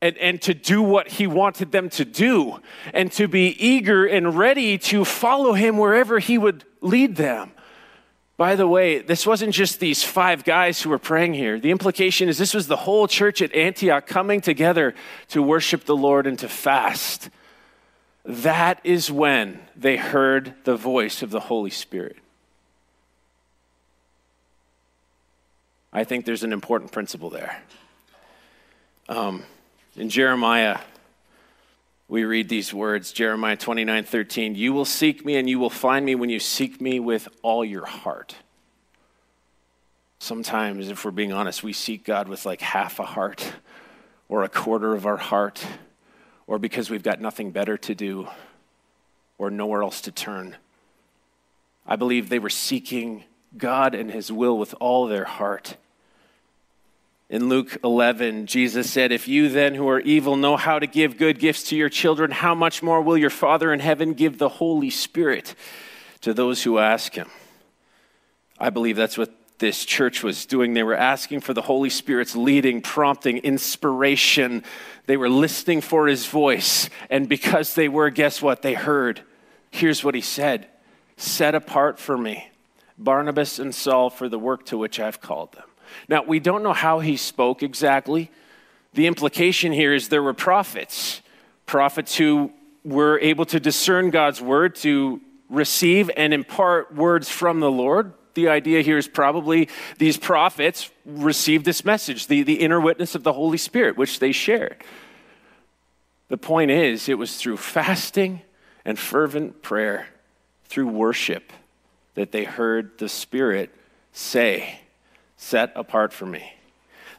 And, 0.02 0.18
and 0.18 0.42
to 0.42 0.56
do 0.56 0.82
what 0.82 1.10
he 1.10 1.28
wanted 1.28 1.72
them 1.72 1.92
to 1.92 2.04
do, 2.04 2.60
and 2.92 3.12
to 3.12 3.28
be 3.28 3.50
eager 3.64 4.08
and 4.08 4.36
ready 4.36 4.80
to 4.80 5.06
follow 5.06 5.54
him 5.54 5.78
wherever 5.78 6.18
he 6.18 6.40
would 6.40 6.66
lead 6.82 7.18
them. 7.18 7.52
By 8.36 8.56
the 8.56 8.68
way, 8.68 9.04
this 9.04 9.28
wasn't 9.28 9.54
just 9.54 9.80
these 9.80 10.04
five 10.04 10.44
guys 10.44 10.82
who 10.82 10.90
were 10.90 10.98
praying 10.98 11.36
here. 11.36 11.60
The 11.60 11.70
implication 11.70 12.30
is 12.30 12.40
this 12.40 12.56
was 12.56 12.66
the 12.66 12.78
whole 12.78 13.08
church 13.08 13.44
at 13.44 13.54
Antioch 13.54 14.08
coming 14.08 14.42
together 14.42 14.96
to 15.28 15.44
worship 15.44 15.86
the 15.86 15.96
Lord 15.96 16.26
and 16.26 16.40
to 16.40 16.50
fast. 16.50 17.30
That 18.24 18.80
is 18.84 19.10
when 19.12 19.60
they 19.76 19.98
heard 19.98 20.54
the 20.64 20.76
voice 20.76 21.22
of 21.22 21.32
the 21.32 21.40
Holy 21.40 21.72
Spirit. 21.72 22.18
I 25.94 26.04
think 26.04 26.26
there's 26.26 26.44
an 26.44 26.54
important 26.54 26.92
principle 26.92 27.30
there. 27.30 27.62
Um, 29.10 29.44
in 29.96 30.10
Jeremiah, 30.10 30.80
we 32.08 32.24
read 32.24 32.48
these 32.48 32.74
words 32.74 33.12
Jeremiah 33.12 33.58
29 33.58 34.04
13, 34.04 34.56
you 34.56 34.72
will 34.72 34.86
seek 34.86 35.26
me 35.26 35.36
and 35.36 35.50
you 35.50 35.60
will 35.60 35.70
find 35.70 36.06
me 36.06 36.16
when 36.16 36.30
you 36.30 36.40
seek 36.40 36.80
me 36.80 37.00
with 37.00 37.28
all 37.42 37.66
your 37.66 37.86
heart. 37.86 38.36
Sometimes, 40.20 40.90
if 40.90 41.04
we're 41.04 41.12
being 41.12 41.34
honest, 41.34 41.64
we 41.64 41.74
seek 41.74 42.06
God 42.06 42.28
with 42.28 42.46
like 42.46 42.62
half 42.62 43.00
a 43.00 43.04
heart 43.04 43.54
or 44.30 44.44
a 44.44 44.50
quarter 44.50 44.94
of 44.94 45.08
our 45.08 45.18
heart 45.18 45.66
or 46.52 46.60
because 46.60 46.90
we've 46.90 47.02
got 47.02 47.22
nothing 47.22 47.52
better 47.52 47.78
to 47.78 47.96
do 47.96 48.28
or 49.38 49.50
nowhere 49.50 49.84
else 49.84 50.02
to 50.02 50.12
turn. 50.12 50.54
I 51.88 51.96
believe 51.96 52.28
they 52.28 52.40
were 52.40 52.50
seeking 52.50 53.24
God 53.58 53.96
and 53.96 54.12
His 54.12 54.34
will 54.34 54.58
with 54.58 54.76
all 54.82 55.08
their 55.08 55.24
heart. 55.24 55.78
In 57.30 57.48
Luke 57.48 57.78
11, 57.86 58.48
Jesus 58.48 58.92
said, 58.92 59.14
If 59.14 59.30
you 59.30 59.48
then 59.48 59.76
who 59.76 59.88
are 59.88 60.02
evil 60.02 60.36
know 60.36 60.58
how 60.58 60.78
to 60.78 60.88
give 60.88 61.16
good 61.16 61.40
gifts 61.40 61.70
to 61.70 61.78
your 61.78 61.88
children, 61.88 62.32
how 62.32 62.54
much 62.54 62.84
more 62.84 63.02
will 63.02 63.18
your 63.18 63.30
Father 63.30 63.72
in 63.72 63.80
heaven 63.80 64.14
give 64.14 64.38
the 64.38 64.50
Holy 64.50 64.90
Spirit 64.90 65.56
to 66.20 66.34
those 66.34 66.64
who 66.64 66.80
ask 66.80 67.16
him. 67.16 67.30
I 68.60 68.72
believe 68.72 68.98
that's 68.98 69.18
what 69.18 69.34
this 69.62 69.86
church 69.86 70.24
was 70.24 70.46
doing. 70.46 70.74
They 70.74 70.84
were 70.84 70.96
asking 70.96 71.40
for 71.40 71.54
the 71.54 71.62
Holy 71.62 71.90
Spirit's 71.90 72.36
leading, 72.36 72.82
prompting, 72.82 73.38
inspiration. 73.38 74.64
They 75.06 75.16
were 75.16 75.30
listening 75.30 75.82
for 75.82 76.08
his 76.08 76.26
voice. 76.26 76.90
And 77.10 77.30
because 77.30 77.76
they 77.76 77.88
were, 77.88 78.10
guess 78.10 78.42
what? 78.42 78.64
They 78.64 78.74
heard. 78.74 79.22
Here's 79.70 80.04
what 80.04 80.16
he 80.16 80.22
said 80.22 80.68
Set 81.16 81.56
apart 81.56 82.00
for 82.00 82.18
me 82.18 82.50
Barnabas 82.98 83.60
and 83.60 83.74
Saul 83.74 84.10
for 84.10 84.28
the 84.28 84.40
work 84.40 84.66
to 84.66 84.78
which 84.78 85.00
I've 85.00 85.22
called 85.22 85.54
them. 85.54 85.68
Now, 86.10 86.24
we 86.24 86.40
don't 86.40 86.64
know 86.64 86.74
how 86.74 87.00
he 87.00 87.16
spoke 87.16 87.64
exactly. 87.64 88.32
The 88.94 89.08
implication 89.08 89.72
here 89.72 89.94
is 89.94 90.10
there 90.10 90.24
were 90.24 90.34
prophets, 90.34 91.22
prophets 91.66 92.16
who 92.16 92.52
were 92.84 93.20
able 93.20 93.46
to 93.46 93.60
discern 93.60 94.10
God's 94.10 94.42
word, 94.42 94.76
to 94.78 95.22
receive 95.50 96.10
and 96.18 96.34
impart 96.34 96.96
words 96.96 97.30
from 97.30 97.60
the 97.60 97.72
Lord. 97.72 98.14
The 98.34 98.50
idea 98.50 98.82
here 98.82 98.98
is 98.98 99.08
probably 99.08 99.70
these 99.98 100.18
prophets 100.18 100.90
received 101.06 101.66
this 101.66 101.84
message, 101.84 102.28
the, 102.28 102.44
the 102.44 102.56
inner 102.56 102.80
witness 102.80 103.16
of 103.16 103.24
the 103.24 103.34
Holy 103.34 103.58
Spirit, 103.58 103.98
which 103.98 104.20
they 104.20 104.32
shared. 104.32 104.84
The 106.30 106.38
point 106.38 106.72
is, 106.72 107.10
it 107.10 107.18
was 107.18 107.36
through 107.36 107.58
fasting 107.58 108.42
and 108.86 108.98
fervent 108.98 109.62
prayer, 109.62 110.08
through 110.66 110.88
worship, 110.88 111.52
that 112.16 112.32
they 112.32 112.46
heard 112.46 112.98
the 112.98 113.10
Spirit 113.10 113.74
say, 114.14 114.80
Set 115.38 115.72
apart 115.76 116.14
for 116.14 116.26
me. 116.26 116.54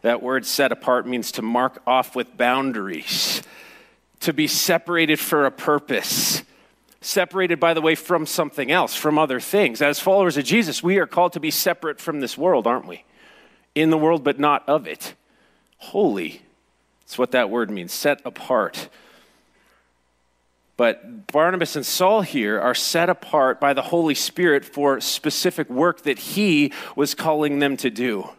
That 0.03 0.23
word 0.23 0.47
set 0.47 0.73
apart 0.73 1.07
means 1.07 1.33
to 1.33 1.43
mark 1.43 1.83
off 1.87 2.15
with 2.15 2.37
boundaries, 2.37 3.43
to 4.21 4.33
be 4.33 4.47
separated 4.47 5.19
for 5.19 5.45
a 5.45 5.51
purpose 5.51 6.43
separated, 7.05 7.61
by 7.61 7.75
the 7.75 7.81
way, 7.81 7.95
from 7.95 8.27
something 8.27 8.71
else, 8.71 8.95
from 8.95 9.19
other 9.19 9.41
things. 9.41 9.83
As 9.83 10.01
followers 10.01 10.37
of 10.37 10.45
Jesus, 10.45 10.83
we 10.83 10.99
are 10.99 11.07
called 11.07 11.33
to 11.35 11.41
be 11.41 11.51
separate 11.51 12.01
from 12.01 12.21
this 12.21 12.39
world, 12.39 12.67
aren't 12.67 12.87
we? 12.87 13.05
In 13.75 13.91
the 13.91 13.99
world, 13.99 14.25
but 14.25 14.39
not 14.39 14.69
of 14.69 14.87
it. 14.87 15.15
Holy. 15.79 16.43
That's 17.01 17.19
what 17.19 17.33
that 17.33 17.51
word 17.51 17.71
means, 17.71 17.93
set 17.93 18.21
apart. 18.25 18.89
But 20.77 21.27
Barnabas 21.27 21.77
and 21.77 21.85
Saul 21.85 22.23
here 22.23 22.61
are 22.61 22.75
set 22.75 23.11
apart 23.11 23.61
by 23.61 23.73
the 23.73 23.83
Holy 23.83 24.15
Spirit 24.15 24.65
for 24.65 25.01
specific 25.01 25.69
work 25.69 26.03
that 26.03 26.19
he 26.19 26.73
was 26.97 27.15
calling 27.15 27.59
them 27.59 27.77
to 27.79 27.91
do. 27.91 28.31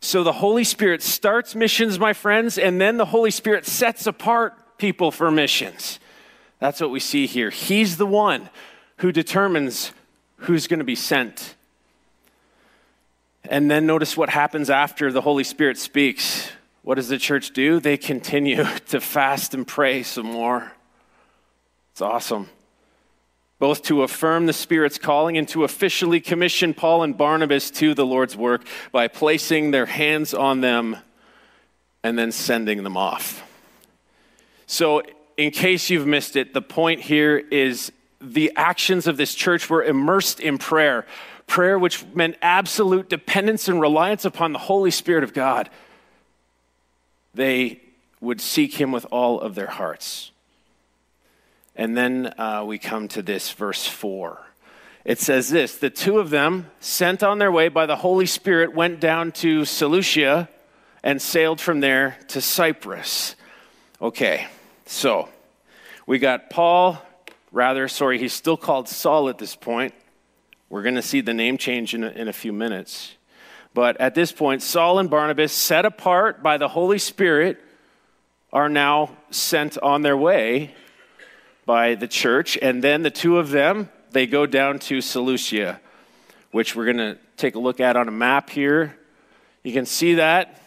So 0.00 0.24
the 0.24 0.32
Holy 0.32 0.64
Spirit 0.64 1.02
starts 1.02 1.54
missions, 1.54 1.98
my 1.98 2.12
friends, 2.12 2.58
and 2.58 2.80
then 2.80 2.96
the 2.96 3.04
Holy 3.06 3.30
Spirit 3.30 3.66
sets 3.66 4.06
apart 4.06 4.78
people 4.78 5.10
for 5.10 5.30
missions. 5.30 6.00
That's 6.60 6.80
what 6.80 6.90
we 6.90 7.00
see 7.00 7.26
here. 7.26 7.50
He's 7.50 7.96
the 7.96 8.06
one 8.06 8.50
who 8.98 9.10
determines 9.10 9.92
who's 10.36 10.66
going 10.66 10.78
to 10.78 10.84
be 10.84 10.94
sent. 10.94 11.56
And 13.44 13.70
then 13.70 13.86
notice 13.86 14.16
what 14.16 14.28
happens 14.28 14.70
after 14.70 15.10
the 15.10 15.22
Holy 15.22 15.42
Spirit 15.42 15.78
speaks. 15.78 16.50
What 16.82 16.94
does 16.94 17.08
the 17.08 17.18
church 17.18 17.52
do? 17.52 17.80
They 17.80 17.96
continue 17.96 18.64
to 18.88 19.00
fast 19.00 19.54
and 19.54 19.66
pray 19.66 20.02
some 20.02 20.26
more. 20.26 20.72
It's 21.92 22.02
awesome. 22.02 22.48
Both 23.58 23.82
to 23.84 24.02
affirm 24.02 24.46
the 24.46 24.52
Spirit's 24.52 24.96
calling 24.96 25.36
and 25.36 25.46
to 25.48 25.64
officially 25.64 26.20
commission 26.20 26.72
Paul 26.72 27.02
and 27.02 27.16
Barnabas 27.16 27.70
to 27.72 27.94
the 27.94 28.06
Lord's 28.06 28.36
work 28.36 28.66
by 28.92 29.08
placing 29.08 29.70
their 29.70 29.86
hands 29.86 30.32
on 30.32 30.60
them 30.60 30.96
and 32.02 32.18
then 32.18 32.32
sending 32.32 32.82
them 32.84 32.96
off. 32.96 33.42
So 34.66 35.02
in 35.36 35.50
case 35.50 35.90
you've 35.90 36.06
missed 36.06 36.36
it, 36.36 36.54
the 36.54 36.62
point 36.62 37.00
here 37.00 37.38
is 37.38 37.92
the 38.20 38.52
actions 38.56 39.06
of 39.06 39.16
this 39.16 39.34
church 39.34 39.70
were 39.70 39.82
immersed 39.82 40.40
in 40.40 40.58
prayer. 40.58 41.06
Prayer, 41.46 41.78
which 41.78 42.04
meant 42.14 42.36
absolute 42.42 43.08
dependence 43.08 43.68
and 43.68 43.80
reliance 43.80 44.24
upon 44.24 44.52
the 44.52 44.58
Holy 44.58 44.90
Spirit 44.90 45.24
of 45.24 45.32
God. 45.32 45.70
They 47.34 47.80
would 48.20 48.40
seek 48.40 48.80
Him 48.80 48.92
with 48.92 49.06
all 49.10 49.40
of 49.40 49.54
their 49.54 49.66
hearts. 49.66 50.30
And 51.74 51.96
then 51.96 52.34
uh, 52.38 52.64
we 52.66 52.78
come 52.78 53.08
to 53.08 53.22
this 53.22 53.50
verse 53.52 53.86
4. 53.86 54.40
It 55.04 55.18
says 55.18 55.48
this 55.48 55.78
The 55.78 55.90
two 55.90 56.18
of 56.18 56.30
them, 56.30 56.70
sent 56.78 57.22
on 57.22 57.38
their 57.38 57.50
way 57.50 57.68
by 57.68 57.86
the 57.86 57.96
Holy 57.96 58.26
Spirit, 58.26 58.74
went 58.74 59.00
down 59.00 59.32
to 59.32 59.64
Seleucia 59.64 60.48
and 61.02 61.22
sailed 61.22 61.60
from 61.60 61.80
there 61.80 62.18
to 62.28 62.40
Cyprus. 62.40 63.34
Okay. 64.00 64.46
So, 64.92 65.28
we 66.04 66.18
got 66.18 66.50
Paul, 66.50 67.00
rather, 67.52 67.86
sorry, 67.86 68.18
he's 68.18 68.32
still 68.32 68.56
called 68.56 68.88
Saul 68.88 69.28
at 69.28 69.38
this 69.38 69.54
point. 69.54 69.94
We're 70.68 70.82
going 70.82 70.96
to 70.96 71.02
see 71.02 71.20
the 71.20 71.32
name 71.32 71.58
change 71.58 71.94
in 71.94 72.02
a, 72.02 72.08
in 72.08 72.26
a 72.26 72.32
few 72.32 72.52
minutes. 72.52 73.14
But 73.72 74.00
at 74.00 74.16
this 74.16 74.32
point, 74.32 74.62
Saul 74.62 74.98
and 74.98 75.08
Barnabas, 75.08 75.52
set 75.52 75.84
apart 75.84 76.42
by 76.42 76.58
the 76.58 76.66
Holy 76.66 76.98
Spirit, 76.98 77.62
are 78.52 78.68
now 78.68 79.16
sent 79.30 79.78
on 79.78 80.02
their 80.02 80.16
way 80.16 80.74
by 81.64 81.94
the 81.94 82.08
church. 82.08 82.58
And 82.60 82.82
then 82.82 83.02
the 83.02 83.12
two 83.12 83.38
of 83.38 83.50
them, 83.50 83.90
they 84.10 84.26
go 84.26 84.44
down 84.44 84.80
to 84.80 85.00
Seleucia, 85.00 85.80
which 86.50 86.74
we're 86.74 86.86
going 86.86 86.96
to 86.96 87.16
take 87.36 87.54
a 87.54 87.60
look 87.60 87.78
at 87.78 87.96
on 87.96 88.08
a 88.08 88.12
map 88.12 88.50
here. 88.50 88.96
You 89.62 89.72
can 89.72 89.86
see 89.86 90.14
that 90.14 90.60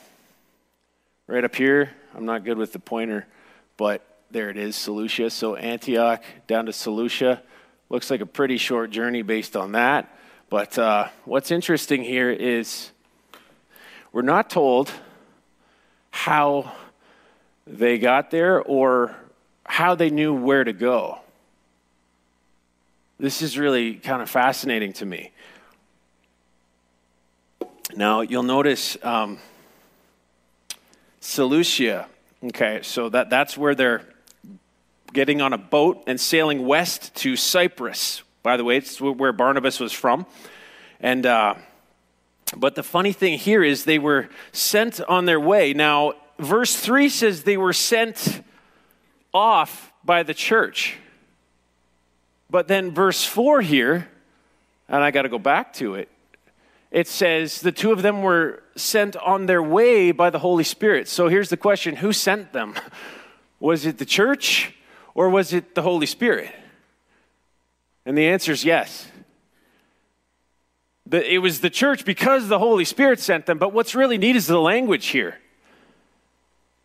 right 1.28 1.44
up 1.44 1.58
here. 1.58 1.92
I'm 2.16 2.26
not 2.26 2.46
good 2.46 2.58
with 2.58 2.72
the 2.72 2.80
pointer, 2.80 3.28
but 3.76 4.02
there 4.34 4.50
it 4.50 4.58
is, 4.58 4.76
Seleucia. 4.76 5.30
So 5.30 5.56
Antioch 5.56 6.24
down 6.48 6.66
to 6.66 6.74
Seleucia. 6.74 7.44
Looks 7.90 8.10
like 8.10 8.20
a 8.20 8.26
pretty 8.26 8.58
short 8.58 8.90
journey 8.90 9.22
based 9.22 9.56
on 9.56 9.74
that. 9.74 10.18
But 10.50 10.76
uh, 10.80 11.10
what's 11.26 11.52
interesting 11.52 12.04
here 12.04 12.32
is 12.32 12.90
we're 14.12 14.24
not 14.24 14.50
told 14.50 14.92
how 16.10 16.72
they 17.68 18.00
got 18.00 18.32
there 18.32 18.60
or 18.60 19.16
how 19.68 19.94
they 19.94 20.10
knew 20.10 20.34
where 20.34 20.64
to 20.64 20.74
go. 20.74 21.20
This 23.20 23.44
is 23.44 23.56
really 23.56 23.94
kind 23.94 24.24
of 24.24 24.32
fascinating 24.32 24.94
to 24.94 25.06
me. 25.06 25.32
Now, 27.96 28.22
you'll 28.22 28.42
notice 28.42 28.98
um, 29.04 29.38
Seleucia. 31.20 32.08
Okay, 32.46 32.80
so 32.82 33.10
that, 33.10 33.30
that's 33.30 33.56
where 33.56 33.76
they're 33.76 34.08
getting 35.14 35.42
on 35.42 35.54
a 35.54 35.58
boat 35.58 36.04
and 36.08 36.20
sailing 36.20 36.66
west 36.66 37.16
to 37.16 37.36
Cyprus. 37.36 38.24
By 38.42 38.58
the 38.58 38.64
way, 38.64 38.78
it's 38.78 39.00
where 39.00 39.32
Barnabas 39.32 39.80
was 39.80 39.94
from. 39.94 40.26
And, 41.00 41.26
uh, 41.26 41.56
but 42.58 42.76
the 42.76 42.84
funny 42.84 43.14
thing 43.14 43.38
here 43.38 43.64
is 43.64 43.86
they 43.86 44.00
were 44.00 44.28
sent 44.52 45.00
on 45.02 45.26
their 45.26 45.40
way. 45.40 45.74
Now, 45.74 46.14
verse 46.40 46.76
3 46.76 47.10
says 47.10 47.44
they 47.44 47.58
were 47.58 47.74
sent 47.74 48.44
off 49.34 49.94
by 50.04 50.24
the 50.24 50.34
church. 50.34 50.98
But 52.50 52.68
then 52.68 52.92
verse 52.92 53.24
4 53.24 53.62
here, 53.62 54.10
and 54.90 55.04
I 55.04 55.12
got 55.12 55.24
to 55.24 55.30
go 55.30 55.40
back 55.40 55.74
to 55.74 55.96
it, 55.96 56.10
it 56.92 57.08
says 57.08 57.62
the 57.62 57.72
two 57.72 57.92
of 57.92 58.04
them 58.04 58.22
were 58.22 58.62
sent 58.76 59.16
on 59.16 59.48
their 59.48 59.64
way 59.64 60.12
by 60.12 60.30
the 60.30 60.40
Holy 60.40 60.64
Spirit. 60.64 61.08
So 61.08 61.28
here's 61.28 61.50
the 61.50 61.58
question 61.58 61.98
who 61.98 62.14
sent 62.14 62.54
them? 62.54 62.76
Was 63.60 63.86
it 63.86 63.98
the 63.98 64.06
church 64.06 64.74
or 65.16 65.30
was 65.30 65.54
it 65.54 65.76
the 65.76 65.82
Holy 65.82 66.06
Spirit? 66.06 66.54
And 68.06 68.18
the 68.18 68.28
answer 68.28 68.52
is 68.52 68.66
yes. 68.66 69.08
it 71.12 71.42
was 71.42 71.62
the 71.62 71.70
church 71.70 72.06
because 72.06 72.48
the 72.48 72.60
Holy 72.60 72.86
Spirit 72.86 73.20
sent 73.20 73.46
them, 73.46 73.58
but 73.58 73.74
what's 73.74 73.96
really 73.96 74.18
neat 74.18 74.36
is 74.36 74.48
the 74.48 74.60
language 74.60 75.08
here. 75.08 75.40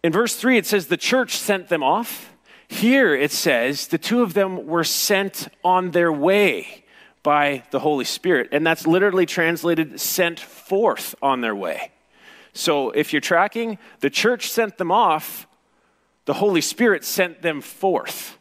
In 0.04 0.12
verse 0.12 0.36
3, 0.36 0.58
it 0.58 0.66
says 0.66 0.86
the 0.86 0.96
church 0.96 1.36
sent 1.36 1.68
them 1.68 1.82
off. 1.82 2.32
Here 2.68 3.14
it 3.14 3.32
says 3.32 3.88
the 3.88 3.98
two 3.98 4.22
of 4.22 4.34
them 4.34 4.66
were 4.66 4.84
sent 4.84 5.48
on 5.64 5.90
their 5.90 6.12
way 6.12 6.84
by 7.22 7.64
the 7.70 7.80
Holy 7.80 8.04
Spirit. 8.04 8.50
And 8.52 8.66
that's 8.66 8.86
literally 8.86 9.26
translated 9.26 10.00
sent 10.00 10.38
forth 10.38 11.14
on 11.20 11.40
their 11.40 11.56
way. 11.56 11.90
So 12.52 12.90
if 12.90 13.12
you're 13.12 13.20
tracking, 13.20 13.78
the 14.00 14.10
church 14.10 14.50
sent 14.50 14.78
them 14.78 14.92
off, 14.92 15.47
the 16.28 16.34
Holy 16.34 16.60
Spirit 16.60 17.06
sent 17.06 17.40
them 17.40 17.62
forth, 17.62 18.36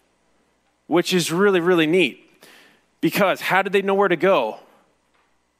which 0.88 1.14
is 1.14 1.32
really, 1.32 1.62
really 1.62 1.88
neat. 1.88 2.22
Because 3.00 3.40
how 3.40 3.62
did 3.62 3.72
they 3.72 3.82
know 3.82 3.94
where 3.94 4.10
to 4.10 4.18
go? 4.18 4.60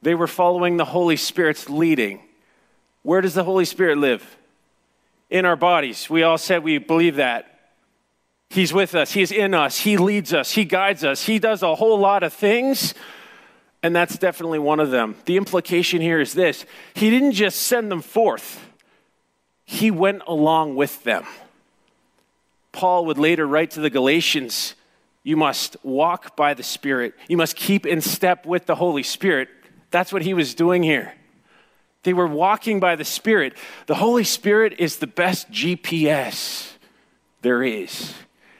They 0.02 0.14
were 0.14 0.26
following 0.26 0.76
the 0.76 0.84
Holy 0.84 1.16
Spirit's 1.16 1.70
leading. 1.70 2.20
Where 3.02 3.22
does 3.22 3.32
the 3.32 3.44
Holy 3.44 3.64
Spirit 3.64 3.96
live? 3.96 4.36
In 5.30 5.46
our 5.46 5.56
bodies. 5.56 6.10
We 6.10 6.22
all 6.22 6.36
said 6.36 6.62
we 6.62 6.76
believe 6.76 7.16
that. 7.16 7.72
He's 8.50 8.74
with 8.74 8.94
us, 8.94 9.12
He's 9.12 9.32
in 9.32 9.54
us, 9.54 9.78
He 9.80 9.96
leads 9.96 10.34
us, 10.34 10.50
He 10.50 10.66
guides 10.66 11.04
us, 11.04 11.24
He 11.24 11.38
does 11.38 11.62
a 11.62 11.74
whole 11.76 11.98
lot 11.98 12.22
of 12.22 12.34
things. 12.34 12.92
And 13.82 13.96
that's 13.96 14.18
definitely 14.18 14.58
one 14.58 14.80
of 14.80 14.90
them. 14.90 15.16
The 15.24 15.38
implication 15.38 16.02
here 16.02 16.20
is 16.20 16.34
this 16.34 16.66
He 16.92 17.08
didn't 17.08 17.32
just 17.32 17.60
send 17.62 17.90
them 17.90 18.02
forth, 18.02 18.68
He 19.64 19.90
went 19.90 20.24
along 20.26 20.76
with 20.76 21.02
them. 21.04 21.24
Paul 22.78 23.06
would 23.06 23.18
later 23.18 23.44
write 23.44 23.72
to 23.72 23.80
the 23.80 23.90
Galatians, 23.90 24.76
You 25.24 25.36
must 25.36 25.76
walk 25.82 26.36
by 26.36 26.54
the 26.54 26.62
Spirit. 26.62 27.12
You 27.26 27.36
must 27.36 27.56
keep 27.56 27.84
in 27.84 28.00
step 28.00 28.46
with 28.46 28.66
the 28.66 28.76
Holy 28.76 29.02
Spirit. 29.02 29.48
That's 29.90 30.12
what 30.12 30.22
he 30.22 30.32
was 30.32 30.54
doing 30.54 30.84
here. 30.84 31.12
They 32.04 32.12
were 32.12 32.28
walking 32.28 32.78
by 32.78 32.94
the 32.94 33.04
Spirit. 33.04 33.54
The 33.86 33.96
Holy 33.96 34.22
Spirit 34.22 34.74
is 34.78 34.98
the 34.98 35.08
best 35.08 35.50
GPS 35.50 36.74
there 37.42 37.64
is. 37.64 38.14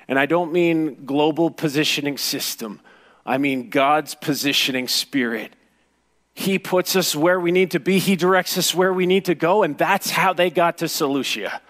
And 0.09 0.19
I 0.19 0.27
don't 0.27 0.53
mean 0.53 1.05
global 1.07 1.49
positioning 1.49 2.19
system, 2.19 2.81
I 3.25 3.39
mean 3.39 3.71
God's 3.71 4.17
positioning 4.17 4.89
spirit. 4.89 5.53
He 6.35 6.59
puts 6.59 6.97
us 6.97 7.15
where 7.15 7.39
we 7.39 7.53
need 7.53 7.71
to 7.71 7.79
be, 7.79 8.01
He 8.01 8.17
directs 8.17 8.59
us 8.59 8.75
where 8.75 8.93
we 8.93 9.07
need 9.07 9.27
to 9.27 9.37
go, 9.37 9.63
and 9.63 9.79
that's 9.79 10.11
how 10.11 10.33
they 10.33 10.51
got 10.51 10.79
to 10.79 10.89
Seleucia. 10.89 11.63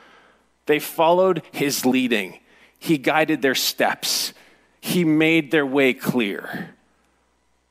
They 0.69 0.79
followed 0.81 1.43
His 1.51 1.87
leading, 1.87 2.41
He 2.79 2.99
guided 2.99 3.41
their 3.41 3.55
steps, 3.55 4.35
He 4.83 5.03
made 5.03 5.51
their 5.51 5.65
way 5.65 5.95
clear. 5.95 6.75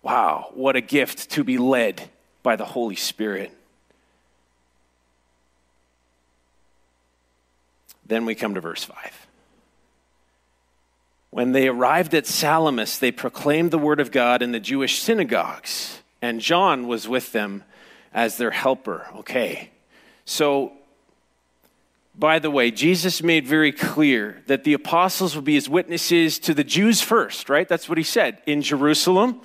Wow, 0.02 0.50
what 0.56 0.76
a 0.76 0.82
gift 0.82 1.30
to 1.32 1.44
be 1.44 1.60
led 1.60 2.10
by 2.42 2.56
the 2.56 2.66
Holy 2.66 2.96
Spirit. 2.96 3.56
Then 8.08 8.26
we 8.26 8.34
come 8.34 8.56
to 8.56 8.62
verse 8.62 8.84
5. 8.84 9.28
When 11.30 11.52
they 11.52 11.68
arrived 11.68 12.16
at 12.16 12.26
Salamis, 12.26 12.98
they 12.98 13.12
proclaimed 13.12 13.70
the 13.70 13.78
word 13.78 14.00
of 14.00 14.12
God 14.12 14.42
in 14.42 14.54
the 14.54 14.60
Jewish 14.60 15.00
synagogues, 15.00 16.02
and 16.20 16.42
John 16.42 16.88
was 16.88 17.08
with 17.08 17.32
them 17.32 17.64
as 18.12 18.38
their 18.38 18.52
helper. 18.52 19.06
Okay. 19.18 19.70
So, 20.26 20.72
by 22.18 22.40
the 22.40 22.50
way, 22.50 22.72
Jesus 22.72 23.22
made 23.22 23.46
very 23.46 23.72
clear 23.72 24.42
that 24.48 24.64
the 24.64 24.74
apostles 24.74 25.36
would 25.36 25.46
be 25.46 25.54
his 25.54 25.70
witnesses 25.70 26.40
to 26.40 26.54
the 26.54 26.64
Jews 26.64 27.02
first, 27.02 27.48
right? 27.48 27.68
That's 27.68 27.88
what 27.88 28.00
he 28.00 28.04
said 28.04 28.42
in 28.48 28.64
Jerusalem, 28.64 29.42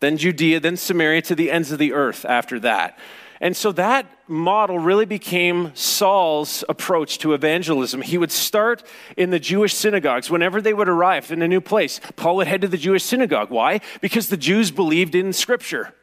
then 0.00 0.16
Judea, 0.16 0.60
then 0.60 0.76
Samaria, 0.76 1.22
to 1.22 1.34
the 1.34 1.50
ends 1.50 1.72
of 1.72 1.78
the 1.78 1.92
earth 1.92 2.24
after 2.24 2.60
that. 2.60 2.98
And 3.40 3.56
so 3.56 3.72
that 3.72 4.06
model 4.28 4.78
really 4.78 5.06
became 5.06 5.72
Saul's 5.74 6.64
approach 6.68 7.18
to 7.18 7.34
evangelism. 7.34 8.02
He 8.02 8.18
would 8.18 8.32
start 8.32 8.84
in 9.16 9.30
the 9.30 9.38
Jewish 9.38 9.74
synagogues. 9.74 10.30
Whenever 10.30 10.60
they 10.60 10.74
would 10.74 10.88
arrive 10.88 11.30
in 11.30 11.42
a 11.42 11.48
new 11.48 11.60
place, 11.60 12.00
Paul 12.16 12.36
would 12.36 12.46
head 12.46 12.60
to 12.62 12.68
the 12.68 12.76
Jewish 12.76 13.04
synagogue. 13.04 13.50
Why? 13.50 13.80
Because 14.00 14.28
the 14.28 14.36
Jews 14.36 14.70
believed 14.70 15.14
in 15.14 15.32
Scripture. 15.32 15.94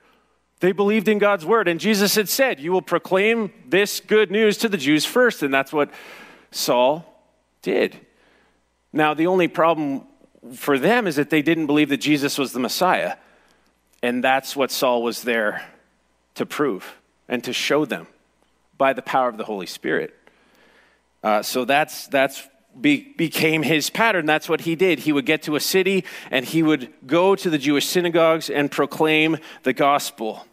They 0.59 0.71
believed 0.71 1.07
in 1.07 1.17
God's 1.17 1.45
word. 1.45 1.67
And 1.67 1.79
Jesus 1.79 2.15
had 2.15 2.29
said, 2.29 2.59
You 2.59 2.71
will 2.71 2.81
proclaim 2.81 3.51
this 3.67 3.99
good 3.99 4.31
news 4.31 4.57
to 4.59 4.69
the 4.69 4.77
Jews 4.77 5.05
first. 5.05 5.43
And 5.43 5.53
that's 5.53 5.73
what 5.73 5.91
Saul 6.51 7.05
did. 7.61 7.99
Now, 8.93 9.13
the 9.13 9.27
only 9.27 9.47
problem 9.47 10.03
for 10.53 10.77
them 10.77 11.07
is 11.07 11.17
that 11.17 11.29
they 11.29 11.41
didn't 11.41 11.65
believe 11.65 11.89
that 11.89 11.97
Jesus 11.97 12.37
was 12.37 12.53
the 12.53 12.59
Messiah. 12.59 13.17
And 14.01 14.23
that's 14.23 14.55
what 14.55 14.71
Saul 14.71 15.03
was 15.03 15.23
there 15.23 15.65
to 16.35 16.45
prove 16.45 16.97
and 17.27 17.43
to 17.43 17.53
show 17.53 17.85
them 17.85 18.07
by 18.77 18.93
the 18.93 19.01
power 19.01 19.27
of 19.27 19.37
the 19.37 19.45
Holy 19.45 19.65
Spirit. 19.65 20.13
Uh, 21.23 21.41
so 21.41 21.65
that's, 21.65 22.07
that's 22.07 22.47
be, 22.79 23.13
became 23.17 23.63
his 23.63 23.89
pattern. 23.89 24.25
That's 24.25 24.49
what 24.49 24.61
he 24.61 24.75
did. 24.75 24.99
He 24.99 25.11
would 25.11 25.25
get 25.25 25.43
to 25.43 25.55
a 25.55 25.59
city 25.59 26.05
and 26.31 26.45
he 26.45 26.63
would 26.63 26.91
go 27.05 27.35
to 27.35 27.49
the 27.49 27.57
Jewish 27.57 27.85
synagogues 27.85 28.49
and 28.49 28.71
proclaim 28.71 29.37
the 29.63 29.73
gospel. 29.73 30.45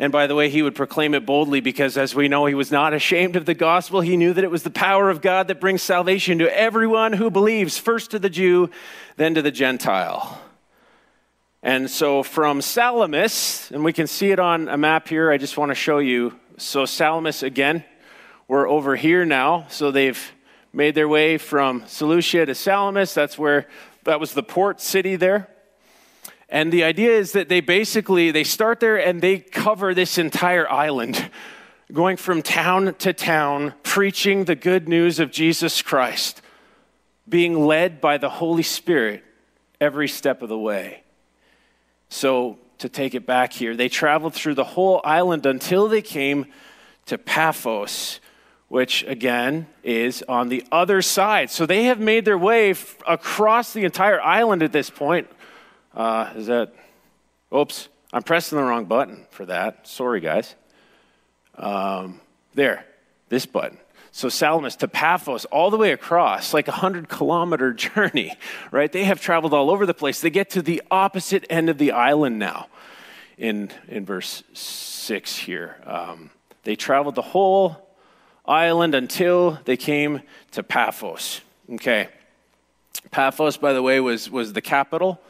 And 0.00 0.12
by 0.12 0.28
the 0.28 0.34
way, 0.34 0.48
he 0.48 0.62
would 0.62 0.76
proclaim 0.76 1.12
it 1.12 1.26
boldly 1.26 1.60
because, 1.60 1.98
as 1.98 2.14
we 2.14 2.28
know, 2.28 2.46
he 2.46 2.54
was 2.54 2.70
not 2.70 2.94
ashamed 2.94 3.34
of 3.34 3.46
the 3.46 3.54
gospel. 3.54 4.00
He 4.00 4.16
knew 4.16 4.32
that 4.32 4.44
it 4.44 4.50
was 4.50 4.62
the 4.62 4.70
power 4.70 5.10
of 5.10 5.20
God 5.20 5.48
that 5.48 5.60
brings 5.60 5.82
salvation 5.82 6.38
to 6.38 6.56
everyone 6.56 7.14
who 7.14 7.30
believes, 7.30 7.78
first 7.78 8.12
to 8.12 8.20
the 8.20 8.30
Jew, 8.30 8.70
then 9.16 9.34
to 9.34 9.42
the 9.42 9.50
Gentile. 9.50 10.40
And 11.64 11.90
so 11.90 12.22
from 12.22 12.62
Salamis, 12.62 13.72
and 13.72 13.82
we 13.82 13.92
can 13.92 14.06
see 14.06 14.30
it 14.30 14.38
on 14.38 14.68
a 14.68 14.76
map 14.76 15.08
here, 15.08 15.32
I 15.32 15.36
just 15.36 15.58
want 15.58 15.70
to 15.70 15.74
show 15.74 15.98
you. 15.98 16.38
So, 16.58 16.84
Salamis 16.86 17.42
again, 17.42 17.84
we're 18.46 18.68
over 18.68 18.94
here 18.94 19.24
now. 19.24 19.66
So, 19.68 19.90
they've 19.90 20.32
made 20.78 20.94
their 20.94 21.08
way 21.08 21.36
from 21.36 21.82
Seleucia 21.88 22.46
to 22.46 22.54
Salamis. 22.54 23.12
That's 23.12 23.36
where 23.36 23.66
that 24.04 24.20
was 24.20 24.32
the 24.32 24.44
port 24.44 24.80
city 24.80 25.16
there. 25.16 25.48
And 26.48 26.72
the 26.72 26.84
idea 26.84 27.10
is 27.18 27.32
that 27.32 27.48
they 27.48 27.58
basically 27.60 28.30
they 28.30 28.44
start 28.44 28.78
there 28.78 28.96
and 28.96 29.20
they 29.20 29.40
cover 29.40 29.92
this 29.92 30.18
entire 30.18 30.70
island, 30.70 31.30
going 31.92 32.16
from 32.16 32.42
town 32.42 32.94
to 33.00 33.12
town, 33.12 33.74
preaching 33.82 34.44
the 34.44 34.54
good 34.54 34.88
news 34.88 35.18
of 35.18 35.32
Jesus 35.32 35.82
Christ, 35.82 36.42
being 37.28 37.66
led 37.66 38.00
by 38.00 38.16
the 38.16 38.30
Holy 38.30 38.62
Spirit 38.62 39.24
every 39.80 40.06
step 40.06 40.42
of 40.42 40.48
the 40.48 40.58
way. 40.58 41.02
So, 42.08 42.56
to 42.78 42.88
take 42.88 43.16
it 43.16 43.26
back 43.26 43.52
here, 43.52 43.74
they 43.74 43.88
traveled 43.88 44.32
through 44.32 44.54
the 44.54 44.62
whole 44.62 45.00
island 45.02 45.44
until 45.44 45.88
they 45.88 46.02
came 46.02 46.46
to 47.06 47.18
Paphos, 47.18 48.20
which 48.68 49.02
again 49.04 49.66
is 49.82 50.22
on 50.28 50.48
the 50.48 50.64
other 50.70 51.02
side. 51.02 51.50
So, 51.50 51.66
they 51.66 51.84
have 51.84 52.00
made 52.00 52.24
their 52.24 52.38
way 52.38 52.70
f- 52.70 52.96
across 53.06 53.72
the 53.72 53.84
entire 53.84 54.20
island 54.20 54.62
at 54.62 54.72
this 54.72 54.90
point. 54.90 55.28
Uh, 55.94 56.32
is 56.36 56.46
that, 56.46 56.72
oops, 57.54 57.88
I'm 58.12 58.22
pressing 58.22 58.56
the 58.56 58.64
wrong 58.64 58.84
button 58.84 59.26
for 59.30 59.46
that. 59.46 59.86
Sorry, 59.86 60.20
guys. 60.20 60.54
Um, 61.56 62.20
there, 62.54 62.86
this 63.28 63.46
button. 63.46 63.78
So 64.10 64.28
Salamis 64.28 64.76
to 64.76 64.88
Paphos, 64.88 65.44
all 65.46 65.70
the 65.70 65.76
way 65.76 65.92
across, 65.92 66.54
like 66.54 66.68
a 66.68 66.72
hundred 66.72 67.08
kilometer 67.08 67.72
journey, 67.74 68.36
right? 68.70 68.90
They 68.90 69.04
have 69.04 69.20
traveled 69.20 69.54
all 69.54 69.70
over 69.70 69.86
the 69.86 69.94
place. 69.94 70.20
They 70.20 70.30
get 70.30 70.50
to 70.50 70.62
the 70.62 70.82
opposite 70.90 71.44
end 71.50 71.68
of 71.68 71.78
the 71.78 71.92
island 71.92 72.38
now 72.38 72.68
in, 73.36 73.70
in 73.86 74.04
verse 74.04 74.42
6 74.54 75.36
here. 75.36 75.76
Um, 75.84 76.30
they 76.64 76.74
traveled 76.74 77.14
the 77.14 77.22
whole 77.22 77.87
island 78.48 78.94
until 78.94 79.58
they 79.64 79.76
came 79.76 80.22
to 80.52 80.62
Paphos. 80.62 81.40
Okay. 81.74 82.08
Paphos, 83.10 83.56
by 83.56 83.72
the 83.72 83.82
way, 83.82 84.00
was, 84.00 84.30
was 84.30 84.52
the 84.52 84.60
capital 84.60 85.20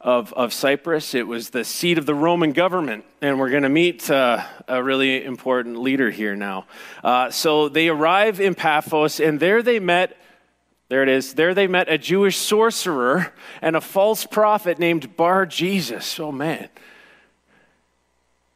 of, 0.00 0.32
of 0.32 0.52
Cyprus. 0.52 1.14
It 1.14 1.26
was 1.26 1.50
the 1.50 1.64
seat 1.64 1.98
of 1.98 2.06
the 2.06 2.14
Roman 2.14 2.52
government, 2.52 3.04
and 3.20 3.38
we're 3.38 3.50
going 3.50 3.64
to 3.64 3.68
meet 3.68 4.10
uh, 4.10 4.44
a 4.66 4.82
really 4.82 5.24
important 5.24 5.80
leader 5.80 6.10
here 6.10 6.34
now. 6.34 6.66
Uh, 7.04 7.30
so 7.30 7.68
they 7.68 7.88
arrive 7.88 8.40
in 8.40 8.54
Paphos, 8.54 9.20
and 9.20 9.38
there 9.38 9.62
they 9.62 9.78
met. 9.78 10.16
There 10.88 11.02
it 11.02 11.08
is. 11.08 11.34
There 11.34 11.54
they 11.54 11.68
met 11.68 11.88
a 11.88 11.98
Jewish 11.98 12.36
sorcerer 12.36 13.32
and 13.62 13.76
a 13.76 13.80
false 13.80 14.26
prophet 14.26 14.78
named 14.78 15.16
Bar 15.16 15.46
Jesus. 15.46 16.18
Oh 16.18 16.32
man, 16.32 16.68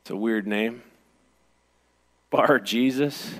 it's 0.01 0.11
a 0.11 0.17
weird 0.17 0.47
name. 0.47 0.83
Bar 2.31 2.59
Jesus. 2.59 3.35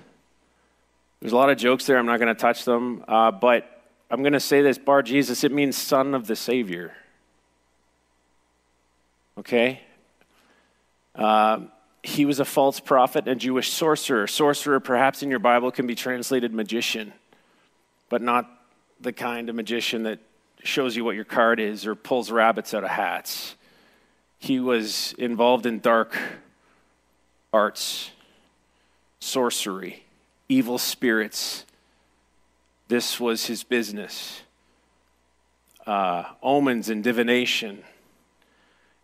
There's 1.25 1.33
a 1.33 1.37
lot 1.37 1.49
of 1.49 1.57
jokes 1.57 1.87
there. 1.87 1.97
I'm 1.97 2.05
not 2.05 2.20
going 2.20 2.33
to 2.33 2.41
touch 2.41 2.64
them, 2.64 3.03
uh, 3.09 3.33
but 3.33 3.83
I'm 4.12 4.20
going 4.20 4.35
to 4.35 4.41
say 4.41 4.61
this: 4.61 4.77
Bar 4.79 5.03
Jesus. 5.03 5.43
It 5.43 5.51
means 5.51 5.77
son 5.77 6.14
of 6.14 6.29
the 6.29 6.37
Savior 6.37 6.93
okay? 9.39 9.81
Uh, 11.14 11.61
he 12.03 12.25
was 12.25 12.41
a 12.41 12.45
false 12.45 12.81
prophet 12.81 13.27
and 13.27 13.37
a 13.37 13.37
Jewish 13.37 13.72
sorcerer. 13.72 14.27
Sorcerer, 14.27 14.81
perhaps 14.81 15.22
in 15.22 15.31
your 15.31 15.39
Bible, 15.39 15.70
can 15.70 15.87
be 15.87 15.95
translated 15.95 16.53
magician, 16.53 17.12
but 18.09 18.22
not 18.22 18.49
the 19.01 19.12
kind 19.12 19.49
of 19.49 19.55
magician 19.55 20.05
that 20.05 20.18
shows 20.62 20.97
you 20.97 21.05
what 21.05 21.14
your 21.14 21.25
card 21.25 21.61
is 21.61 21.87
or 21.87 21.95
pulls 21.95 22.31
rabbits 22.31 22.75
out 22.75 22.85
of 22.85 22.91
hats. 22.91 23.55
He 24.39 24.61
was 24.61 25.14
involved 25.18 25.66
in 25.66 25.81
dark 25.81 26.16
arts, 27.53 28.11
sorcery, 29.20 30.04
evil 30.55 30.79
spirits. 30.79 31.65
This 32.89 33.19
was 33.19 33.47
his 33.47 33.65
business. 33.65 34.43
Uh, 35.87 36.25
omens 36.43 36.89
and 36.89 37.05
divination 37.05 37.85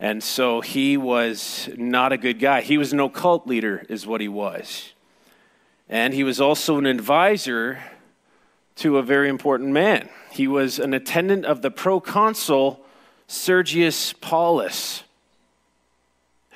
and 0.01 0.23
so 0.23 0.63
he 0.63 0.97
was 0.97 1.69
not 1.77 2.13
a 2.13 2.17
good 2.17 2.39
guy. 2.39 2.63
He 2.63 2.79
was 2.79 2.95
an 2.95 3.01
occult 3.01 3.47
leader, 3.47 3.85
is 3.91 4.07
what 4.07 4.23
he 4.23 4.29
was. 4.29 4.95
And 5.91 6.15
he 6.15 6.25
was 6.25 6.41
also 6.41 6.79
an 6.79 6.87
advisor 6.87 7.79
to 8.77 8.97
a 8.97 9.03
very 9.03 9.29
important 9.29 9.71
man. 9.71 10.09
He 10.31 10.49
was 10.49 10.79
an 10.79 10.95
attendant 10.95 11.45
of 11.45 11.61
the 11.61 11.71
proconsul 11.71 12.81
Sergius 13.27 14.15
Paulus. 14.15 15.03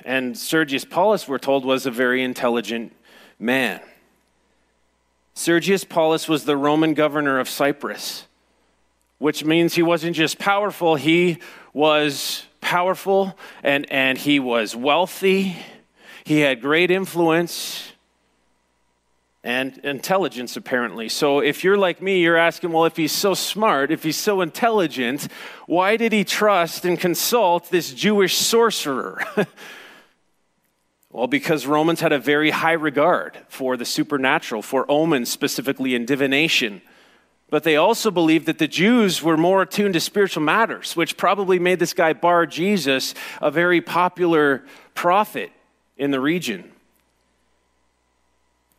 And 0.03 0.35
Sergius 0.35 0.83
Paulus, 0.83 1.27
we're 1.27 1.37
told, 1.37 1.65
was 1.65 1.85
a 1.85 1.91
very 1.91 2.23
intelligent 2.23 2.95
man. 3.37 3.79
Sergius 5.37 5.83
Paulus 5.83 6.29
was 6.29 6.45
the 6.45 6.55
Roman 6.55 6.93
governor 6.93 7.39
of 7.39 7.49
Cyprus, 7.49 8.25
which 9.17 9.43
means 9.43 9.75
he 9.75 9.83
wasn't 9.83 10.15
just 10.15 10.39
powerful, 10.39 10.95
he 10.95 11.39
was 11.73 12.45
powerful 12.61 13.37
and, 13.61 13.85
and 13.91 14.17
he 14.17 14.39
was 14.39 14.75
wealthy. 14.77 15.57
He 16.23 16.39
had 16.39 16.61
great 16.61 16.89
influence. 16.89 17.91
and 19.43 19.77
intelligence, 19.79 20.57
apparently. 20.57 21.07
So 21.07 21.39
if 21.39 21.63
you're 21.63 21.77
like 21.77 22.01
me, 22.01 22.19
you're 22.21 22.37
asking, 22.37 22.71
well, 22.71 22.85
if 22.85 22.97
he's 22.97 23.11
so 23.11 23.35
smart, 23.35 23.91
if 23.91 24.01
he's 24.01 24.17
so 24.17 24.41
intelligent, 24.41 25.27
why 25.67 25.97
did 25.97 26.13
he 26.13 26.23
trust 26.23 26.83
and 26.85 26.99
consult 26.99 27.69
this 27.69 27.93
Jewish 27.93 28.37
sorcerer? 28.37 29.21
well, 31.15 31.27
because 31.27 31.65
Romans 31.65 32.01
had 32.01 32.11
a 32.11 32.19
very 32.19 32.49
high 32.49 32.73
regard 32.73 33.37
for 33.47 33.77
the 33.77 33.85
supernatural, 33.85 34.61
for 34.61 34.85
omens 34.91 35.31
specifically 35.31 35.95
in 35.95 36.05
divination. 36.05 36.81
But 37.49 37.63
they 37.63 37.77
also 37.77 38.11
believed 38.11 38.47
that 38.47 38.57
the 38.57 38.67
Jews 38.67 39.23
were 39.23 39.37
more 39.37 39.61
attuned 39.61 39.93
to 39.93 40.01
spiritual 40.01 40.43
matters, 40.43 40.93
which 40.93 41.15
probably 41.15 41.57
made 41.57 41.79
this 41.79 41.93
guy 41.93 42.11
Bar 42.11 42.47
Jesus 42.47 43.13
a 43.41 43.49
very 43.49 43.79
popular 43.79 44.65
prophet 44.93 45.53
in 45.95 46.11
the 46.11 46.19
region. 46.19 46.69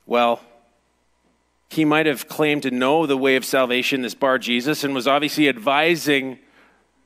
Well, 0.04 0.42
he 1.70 1.86
might 1.86 2.04
have 2.04 2.28
claimed 2.28 2.64
to 2.64 2.70
know 2.70 3.06
the 3.06 3.16
way 3.16 3.36
of 3.36 3.46
salvation, 3.46 4.02
this 4.02 4.14
Bar 4.14 4.36
Jesus, 4.36 4.84
and 4.84 4.94
was 4.94 5.08
obviously 5.08 5.48
advising 5.48 6.38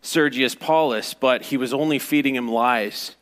Sergius 0.03 0.57
Paulus, 0.57 1.14
but 1.14 1.43
he 1.43 1.57
was 1.57 1.72
only 1.72 2.01
feeding 2.01 2.35
him 2.35 2.49
lies. 2.49 3.14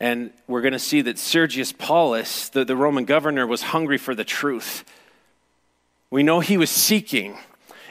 And 0.00 0.32
we're 0.46 0.60
going 0.60 0.72
to 0.72 0.78
see 0.78 1.02
that 1.02 1.18
Sergius 1.18 1.72
Paulus, 1.72 2.48
the, 2.48 2.64
the 2.64 2.76
Roman 2.76 3.04
governor, 3.04 3.46
was 3.46 3.62
hungry 3.62 3.98
for 3.98 4.14
the 4.14 4.24
truth. 4.24 4.84
We 6.10 6.22
know 6.22 6.40
he 6.40 6.56
was 6.56 6.70
seeking, 6.70 7.38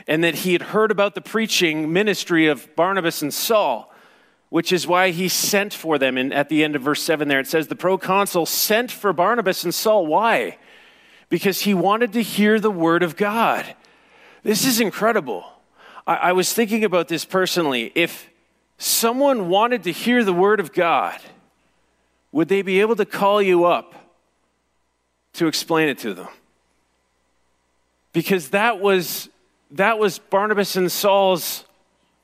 and 0.07 0.23
that 0.23 0.35
he 0.35 0.53
had 0.53 0.61
heard 0.61 0.91
about 0.91 1.15
the 1.15 1.21
preaching 1.21 1.91
ministry 1.91 2.47
of 2.47 2.73
Barnabas 2.75 3.21
and 3.21 3.33
Saul, 3.33 3.93
which 4.49 4.71
is 4.71 4.85
why 4.85 5.11
he 5.11 5.27
sent 5.27 5.73
for 5.73 5.97
them. 5.97 6.17
And 6.17 6.33
at 6.33 6.49
the 6.49 6.63
end 6.63 6.75
of 6.75 6.81
verse 6.81 7.01
7 7.01 7.27
there, 7.27 7.39
it 7.39 7.47
says, 7.47 7.67
The 7.67 7.75
proconsul 7.75 8.45
sent 8.45 8.91
for 8.91 9.13
Barnabas 9.13 9.63
and 9.63 9.73
Saul. 9.73 10.05
Why? 10.05 10.57
because 11.33 11.61
he 11.61 11.73
wanted 11.73 12.13
to 12.13 12.21
hear 12.21 12.59
the 12.59 12.69
word 12.69 13.01
of 13.01 13.17
God. 13.17 13.65
This 14.43 14.67
is 14.67 14.79
incredible. 14.79 15.43
I, 16.05 16.15
I 16.15 16.31
was 16.33 16.53
thinking 16.53 16.83
about 16.83 17.07
this 17.07 17.25
personally. 17.25 17.91
If 17.95 18.29
someone 18.77 19.49
wanted 19.49 19.81
to 19.85 19.91
hear 19.91 20.23
the 20.23 20.31
word 20.31 20.59
of 20.59 20.73
God, 20.73 21.19
would 22.33 22.49
they 22.49 22.61
be 22.61 22.81
able 22.81 22.97
to 22.97 23.05
call 23.05 23.41
you 23.41 23.63
up 23.63 23.95
to 25.33 25.47
explain 25.47 25.87
it 25.87 25.99
to 25.99 26.13
them? 26.13 26.27
Because 28.11 28.49
that 28.49 28.81
was, 28.81 29.29
that 29.71 29.97
was 29.97 30.19
Barnabas 30.19 30.75
and 30.75 30.91
Saul's 30.91 31.63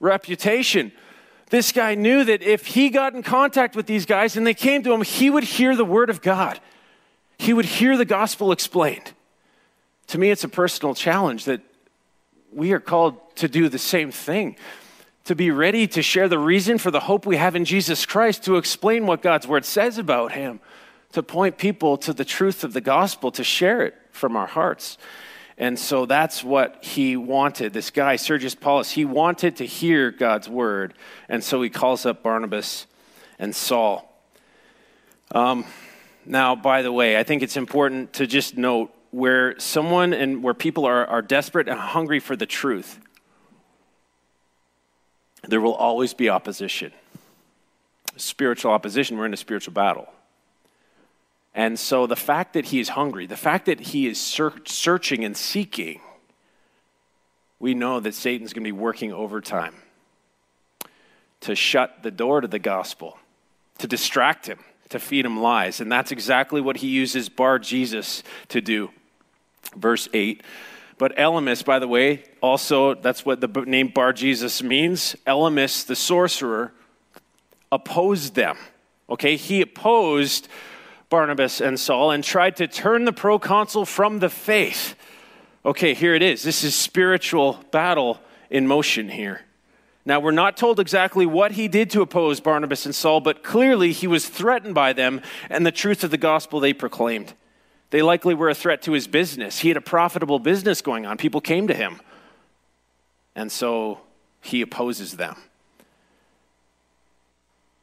reputation. 0.01 0.91
This 1.49 1.72
guy 1.72 1.95
knew 1.95 2.26
that 2.26 2.43
if 2.43 2.66
he 2.66 2.89
got 2.89 3.14
in 3.14 3.24
contact 3.24 3.78
with 3.78 3.86
these 3.86 4.05
guys 4.05 4.36
and 4.36 4.45
they 4.45 4.53
came 4.53 4.84
to 4.84 4.91
him, 4.91 5.03
he 5.03 5.30
would 5.30 5.45
hear 5.45 5.78
the 5.78 5.86
word 5.86 6.10
of 6.10 6.22
God 6.22 6.60
he 7.39 7.53
would 7.53 7.66
hear 7.66 7.97
the 7.97 8.05
gospel 8.05 8.51
explained. 8.51 9.14
To 10.07 10.18
me, 10.18 10.30
it's 10.30 10.43
a 10.43 10.49
personal 10.49 10.93
challenge 10.93 11.45
that 11.45 11.62
we 12.51 12.74
are 12.74 12.80
called 12.80 13.16
to 13.38 13.47
do 13.47 13.70
the 13.70 13.80
same 13.80 14.12
thing 14.12 14.57
to 15.30 15.36
be 15.36 15.51
ready 15.51 15.86
to 15.86 16.01
share 16.01 16.27
the 16.27 16.39
reason 16.39 16.80
for 16.80 16.89
the 16.89 17.01
hope 17.01 17.23
we 17.23 17.38
have 17.38 17.55
in 17.55 17.63
Jesus 17.63 18.03
Christ, 18.03 18.45
to 18.45 18.57
explain 18.57 19.05
what 19.05 19.21
God's 19.21 19.47
word 19.47 19.63
says 19.63 19.99
about 19.99 20.32
him, 20.32 20.59
to 21.11 21.21
point 21.21 21.59
people 21.59 21.97
to 21.97 22.13
the 22.13 22.25
truth 22.25 22.63
of 22.63 22.73
the 22.73 22.82
gospel, 22.82 23.30
to 23.34 23.43
share 23.43 23.84
it 23.84 23.93
from 24.11 24.36
our 24.36 24.47
hearts. 24.47 24.97
And 25.55 25.77
so 25.77 26.07
that's 26.07 26.43
what 26.43 26.84
he 26.84 27.15
wanted. 27.15 27.73
This 27.73 27.91
guy, 27.91 28.15
Sergius 28.15 28.55
Paulus, 28.55 28.89
he 28.89 29.05
wanted 29.05 29.57
to 29.57 29.67
hear 29.67 30.09
God's 30.09 30.49
word. 30.49 30.95
And 31.27 31.43
so 31.43 31.61
he 31.61 31.69
calls 31.69 32.07
up 32.07 32.23
Barnabas 32.23 32.88
and 33.38 33.55
Saul. 33.55 34.11
Um, 35.30 35.63
now, 36.25 36.55
by 36.55 36.82
the 36.82 36.91
way, 36.91 37.19
I 37.19 37.21
think 37.23 37.43
it's 37.43 37.55
important 37.55 38.13
to 38.13 38.25
just 38.25 38.57
note 38.57 38.91
where 39.11 39.59
someone 39.59 40.11
and 40.13 40.41
where 40.41 40.55
people 40.55 40.86
are, 40.86 41.05
are 41.05 41.21
desperate 41.21 41.69
and 41.69 41.80
hungry 41.80 42.19
for 42.19 42.36
the 42.36 42.47
truth, 42.47 42.99
there 45.47 45.61
will 45.61 45.73
always 45.73 46.13
be 46.13 46.29
opposition. 46.29 46.91
Spiritual 48.17 48.71
opposition, 48.71 49.17
we're 49.17 49.25
in 49.25 49.33
a 49.33 49.37
spiritual 49.37 49.73
battle. 49.73 50.07
And 51.55 51.79
so 51.79 52.07
the 52.07 52.15
fact 52.15 52.53
that 52.53 52.65
he 52.65 52.79
is 52.79 52.89
hungry, 52.89 53.25
the 53.25 53.37
fact 53.37 53.65
that 53.65 53.79
he 53.79 54.07
is 54.07 54.19
searching 54.19 55.23
and 55.23 55.35
seeking, 55.35 56.01
we 57.59 57.73
know 57.73 57.99
that 57.99 58.13
Satan's 58.13 58.53
going 58.53 58.63
to 58.63 58.67
be 58.67 58.71
working 58.71 59.11
overtime 59.11 59.75
to 61.41 61.55
shut 61.55 62.03
the 62.03 62.11
door 62.11 62.41
to 62.41 62.47
the 62.47 62.59
gospel, 62.59 63.17
to 63.77 63.87
distract 63.87 64.47
him 64.47 64.59
to 64.89 64.99
feed 64.99 65.25
him 65.25 65.39
lies. 65.39 65.79
And 65.79 65.91
that's 65.91 66.11
exactly 66.11 66.61
what 66.61 66.77
he 66.77 66.87
uses 66.87 67.29
Bar 67.29 67.59
Jesus 67.59 68.23
to 68.49 68.61
do. 68.61 68.91
Verse 69.75 70.09
8. 70.13 70.43
But 70.99 71.15
Elymas, 71.15 71.63
by 71.63 71.79
the 71.79 71.87
way, 71.87 72.25
also, 72.41 72.93
that's 72.93 73.25
what 73.25 73.39
the 73.39 73.47
name 73.47 73.87
Bar 73.87 74.11
Jesus 74.11 74.61
means. 74.61 75.15
Elymas, 75.25 75.85
the 75.85 75.95
sorcerer, 75.95 76.73
opposed 77.71 78.35
them. 78.35 78.57
Okay, 79.09 79.37
he 79.37 79.61
opposed 79.61 80.49
Barnabas 81.09 81.61
and 81.61 81.79
Saul 81.79 82.11
and 82.11 82.21
tried 82.21 82.57
to 82.57 82.67
turn 82.67 83.05
the 83.05 83.13
proconsul 83.13 83.85
from 83.85 84.19
the 84.19 84.29
faith. 84.29 84.95
Okay, 85.65 85.93
here 85.93 86.15
it 86.15 86.21
is. 86.21 86.43
This 86.43 86.65
is 86.65 86.75
spiritual 86.75 87.63
battle 87.71 88.19
in 88.49 88.67
motion 88.67 89.07
here. 89.07 89.45
Now, 90.05 90.19
we're 90.19 90.31
not 90.31 90.57
told 90.57 90.81
exactly 90.81 91.25
what 91.25 91.53
he 91.53 91.69
did 91.69 91.89
to 91.91 92.01
oppose 92.01 92.41
Barnabas 92.41 92.85
and 92.85 92.93
Saul, 92.93 93.21
but 93.21 93.41
clearly 93.41 93.93
he 93.93 94.07
was 94.07 94.27
threatened 94.27 94.75
by 94.75 94.91
them 94.91 95.21
and 95.49 95.65
the 95.65 95.71
truth 95.71 96.03
of 96.03 96.11
the 96.11 96.17
gospel 96.17 96.59
they 96.59 96.73
proclaimed. 96.73 97.33
They 97.89 98.01
likely 98.01 98.33
were 98.33 98.49
a 98.49 98.55
threat 98.55 98.81
to 98.83 98.91
his 98.91 99.07
business. 99.07 99.59
He 99.59 99.67
had 99.67 99.77
a 99.77 99.81
profitable 99.81 100.39
business 100.39 100.81
going 100.81 101.05
on. 101.05 101.17
People 101.17 101.41
came 101.41 101.67
to 101.67 101.73
him. 101.73 101.99
And 103.35 103.51
so 103.51 103.99
he 104.41 104.61
opposes 104.61 105.17
them. 105.17 105.35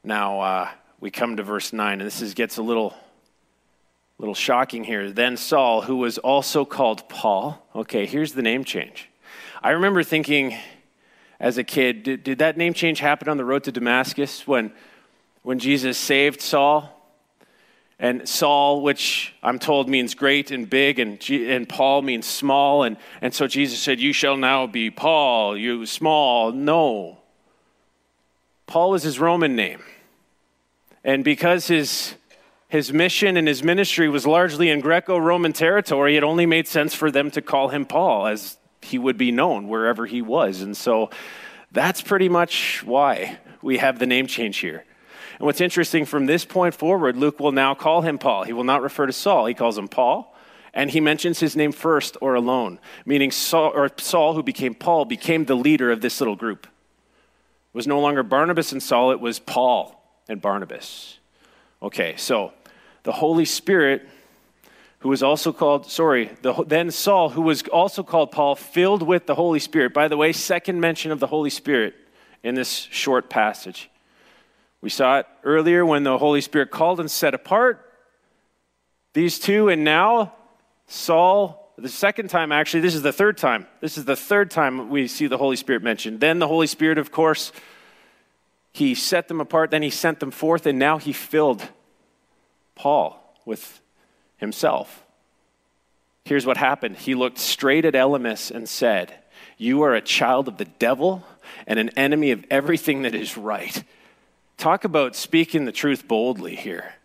Now, 0.03 0.39
uh, 0.39 0.69
we 0.99 1.11
come 1.11 1.37
to 1.37 1.43
verse 1.43 1.73
9, 1.73 1.99
and 1.99 2.07
this 2.07 2.21
is, 2.21 2.33
gets 2.33 2.57
a 2.57 2.61
little, 2.61 2.95
little 4.17 4.35
shocking 4.35 4.83
here. 4.83 5.11
Then 5.11 5.35
Saul, 5.35 5.81
who 5.81 5.97
was 5.97 6.17
also 6.17 6.63
called 6.63 7.09
Paul, 7.09 7.61
okay, 7.75 8.05
here's 8.05 8.33
the 8.33 8.41
name 8.41 8.63
change. 8.63 9.09
I 9.61 9.71
remember 9.71 10.03
thinking, 10.03 10.55
as 11.39 11.57
a 11.57 11.63
kid. 11.63 12.03
Did, 12.03 12.23
did 12.23 12.39
that 12.39 12.57
name 12.57 12.73
change 12.73 12.99
happen 12.99 13.29
on 13.29 13.37
the 13.37 13.45
road 13.45 13.63
to 13.65 13.71
Damascus 13.71 14.47
when, 14.47 14.71
when 15.43 15.59
Jesus 15.59 15.97
saved 15.97 16.41
Saul? 16.41 16.93
And 17.99 18.29
Saul, 18.29 18.83
which 18.83 19.33
I'm 19.41 19.57
told 19.57 19.89
means 19.89 20.13
great 20.13 20.51
and 20.51 20.69
big, 20.69 20.99
and, 20.99 21.19
G, 21.19 21.51
and 21.51 21.67
Paul 21.67 22.03
means 22.03 22.27
small. 22.27 22.83
And, 22.83 22.97
and 23.21 23.33
so 23.33 23.47
Jesus 23.47 23.79
said, 23.79 23.99
You 23.99 24.13
shall 24.13 24.37
now 24.37 24.67
be 24.67 24.91
Paul, 24.91 25.57
you 25.57 25.85
small. 25.85 26.51
No. 26.51 27.17
Paul 28.67 28.91
was 28.91 29.03
his 29.03 29.19
Roman 29.19 29.55
name. 29.55 29.81
And 31.03 31.23
because 31.23 31.67
his, 31.67 32.15
his 32.67 32.93
mission 32.93 33.37
and 33.37 33.47
his 33.47 33.63
ministry 33.63 34.09
was 34.09 34.27
largely 34.27 34.69
in 34.69 34.81
Greco 34.81 35.17
Roman 35.17 35.53
territory, 35.53 36.17
it 36.17 36.23
only 36.23 36.45
made 36.45 36.67
sense 36.67 36.93
for 36.93 37.09
them 37.09 37.31
to 37.31 37.41
call 37.41 37.69
him 37.69 37.85
Paul, 37.85 38.27
as 38.27 38.57
he 38.81 38.99
would 38.99 39.17
be 39.17 39.31
known 39.31 39.67
wherever 39.67 40.05
he 40.05 40.21
was. 40.21 40.61
And 40.61 40.77
so 40.77 41.09
that's 41.71 42.01
pretty 42.01 42.29
much 42.29 42.83
why 42.83 43.39
we 43.61 43.77
have 43.77 43.97
the 43.97 44.05
name 44.05 44.27
change 44.27 44.57
here. 44.57 44.83
And 45.37 45.45
what's 45.45 45.61
interesting 45.61 46.05
from 46.05 46.25
this 46.25 46.45
point 46.45 46.73
forward, 46.73 47.15
Luke 47.15 47.39
will 47.39 47.51
now 47.51 47.75
call 47.75 48.01
him 48.01 48.17
Paul. 48.17 48.43
He 48.43 48.53
will 48.53 48.63
not 48.63 48.81
refer 48.81 49.05
to 49.05 49.13
Saul. 49.13 49.45
He 49.45 49.53
calls 49.53 49.77
him 49.77 49.87
Paul, 49.87 50.35
and 50.73 50.89
he 50.89 50.99
mentions 50.99 51.39
his 51.39 51.55
name 51.55 51.71
first 51.71 52.17
or 52.21 52.35
alone, 52.35 52.79
meaning 53.05 53.31
Saul, 53.31 53.71
or 53.73 53.91
Saul, 53.97 54.33
who 54.33 54.43
became 54.43 54.73
Paul, 54.73 55.05
became 55.05 55.45
the 55.45 55.55
leader 55.55 55.91
of 55.91 56.01
this 56.01 56.19
little 56.19 56.35
group. 56.35 56.65
It 56.65 57.77
was 57.77 57.87
no 57.87 57.99
longer 57.99 58.23
Barnabas 58.23 58.71
and 58.71 58.81
Saul, 58.81 59.11
it 59.11 59.19
was 59.19 59.39
Paul 59.39 60.01
and 60.27 60.41
Barnabas. 60.41 61.19
Okay, 61.81 62.15
so 62.17 62.53
the 63.03 63.11
Holy 63.11 63.45
Spirit 63.45 64.07
who 64.99 65.09
was 65.09 65.21
also 65.21 65.53
called, 65.53 65.89
sorry, 65.89 66.31
the, 66.41 66.53
then 66.65 66.89
Saul, 66.89 67.29
who 67.29 67.41
was 67.41 67.61
also 67.63 68.03
called 68.03 68.31
Paul, 68.31 68.55
filled 68.55 69.03
with 69.03 69.27
the 69.27 69.35
Holy 69.35 69.59
Spirit. 69.59 69.93
By 69.93 70.07
the 70.07 70.17
way, 70.17 70.33
second 70.33 70.79
mention 70.79 71.11
of 71.11 71.19
the 71.19 71.27
Holy 71.27 71.49
Spirit 71.49 71.93
in 72.43 72.55
this 72.55 72.87
short 72.91 73.29
passage. 73.29 73.89
We 74.81 74.89
saw 74.89 75.19
it 75.19 75.27
earlier 75.43 75.85
when 75.85 76.03
the 76.03 76.17
Holy 76.17 76.41
Spirit 76.41 76.71
called 76.71 76.99
and 76.99 77.09
set 77.09 77.33
apart 77.33 77.83
these 79.13 79.39
two, 79.39 79.69
and 79.69 79.83
now 79.83 80.33
Saul, 80.85 81.73
the 81.77 81.89
second 81.89 82.29
time 82.29 82.51
actually, 82.51 82.81
this 82.81 82.93
is 82.93 83.01
the 83.01 83.11
third 83.11 83.35
time. 83.37 83.65
This 83.81 83.97
is 83.97 84.05
the 84.05 84.15
third 84.15 84.51
time 84.51 84.89
we 84.89 85.07
see 85.07 85.25
the 85.25 85.39
Holy 85.39 85.55
Spirit 85.55 85.81
mentioned. 85.81 86.19
Then 86.19 86.37
the 86.37 86.47
Holy 86.47 86.67
Spirit, 86.67 86.99
of 86.99 87.11
course, 87.11 87.51
he 88.71 88.93
set 88.93 89.27
them 89.27 89.41
apart, 89.41 89.71
then 89.71 89.81
he 89.81 89.89
sent 89.89 90.19
them 90.19 90.29
forth, 90.29 90.67
and 90.67 90.77
now 90.77 90.99
he 90.99 91.13
filled 91.13 91.67
Paul 92.75 93.35
with 93.43 93.81
himself. 94.37 95.03
Here's 96.23 96.45
what 96.45 96.57
happened 96.57 96.97
he 96.97 97.15
looked 97.15 97.39
straight 97.39 97.85
at 97.85 97.95
Elymas 97.95 98.51
and 98.51 98.69
said, 98.69 99.15
You 99.57 99.81
are 99.81 99.95
a 99.95 100.01
child 100.01 100.47
of 100.47 100.57
the 100.57 100.65
devil 100.65 101.25
and 101.65 101.79
an 101.79 101.89
enemy 101.97 102.29
of 102.29 102.45
everything 102.51 103.01
that 103.01 103.15
is 103.15 103.35
right. 103.35 103.83
Talk 104.57 104.83
about 104.83 105.15
speaking 105.15 105.65
the 105.65 105.71
truth 105.71 106.07
boldly 106.07 106.55
here. 106.55 106.95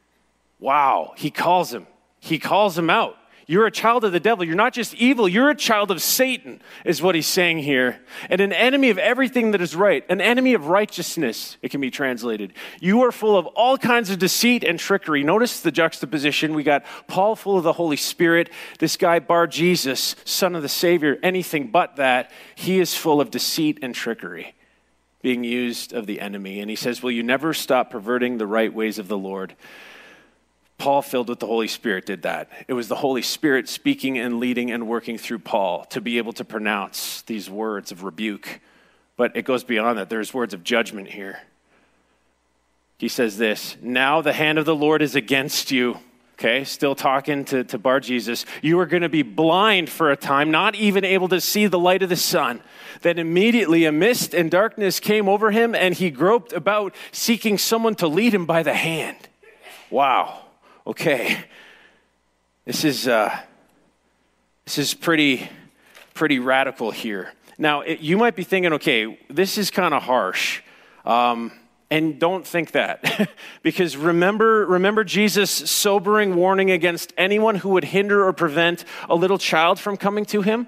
Wow, 0.59 1.13
he 1.17 1.31
calls 1.31 1.73
him. 1.73 1.87
He 2.19 2.39
calls 2.39 2.79
him 2.79 2.89
out. 2.89 3.17
You're 3.47 3.67
a 3.67 3.71
child 3.71 4.05
of 4.05 4.13
the 4.13 4.21
devil. 4.21 4.45
You're 4.45 4.55
not 4.55 4.73
just 4.73 4.95
evil, 4.95 5.29
you're 5.29 5.51
a 5.51 5.55
child 5.55 5.91
of 5.91 6.01
Satan, 6.01 6.63
is 6.85 7.03
what 7.03 7.15
he's 7.15 7.27
saying 7.27 7.59
here. 7.59 8.01
And 8.31 8.41
an 8.41 8.53
enemy 8.53 8.89
of 8.91 8.99
everything 8.99 9.51
that 9.51 9.61
is 9.61 9.75
right, 9.77 10.05
an 10.09 10.21
enemy 10.21 10.55
of 10.55 10.69
righteousness, 10.69 11.57
it 11.61 11.71
can 11.71 11.81
be 11.81 11.91
translated. 11.91 12.55
You 12.81 13.03
are 13.03 13.13
full 13.13 13.37
of 13.37 13.47
all 13.49 13.77
kinds 13.77 14.11
of 14.11 14.19
deceit 14.19 14.65
and 14.65 14.79
trickery. 14.79 15.23
Notice 15.23 15.61
the 15.61 15.73
juxtaposition. 15.73 16.55
We 16.55 16.63
got 16.63 16.85
Paul 17.09 17.37
full 17.37 17.59
of 17.59 17.65
the 17.65 17.75
Holy 17.75 17.97
Spirit, 17.97 18.49
this 18.79 18.97
guy, 18.97 19.19
Bar 19.19 19.49
Jesus, 19.49 20.17
son 20.25 20.55
of 20.55 20.63
the 20.63 20.69
Savior, 20.69 21.19
anything 21.23 21.69
but 21.69 21.97
that. 21.97 22.31
He 22.55 22.81
is 22.81 22.95
full 22.97 23.21
of 23.21 23.31
deceit 23.31 23.81
and 23.83 23.95
trickery, 23.95 24.55
being 25.23 25.45
used 25.45 25.93
of 25.93 26.07
the 26.07 26.21
enemy. 26.21 26.61
And 26.61 26.69
he 26.69 26.77
says, 26.77 27.03
Will 27.03 27.13
you 27.13 27.23
never 27.23 27.55
stop 27.55 27.91
perverting 27.91 28.39
the 28.39 28.47
right 28.47 28.73
ways 28.73 28.99
of 28.99 29.09
the 29.09 29.19
Lord? 29.19 29.55
Paul, 30.79 31.01
filled 31.01 31.29
with 31.29 31.39
the 31.39 31.47
Holy 31.47 31.69
Spirit, 31.69 32.07
did 32.07 32.23
that. 32.23 32.51
It 32.67 32.73
was 32.73 32.89
the 32.89 32.97
Holy 32.97 33.23
Spirit 33.23 33.69
speaking 33.69 34.19
and 34.19 34.41
leading 34.41 34.73
and 34.73 34.89
working 34.89 35.17
through 35.17 35.39
Paul 35.39 35.85
to 35.87 36.01
be 36.01 36.19
able 36.19 36.33
to 36.35 36.45
pronounce 36.45 37.23
these 37.23 37.49
words 37.49 37.93
of 37.93 38.03
rebuke. 38.03 38.61
But 39.17 39.37
it 39.37 39.45
goes 39.45 39.63
beyond 39.63 39.99
that. 39.99 40.11
There's 40.11 40.35
words 40.35 40.55
of 40.55 40.65
judgment 40.65 41.09
here. 41.09 41.43
He 42.99 43.09
says 43.09 43.39
this 43.39 43.77
Now 43.81 44.23
the 44.23 44.33
hand 44.33 44.59
of 44.59 44.65
the 44.65 44.75
Lord 44.75 45.03
is 45.03 45.15
against 45.15 45.71
you. 45.71 45.99
Okay, 46.35 46.65
still 46.65 46.97
talking 46.97 47.45
to, 47.45 47.63
to 47.63 47.79
Bar 47.79 48.01
Jesus. 48.01 48.45
You 48.63 48.81
are 48.81 48.87
going 48.87 49.03
to 49.03 49.09
be 49.09 49.23
blind 49.23 49.89
for 49.89 50.11
a 50.11 50.17
time, 50.17 50.51
not 50.51 50.75
even 50.75 51.05
able 51.05 51.29
to 51.29 51.41
see 51.41 51.69
the 51.69 51.79
light 51.79 52.03
of 52.03 52.09
the 52.09 52.17
sun. 52.17 52.61
Then 53.01 53.19
immediately 53.19 53.85
a 53.87 53.93
mist 53.93 54.35
and 54.35 54.51
darkness 54.51 55.01
came 55.01 55.29
over 55.29 55.51
him, 55.51 55.75
and 55.75 55.95
he 55.95 56.11
groped 56.11 56.53
about, 56.53 56.95
seeking 57.11 57.59
someone 57.59 57.95
to 57.97 58.07
lead 58.07 58.35
him 58.35 58.47
by 58.47 58.63
the 58.63 58.75
hand. 58.75 59.17
Wow 59.91 60.43
okay, 60.87 61.45
this 62.65 62.85
is, 62.85 63.09
uh, 63.09 63.37
this 64.65 64.79
is 64.79 64.95
pretty, 64.95 65.49
pretty 66.15 66.39
radical 66.39 66.91
here. 66.91 67.33
Now, 67.59 67.83
it, 67.83 68.01
you 68.01 68.17
might 68.17 68.35
be 68.35 68.45
thinking, 68.45 68.73
okay, 68.75 69.19
this 69.29 69.59
is 69.59 69.71
kind 69.71 69.95
of 69.95 70.03
harsh. 70.03 70.63
Um, 71.05 71.53
and 71.91 72.19
don't 72.19 72.47
think 72.47 72.73
that. 72.73 73.31
because 73.63 73.97
remember, 73.97 74.67
remember 74.67 75.05
Jesus' 75.05 75.51
sobering 75.51 76.35
warning 76.35 76.71
against 76.71 77.13
anyone 77.19 77.57
who 77.57 77.71
would 77.71 77.85
hinder 77.85 78.25
or 78.27 78.33
prevent 78.33 78.85
a 79.09 79.15
little 79.15 79.39
child 79.39 79.79
from 79.79 79.97
coming 79.97 80.25
to 80.27 80.43
him? 80.43 80.67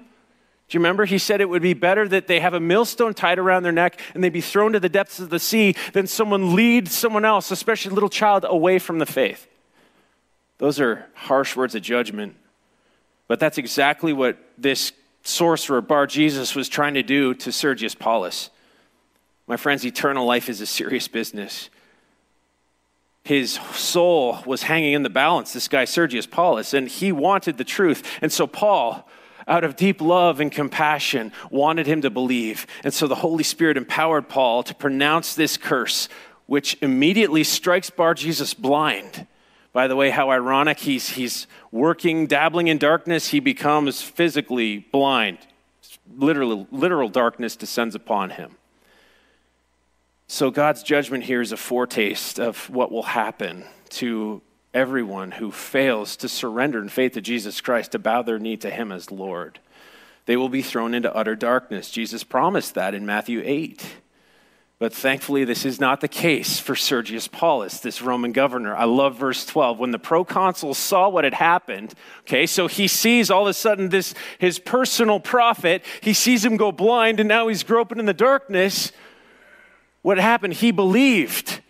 Do 0.67 0.75
you 0.75 0.79
remember? 0.79 1.05
He 1.05 1.19
said 1.19 1.41
it 1.41 1.49
would 1.49 1.61
be 1.61 1.73
better 1.73 2.07
that 2.07 2.27
they 2.27 2.39
have 2.39 2.55
a 2.55 2.59
millstone 2.59 3.13
tied 3.13 3.37
around 3.37 3.63
their 3.63 3.71
neck 3.71 3.99
and 4.13 4.23
they 4.23 4.29
be 4.29 4.41
thrown 4.41 4.73
to 4.73 4.79
the 4.79 4.89
depths 4.89 5.19
of 5.19 5.29
the 5.29 5.39
sea 5.39 5.75
than 5.93 6.07
someone 6.07 6.55
lead 6.55 6.87
someone 6.87 7.23
else, 7.23 7.51
especially 7.51 7.91
a 7.91 7.93
little 7.93 8.09
child, 8.09 8.45
away 8.47 8.79
from 8.79 8.97
the 8.97 9.05
faith. 9.05 9.47
Those 10.57 10.79
are 10.79 11.05
harsh 11.13 11.55
words 11.55 11.75
of 11.75 11.83
judgment. 11.83 12.35
But 13.27 13.39
that's 13.39 13.57
exactly 13.57 14.13
what 14.13 14.37
this 14.57 14.91
sorcerer, 15.23 15.81
Bar 15.81 16.07
Jesus, 16.07 16.55
was 16.55 16.69
trying 16.69 16.93
to 16.95 17.03
do 17.03 17.33
to 17.35 17.51
Sergius 17.51 17.95
Paulus. 17.95 18.49
My 19.47 19.57
friends, 19.57 19.85
eternal 19.85 20.25
life 20.25 20.49
is 20.49 20.61
a 20.61 20.65
serious 20.65 21.07
business. 21.07 21.69
His 23.23 23.53
soul 23.73 24.39
was 24.45 24.63
hanging 24.63 24.93
in 24.93 25.03
the 25.03 25.09
balance, 25.09 25.53
this 25.53 25.67
guy, 25.67 25.85
Sergius 25.85 26.27
Paulus, 26.27 26.73
and 26.73 26.87
he 26.87 27.11
wanted 27.11 27.57
the 27.57 27.63
truth. 27.63 28.03
And 28.21 28.31
so, 28.31 28.45
Paul, 28.45 29.07
out 29.47 29.63
of 29.63 29.75
deep 29.75 30.01
love 30.01 30.39
and 30.39 30.51
compassion, 30.51 31.31
wanted 31.49 31.87
him 31.87 32.01
to 32.01 32.09
believe. 32.09 32.65
And 32.83 32.93
so, 32.93 33.07
the 33.07 33.15
Holy 33.15 33.43
Spirit 33.43 33.77
empowered 33.77 34.29
Paul 34.29 34.63
to 34.63 34.73
pronounce 34.75 35.35
this 35.35 35.57
curse, 35.57 36.09
which 36.45 36.77
immediately 36.81 37.43
strikes 37.43 37.89
Bar 37.89 38.13
Jesus 38.13 38.53
blind 38.53 39.27
by 39.75 39.89
the 39.89 39.95
way, 39.97 40.09
how 40.09 40.29
ironic 40.29 40.79
he's, 40.79 41.09
he's 41.09 41.47
working, 41.69 42.27
dabbling 42.27 42.69
in 42.69 42.77
darkness, 42.77 43.27
he 43.27 43.41
becomes 43.41 44.01
physically 44.01 44.77
blind. 44.77 45.37
Literal, 46.17 46.65
literal 46.71 47.09
darkness 47.09 47.57
descends 47.57 47.93
upon 47.93 48.29
him. 48.29 48.55
So, 50.27 50.49
God's 50.49 50.81
judgment 50.81 51.25
here 51.25 51.41
is 51.41 51.51
a 51.51 51.57
foretaste 51.57 52.39
of 52.39 52.69
what 52.69 52.89
will 52.89 53.03
happen 53.03 53.65
to 53.89 54.41
everyone 54.75 55.31
who 55.31 55.51
fails 55.51 56.15
to 56.17 56.29
surrender 56.29 56.79
in 56.79 56.89
faith 56.89 57.13
to 57.13 57.21
Jesus 57.21 57.61
Christ, 57.61 57.93
to 57.93 57.99
bow 57.99 58.21
their 58.21 58.37
knee 58.37 58.57
to 58.57 58.69
Him 58.69 58.91
as 58.91 59.09
Lord. 59.09 59.59
They 60.25 60.35
will 60.35 60.49
be 60.49 60.61
thrown 60.61 60.93
into 60.93 61.15
utter 61.15 61.35
darkness. 61.35 61.89
Jesus 61.89 62.23
promised 62.23 62.75
that 62.75 62.93
in 62.93 63.05
Matthew 63.05 63.41
8. 63.43 63.85
But 64.77 64.93
thankfully, 64.93 65.45
this 65.45 65.63
is 65.63 65.79
not 65.79 66.01
the 66.01 66.09
case 66.09 66.59
for 66.59 66.75
Sergius 66.75 67.29
Paulus, 67.29 67.79
this 67.79 68.01
Roman 68.01 68.33
governor. 68.33 68.75
I 68.75 68.83
love 68.83 69.15
verse 69.15 69.45
12. 69.45 69.79
When 69.79 69.91
the 69.91 69.99
proconsul 69.99 70.73
saw 70.73 71.07
what 71.07 71.23
had 71.23 71.33
happened, 71.33 71.93
okay, 72.21 72.45
so 72.45 72.67
he 72.67 72.89
sees 72.89 73.31
all 73.31 73.43
of 73.43 73.51
a 73.51 73.53
sudden 73.53 73.87
this, 73.87 74.13
his 74.37 74.59
personal 74.59 75.21
prophet, 75.21 75.83
he 76.01 76.13
sees 76.13 76.43
him 76.43 76.57
go 76.57 76.73
blind, 76.73 77.21
and 77.21 77.29
now 77.29 77.47
he's 77.47 77.63
groping 77.63 77.99
in 77.99 78.05
the 78.05 78.13
darkness. 78.13 78.91
What 80.01 80.17
happened? 80.17 80.55
He 80.55 80.71
believed. 80.71 81.61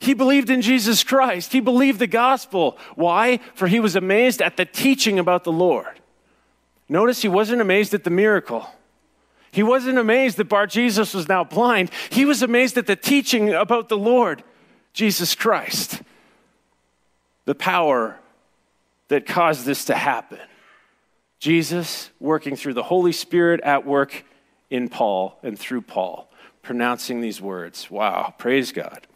He 0.00 0.14
believed 0.14 0.48
in 0.48 0.62
Jesus 0.62 1.02
Christ. 1.02 1.52
He 1.52 1.60
believed 1.60 1.98
the 1.98 2.06
gospel. 2.06 2.78
Why? 2.94 3.40
For 3.54 3.66
he 3.66 3.80
was 3.80 3.96
amazed 3.96 4.40
at 4.40 4.56
the 4.56 4.64
teaching 4.64 5.18
about 5.18 5.44
the 5.44 5.52
Lord. 5.52 6.00
Notice 6.88 7.22
he 7.22 7.28
wasn't 7.28 7.60
amazed 7.60 7.94
at 7.94 8.04
the 8.04 8.10
miracle. 8.10 8.68
He 9.50 9.62
wasn't 9.62 9.98
amazed 9.98 10.36
that 10.36 10.48
Bar 10.48 10.66
Jesus 10.66 11.14
was 11.14 11.28
now 11.28 11.42
blind. 11.42 11.90
He 12.10 12.24
was 12.24 12.42
amazed 12.42 12.78
at 12.78 12.86
the 12.86 12.96
teaching 12.96 13.52
about 13.52 13.88
the 13.88 13.98
Lord, 13.98 14.44
Jesus 14.92 15.34
Christ. 15.34 16.02
The 17.44 17.54
power 17.54 18.18
that 19.08 19.26
caused 19.26 19.64
this 19.64 19.86
to 19.86 19.94
happen. 19.94 20.38
Jesus 21.40 22.10
working 22.20 22.54
through 22.54 22.74
the 22.74 22.82
Holy 22.84 23.12
Spirit 23.12 23.60
at 23.62 23.84
work 23.84 24.24
in 24.70 24.88
Paul 24.88 25.38
and 25.42 25.58
through 25.58 25.82
Paul, 25.82 26.30
pronouncing 26.62 27.20
these 27.20 27.40
words. 27.40 27.90
Wow, 27.90 28.34
praise 28.38 28.70
God. 28.70 29.07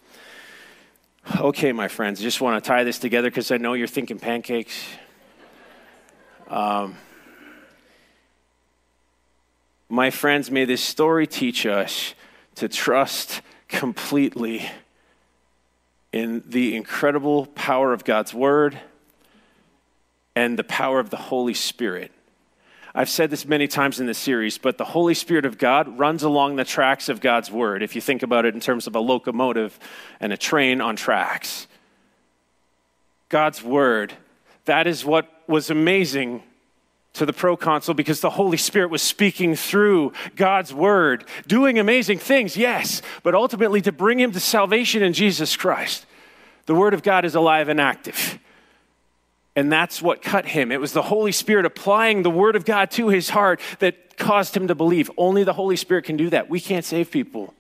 Okay, 1.24 1.70
my 1.72 1.86
friends, 1.86 2.20
just 2.20 2.40
want 2.40 2.62
to 2.62 2.66
tie 2.66 2.82
this 2.82 2.98
together 2.98 3.30
because 3.30 3.52
I 3.52 3.56
know 3.56 3.74
you're 3.74 3.86
thinking 3.86 4.18
pancakes. 4.18 4.84
Um, 6.48 6.96
my 9.88 10.10
friends, 10.10 10.50
may 10.50 10.64
this 10.64 10.82
story 10.82 11.28
teach 11.28 11.64
us 11.64 12.14
to 12.56 12.68
trust 12.68 13.40
completely 13.68 14.68
in 16.12 16.42
the 16.44 16.74
incredible 16.74 17.46
power 17.46 17.92
of 17.92 18.04
God's 18.04 18.34
Word 18.34 18.78
and 20.34 20.58
the 20.58 20.64
power 20.64 20.98
of 20.98 21.10
the 21.10 21.16
Holy 21.16 21.54
Spirit. 21.54 22.10
I've 22.94 23.08
said 23.08 23.30
this 23.30 23.46
many 23.46 23.68
times 23.68 24.00
in 24.00 24.06
this 24.06 24.18
series, 24.18 24.58
but 24.58 24.76
the 24.76 24.84
Holy 24.84 25.14
Spirit 25.14 25.46
of 25.46 25.56
God 25.56 25.98
runs 25.98 26.22
along 26.22 26.56
the 26.56 26.64
tracks 26.64 27.08
of 27.08 27.20
God's 27.20 27.50
Word. 27.50 27.82
If 27.82 27.94
you 27.94 28.02
think 28.02 28.22
about 28.22 28.44
it 28.44 28.54
in 28.54 28.60
terms 28.60 28.86
of 28.86 28.94
a 28.94 29.00
locomotive 29.00 29.78
and 30.20 30.32
a 30.32 30.36
train 30.36 30.80
on 30.80 30.96
tracks, 30.96 31.66
God's 33.30 33.62
Word, 33.62 34.12
that 34.66 34.86
is 34.86 35.04
what 35.04 35.26
was 35.46 35.70
amazing 35.70 36.42
to 37.14 37.26
the 37.26 37.32
proconsul 37.32 37.94
because 37.94 38.20
the 38.20 38.30
Holy 38.30 38.56
Spirit 38.56 38.90
was 38.90 39.02
speaking 39.02 39.54
through 39.54 40.12
God's 40.36 40.72
word, 40.72 41.24
doing 41.46 41.78
amazing 41.78 42.18
things, 42.18 42.56
yes, 42.56 43.02
but 43.22 43.34
ultimately 43.34 43.80
to 43.82 43.92
bring 43.92 44.18
him 44.18 44.32
to 44.32 44.40
salvation 44.40 45.02
in 45.02 45.12
Jesus 45.12 45.56
Christ. 45.56 46.06
The 46.66 46.74
word 46.74 46.94
of 46.94 47.02
God 47.02 47.24
is 47.24 47.34
alive 47.34 47.68
and 47.68 47.80
active. 47.80 48.38
And 49.54 49.70
that's 49.70 50.00
what 50.00 50.22
cut 50.22 50.46
him. 50.46 50.72
It 50.72 50.80
was 50.80 50.92
the 50.92 51.02
Holy 51.02 51.32
Spirit 51.32 51.66
applying 51.66 52.22
the 52.22 52.30
word 52.30 52.56
of 52.56 52.64
God 52.64 52.90
to 52.92 53.08
his 53.08 53.28
heart 53.30 53.60
that 53.80 54.16
caused 54.16 54.56
him 54.56 54.68
to 54.68 54.74
believe. 54.74 55.10
Only 55.16 55.44
the 55.44 55.52
Holy 55.52 55.76
Spirit 55.76 56.04
can 56.04 56.16
do 56.16 56.30
that. 56.30 56.48
We 56.48 56.58
can't 56.58 56.84
save 56.84 57.10
people, 57.10 57.52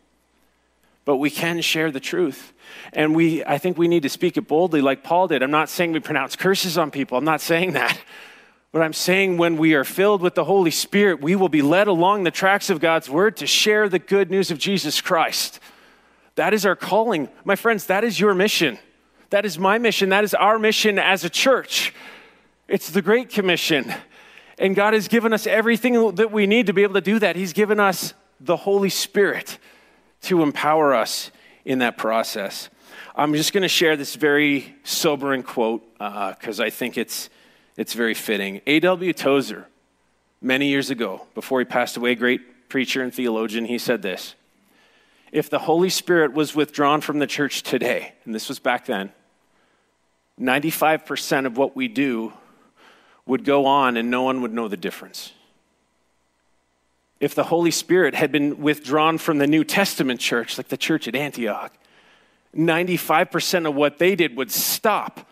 but 1.04 1.16
we 1.16 1.30
can 1.30 1.60
share 1.60 1.90
the 1.90 2.00
truth. 2.00 2.52
And 2.94 3.14
we, 3.14 3.44
I 3.44 3.58
think 3.58 3.76
we 3.76 3.88
need 3.88 4.04
to 4.04 4.08
speak 4.08 4.38
it 4.38 4.48
boldly 4.48 4.80
like 4.80 5.04
Paul 5.04 5.28
did. 5.28 5.42
I'm 5.42 5.50
not 5.50 5.68
saying 5.68 5.92
we 5.92 6.00
pronounce 6.00 6.34
curses 6.34 6.78
on 6.78 6.90
people, 6.90 7.18
I'm 7.18 7.24
not 7.24 7.40
saying 7.40 7.72
that. 7.72 7.98
But 8.72 8.80
I'm 8.80 8.94
saying 8.94 9.36
when 9.36 9.58
we 9.58 9.74
are 9.74 9.84
filled 9.84 10.22
with 10.22 10.34
the 10.34 10.44
Holy 10.44 10.70
Spirit, 10.70 11.20
we 11.20 11.36
will 11.36 11.50
be 11.50 11.60
led 11.60 11.88
along 11.88 12.24
the 12.24 12.30
tracks 12.30 12.70
of 12.70 12.80
God's 12.80 13.10
word 13.10 13.36
to 13.36 13.46
share 13.46 13.86
the 13.86 13.98
good 13.98 14.30
news 14.30 14.50
of 14.50 14.58
Jesus 14.58 15.02
Christ. 15.02 15.60
That 16.36 16.54
is 16.54 16.64
our 16.64 16.74
calling. 16.74 17.28
My 17.44 17.54
friends, 17.54 17.84
that 17.86 18.02
is 18.02 18.18
your 18.18 18.32
mission. 18.32 18.78
That 19.32 19.46
is 19.46 19.58
my 19.58 19.78
mission. 19.78 20.10
That 20.10 20.24
is 20.24 20.34
our 20.34 20.58
mission 20.58 20.98
as 20.98 21.24
a 21.24 21.30
church. 21.30 21.94
It's 22.68 22.90
the 22.90 23.00
Great 23.00 23.30
Commission. 23.30 23.90
And 24.58 24.76
God 24.76 24.92
has 24.92 25.08
given 25.08 25.32
us 25.32 25.46
everything 25.46 26.16
that 26.16 26.30
we 26.30 26.46
need 26.46 26.66
to 26.66 26.74
be 26.74 26.82
able 26.82 26.94
to 26.94 27.00
do 27.00 27.18
that. 27.18 27.34
He's 27.34 27.54
given 27.54 27.80
us 27.80 28.12
the 28.40 28.58
Holy 28.58 28.90
Spirit 28.90 29.58
to 30.24 30.42
empower 30.42 30.94
us 30.94 31.30
in 31.64 31.78
that 31.78 31.96
process. 31.96 32.68
I'm 33.16 33.32
just 33.32 33.54
going 33.54 33.62
to 33.62 33.70
share 33.70 33.96
this 33.96 34.16
very 34.16 34.76
sobering 34.84 35.42
quote 35.42 35.82
because 35.94 36.60
uh, 36.60 36.64
I 36.64 36.68
think 36.68 36.98
it's 36.98 37.30
it's 37.78 37.94
very 37.94 38.12
fitting. 38.12 38.60
A.W. 38.66 39.14
Tozer, 39.14 39.66
many 40.42 40.68
years 40.68 40.90
ago, 40.90 41.26
before 41.34 41.58
he 41.58 41.64
passed 41.64 41.96
away, 41.96 42.14
great 42.16 42.68
preacher 42.68 43.02
and 43.02 43.14
theologian, 43.14 43.64
he 43.64 43.78
said 43.78 44.02
this 44.02 44.34
If 45.32 45.48
the 45.48 45.60
Holy 45.60 45.88
Spirit 45.88 46.34
was 46.34 46.54
withdrawn 46.54 47.00
from 47.00 47.18
the 47.18 47.26
church 47.26 47.62
today, 47.62 48.12
and 48.26 48.34
this 48.34 48.50
was 48.50 48.58
back 48.58 48.84
then, 48.84 49.10
95% 50.40 51.46
of 51.46 51.56
what 51.56 51.76
we 51.76 51.88
do 51.88 52.32
would 53.26 53.44
go 53.44 53.66
on 53.66 53.96
and 53.96 54.10
no 54.10 54.22
one 54.22 54.42
would 54.42 54.52
know 54.52 54.68
the 54.68 54.76
difference. 54.76 55.32
If 57.20 57.34
the 57.34 57.44
Holy 57.44 57.70
Spirit 57.70 58.14
had 58.14 58.32
been 58.32 58.60
withdrawn 58.60 59.18
from 59.18 59.38
the 59.38 59.46
New 59.46 59.62
Testament 59.62 60.18
church, 60.18 60.58
like 60.58 60.68
the 60.68 60.76
church 60.76 61.06
at 61.06 61.14
Antioch, 61.14 61.72
95% 62.56 63.68
of 63.68 63.74
what 63.74 63.98
they 63.98 64.16
did 64.16 64.36
would 64.36 64.50
stop 64.50 65.28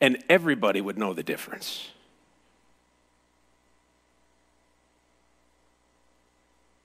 and 0.00 0.22
everybody 0.28 0.80
would 0.80 0.98
know 0.98 1.14
the 1.14 1.22
difference. 1.22 1.90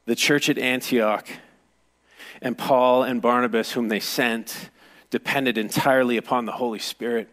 The 0.05 0.15
church 0.15 0.49
at 0.49 0.57
Antioch 0.57 1.27
and 2.41 2.57
Paul 2.57 3.03
and 3.03 3.21
Barnabas, 3.21 3.71
whom 3.71 3.87
they 3.87 3.99
sent, 3.99 4.69
depended 5.09 5.57
entirely 5.57 6.17
upon 6.17 6.45
the 6.45 6.51
Holy 6.53 6.79
Spirit. 6.79 7.29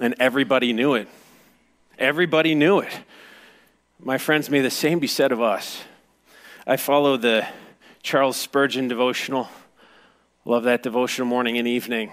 And 0.00 0.14
everybody 0.20 0.72
knew 0.72 0.94
it. 0.94 1.08
Everybody 1.98 2.54
knew 2.54 2.78
it. 2.78 2.92
My 3.98 4.16
friends, 4.16 4.48
may 4.48 4.60
the 4.60 4.70
same 4.70 5.00
be 5.00 5.08
said 5.08 5.32
of 5.32 5.42
us. 5.42 5.82
I 6.66 6.76
follow 6.76 7.16
the 7.16 7.46
Charles 8.02 8.36
Spurgeon 8.36 8.86
devotional. 8.86 9.48
Love 10.44 10.64
that 10.64 10.84
devotional 10.84 11.26
morning 11.26 11.58
and 11.58 11.66
evening. 11.66 12.12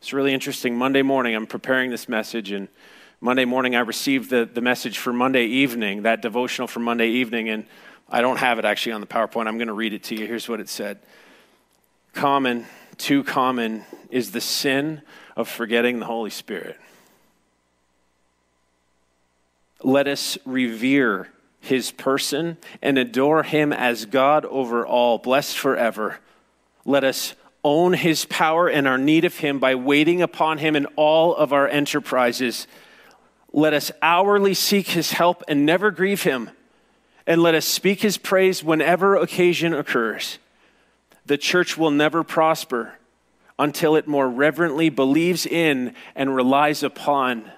It's 0.00 0.12
really 0.12 0.32
interesting. 0.32 0.76
Monday 0.76 1.02
morning, 1.02 1.34
I'm 1.34 1.48
preparing 1.48 1.90
this 1.90 2.08
message, 2.08 2.52
and 2.52 2.68
Monday 3.20 3.44
morning, 3.44 3.74
I 3.74 3.80
received 3.80 4.30
the, 4.30 4.44
the 4.44 4.60
message 4.60 4.98
for 4.98 5.12
Monday 5.12 5.46
evening, 5.46 6.02
that 6.02 6.22
devotional 6.22 6.68
for 6.68 6.78
Monday 6.78 7.08
evening, 7.08 7.48
and 7.48 7.66
I 8.08 8.20
don't 8.20 8.36
have 8.36 8.60
it 8.60 8.64
actually 8.64 8.92
on 8.92 9.00
the 9.00 9.08
PowerPoint. 9.08 9.48
I'm 9.48 9.58
going 9.58 9.66
to 9.66 9.74
read 9.74 9.92
it 9.92 10.04
to 10.04 10.14
you. 10.14 10.24
Here's 10.24 10.48
what 10.48 10.60
it 10.60 10.68
said 10.68 11.00
Common, 12.12 12.66
too 12.96 13.24
common, 13.24 13.84
is 14.08 14.30
the 14.30 14.40
sin 14.40 15.02
of 15.36 15.48
forgetting 15.48 15.98
the 15.98 16.06
Holy 16.06 16.30
Spirit. 16.30 16.78
Let 19.82 20.08
us 20.08 20.38
revere 20.44 21.28
his 21.60 21.90
person 21.90 22.56
and 22.82 22.98
adore 22.98 23.42
him 23.42 23.72
as 23.72 24.06
God 24.06 24.44
over 24.46 24.86
all, 24.86 25.18
blessed 25.18 25.58
forever. 25.58 26.18
Let 26.84 27.04
us 27.04 27.34
own 27.64 27.92
his 27.92 28.24
power 28.24 28.68
and 28.68 28.86
our 28.88 28.98
need 28.98 29.24
of 29.24 29.38
him 29.38 29.58
by 29.58 29.74
waiting 29.74 30.22
upon 30.22 30.58
him 30.58 30.76
in 30.76 30.86
all 30.96 31.34
of 31.34 31.52
our 31.52 31.68
enterprises. 31.68 32.66
Let 33.52 33.72
us 33.72 33.90
hourly 34.02 34.54
seek 34.54 34.88
his 34.88 35.12
help 35.12 35.42
and 35.48 35.66
never 35.66 35.90
grieve 35.90 36.22
him, 36.22 36.50
and 37.26 37.42
let 37.42 37.54
us 37.54 37.64
speak 37.64 38.00
his 38.00 38.18
praise 38.18 38.62
whenever 38.62 39.16
occasion 39.16 39.74
occurs. 39.74 40.38
The 41.26 41.38
church 41.38 41.76
will 41.76 41.90
never 41.90 42.24
prosper 42.24 42.94
until 43.58 43.96
it 43.96 44.06
more 44.06 44.28
reverently 44.28 44.88
believes 44.88 45.44
in 45.44 45.94
and 46.14 46.34
relies 46.34 46.82
upon 46.82 47.50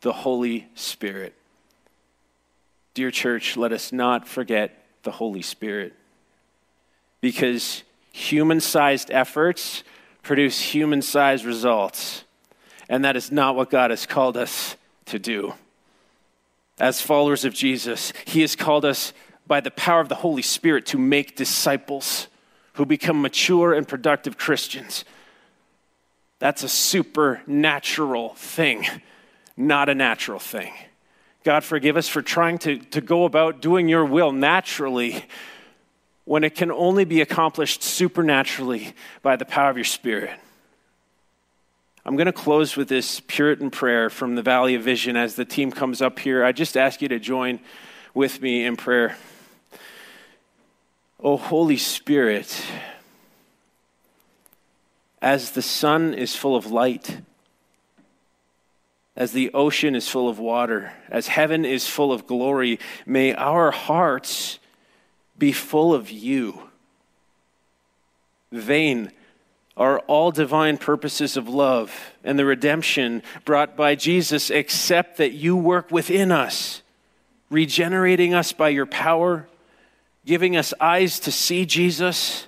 the 0.00 0.12
Holy 0.12 0.68
Spirit. 0.74 1.34
Dear 2.94 3.10
church, 3.10 3.56
let 3.56 3.72
us 3.72 3.92
not 3.92 4.28
forget 4.28 4.84
the 5.02 5.10
Holy 5.10 5.42
Spirit 5.42 5.94
because 7.20 7.82
human 8.12 8.60
sized 8.60 9.10
efforts 9.10 9.82
produce 10.22 10.60
human 10.60 11.02
sized 11.02 11.44
results. 11.44 12.24
And 12.88 13.04
that 13.04 13.16
is 13.16 13.32
not 13.32 13.56
what 13.56 13.70
God 13.70 13.90
has 13.90 14.06
called 14.06 14.36
us 14.36 14.76
to 15.06 15.18
do. 15.18 15.54
As 16.78 17.00
followers 17.00 17.44
of 17.44 17.54
Jesus, 17.54 18.12
He 18.26 18.42
has 18.42 18.54
called 18.54 18.84
us 18.84 19.12
by 19.46 19.60
the 19.60 19.70
power 19.70 20.00
of 20.00 20.08
the 20.08 20.16
Holy 20.16 20.42
Spirit 20.42 20.86
to 20.86 20.98
make 20.98 21.36
disciples 21.36 22.28
who 22.74 22.86
become 22.86 23.22
mature 23.22 23.72
and 23.72 23.86
productive 23.86 24.36
Christians. 24.36 25.04
That's 26.38 26.62
a 26.62 26.68
supernatural 26.68 28.34
thing, 28.34 28.86
not 29.56 29.88
a 29.88 29.94
natural 29.94 30.38
thing. 30.38 30.72
God, 31.44 31.62
forgive 31.62 31.98
us 31.98 32.08
for 32.08 32.22
trying 32.22 32.56
to, 32.60 32.78
to 32.78 33.02
go 33.02 33.26
about 33.26 33.60
doing 33.60 33.86
your 33.86 34.06
will 34.06 34.32
naturally 34.32 35.26
when 36.24 36.42
it 36.42 36.54
can 36.54 36.72
only 36.72 37.04
be 37.04 37.20
accomplished 37.20 37.82
supernaturally 37.82 38.94
by 39.20 39.36
the 39.36 39.44
power 39.44 39.68
of 39.68 39.76
your 39.76 39.84
Spirit. 39.84 40.30
I'm 42.06 42.16
going 42.16 42.26
to 42.26 42.32
close 42.32 42.76
with 42.76 42.88
this 42.88 43.20
Puritan 43.20 43.70
prayer 43.70 44.08
from 44.08 44.36
the 44.36 44.42
Valley 44.42 44.74
of 44.74 44.82
Vision 44.82 45.16
as 45.18 45.34
the 45.34 45.44
team 45.44 45.70
comes 45.70 46.00
up 46.00 46.18
here. 46.18 46.42
I 46.42 46.52
just 46.52 46.78
ask 46.78 47.02
you 47.02 47.08
to 47.08 47.18
join 47.18 47.60
with 48.14 48.40
me 48.40 48.64
in 48.64 48.76
prayer. 48.76 49.18
Oh, 51.20 51.36
Holy 51.36 51.76
Spirit, 51.76 52.64
as 55.20 55.50
the 55.50 55.62
sun 55.62 56.14
is 56.14 56.34
full 56.34 56.56
of 56.56 56.70
light, 56.70 57.20
as 59.16 59.32
the 59.32 59.52
ocean 59.54 59.94
is 59.94 60.08
full 60.08 60.28
of 60.28 60.38
water, 60.38 60.92
as 61.08 61.28
heaven 61.28 61.64
is 61.64 61.86
full 61.86 62.12
of 62.12 62.26
glory, 62.26 62.80
may 63.06 63.32
our 63.34 63.70
hearts 63.70 64.58
be 65.38 65.52
full 65.52 65.94
of 65.94 66.10
you. 66.10 66.62
Vain 68.50 69.12
are 69.76 69.98
all 70.00 70.30
divine 70.30 70.78
purposes 70.78 71.36
of 71.36 71.48
love 71.48 72.12
and 72.22 72.38
the 72.38 72.44
redemption 72.44 73.22
brought 73.44 73.76
by 73.76 73.94
Jesus, 73.94 74.50
except 74.50 75.16
that 75.16 75.32
you 75.32 75.56
work 75.56 75.90
within 75.90 76.30
us, 76.30 76.82
regenerating 77.50 78.34
us 78.34 78.52
by 78.52 78.68
your 78.68 78.86
power, 78.86 79.48
giving 80.24 80.56
us 80.56 80.72
eyes 80.80 81.18
to 81.20 81.32
see 81.32 81.66
Jesus, 81.66 82.46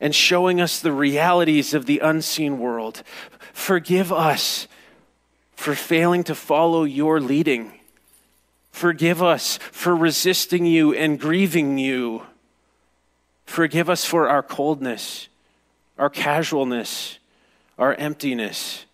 and 0.00 0.14
showing 0.14 0.60
us 0.60 0.80
the 0.80 0.92
realities 0.92 1.74
of 1.74 1.86
the 1.86 2.00
unseen 2.00 2.58
world. 2.58 3.02
Forgive 3.52 4.12
us 4.12 4.66
for 5.60 5.74
failing 5.74 6.24
to 6.24 6.34
follow 6.34 6.84
your 6.84 7.20
leading. 7.20 7.70
Forgive 8.70 9.22
us 9.22 9.58
for 9.58 9.94
resisting 9.94 10.64
you 10.64 10.94
and 10.94 11.20
grieving 11.20 11.76
you. 11.76 12.22
Forgive 13.44 13.90
us 13.90 14.02
for 14.06 14.26
our 14.26 14.42
coldness, 14.42 15.28
our 15.98 16.08
casualness, 16.08 17.18
our 17.78 17.92
emptiness, 17.96 18.86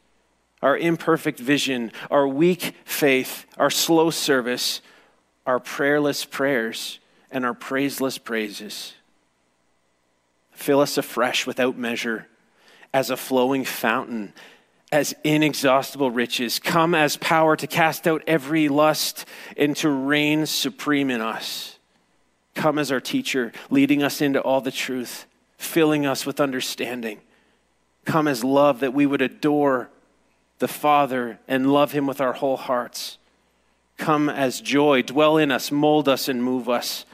our 0.60 0.76
imperfect 0.76 1.38
vision, 1.38 1.92
our 2.10 2.26
weak 2.26 2.74
faith, 2.84 3.46
our 3.56 3.70
slow 3.70 4.10
service, 4.10 4.80
our 5.46 5.60
prayerless 5.60 6.24
prayers, 6.24 6.98
and 7.30 7.46
our 7.46 7.54
praiseless 7.54 8.18
praises. 8.18 8.94
Fill 10.50 10.80
us 10.80 10.98
afresh 10.98 11.46
without 11.46 11.78
measure 11.78 12.26
as 12.92 13.08
a 13.08 13.16
flowing 13.16 13.64
fountain 13.64 14.32
as 14.96 15.14
inexhaustible 15.24 16.10
riches, 16.10 16.58
come 16.58 16.94
as 16.94 17.18
power 17.18 17.54
to 17.54 17.66
cast 17.66 18.08
out 18.08 18.22
every 18.26 18.66
lust 18.66 19.26
and 19.54 19.76
to 19.76 19.90
reign 19.90 20.46
supreme 20.46 21.10
in 21.10 21.20
us. 21.20 21.78
Come 22.54 22.78
as 22.78 22.90
our 22.90 23.00
teacher, 23.00 23.52
leading 23.68 24.02
us 24.02 24.22
into 24.22 24.40
all 24.40 24.62
the 24.62 24.70
truth, 24.70 25.26
filling 25.58 26.06
us 26.06 26.24
with 26.24 26.40
understanding. 26.40 27.20
Come 28.06 28.26
as 28.26 28.42
love 28.42 28.80
that 28.80 28.94
we 28.94 29.04
would 29.04 29.20
adore 29.20 29.90
the 30.60 30.68
Father 30.68 31.38
and 31.46 31.70
love 31.70 31.92
him 31.92 32.06
with 32.06 32.22
our 32.22 32.32
whole 32.32 32.56
hearts. 32.56 33.18
Come 33.98 34.30
as 34.30 34.62
joy, 34.62 35.02
dwell 35.02 35.36
in 35.36 35.52
us, 35.52 35.70
mold 35.70 36.08
us, 36.08 36.26
and 36.26 36.42
move 36.42 36.70
us. 36.70 37.04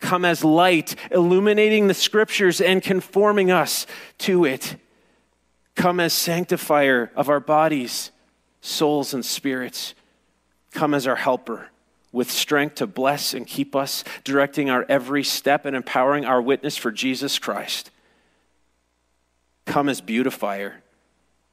Come 0.00 0.24
as 0.24 0.42
light, 0.42 0.96
illuminating 1.12 1.86
the 1.86 1.94
scriptures 1.94 2.60
and 2.60 2.82
conforming 2.82 3.52
us 3.52 3.86
to 4.18 4.44
it 4.44 4.74
Come 5.78 6.00
as 6.00 6.12
sanctifier 6.12 7.12
of 7.14 7.28
our 7.28 7.38
bodies, 7.38 8.10
souls, 8.60 9.14
and 9.14 9.24
spirits. 9.24 9.94
Come 10.72 10.92
as 10.92 11.06
our 11.06 11.14
helper 11.14 11.68
with 12.10 12.32
strength 12.32 12.74
to 12.74 12.86
bless 12.88 13.32
and 13.32 13.46
keep 13.46 13.76
us, 13.76 14.02
directing 14.24 14.70
our 14.70 14.84
every 14.88 15.22
step 15.22 15.64
and 15.64 15.76
empowering 15.76 16.24
our 16.24 16.42
witness 16.42 16.76
for 16.76 16.90
Jesus 16.90 17.38
Christ. 17.38 17.92
Come 19.66 19.88
as 19.88 20.00
beautifier, 20.00 20.82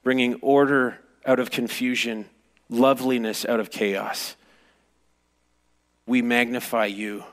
bringing 0.01 0.39
order 0.41 0.97
out 1.23 1.39
of 1.39 1.51
confusion, 1.51 2.25
loveliness 2.67 3.45
out 3.45 3.59
of 3.59 3.69
chaos. 3.69 4.35
We 6.07 6.23
magnify 6.23 6.87
you 6.87 7.25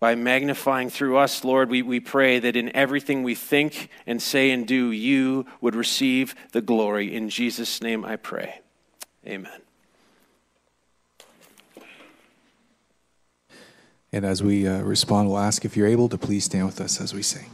by 0.00 0.14
magnifying 0.14 0.90
through 0.90 1.16
us, 1.16 1.44
Lord, 1.44 1.70
we, 1.70 1.82
we 1.82 2.00
pray 2.00 2.38
that 2.38 2.56
in 2.56 2.74
everything 2.76 3.22
we 3.22 3.34
think 3.34 3.88
and 4.06 4.20
say 4.20 4.50
and 4.50 4.66
do, 4.66 4.90
you 4.90 5.46
would 5.60 5.74
receive 5.74 6.34
the 6.52 6.60
glory. 6.60 7.14
In 7.14 7.28
Jesus' 7.28 7.80
name 7.80 8.04
I 8.04 8.16
pray. 8.16 8.60
Amen. 9.26 9.60
And 14.12 14.24
as 14.24 14.42
we 14.42 14.66
uh, 14.66 14.80
respond, 14.82 15.28
we'll 15.28 15.38
ask 15.38 15.64
if 15.64 15.76
you're 15.76 15.88
able 15.88 16.08
to 16.08 16.18
please 16.18 16.44
stand 16.44 16.66
with 16.66 16.80
us 16.80 17.00
as 17.00 17.12
we 17.12 17.22
sing. 17.22 17.50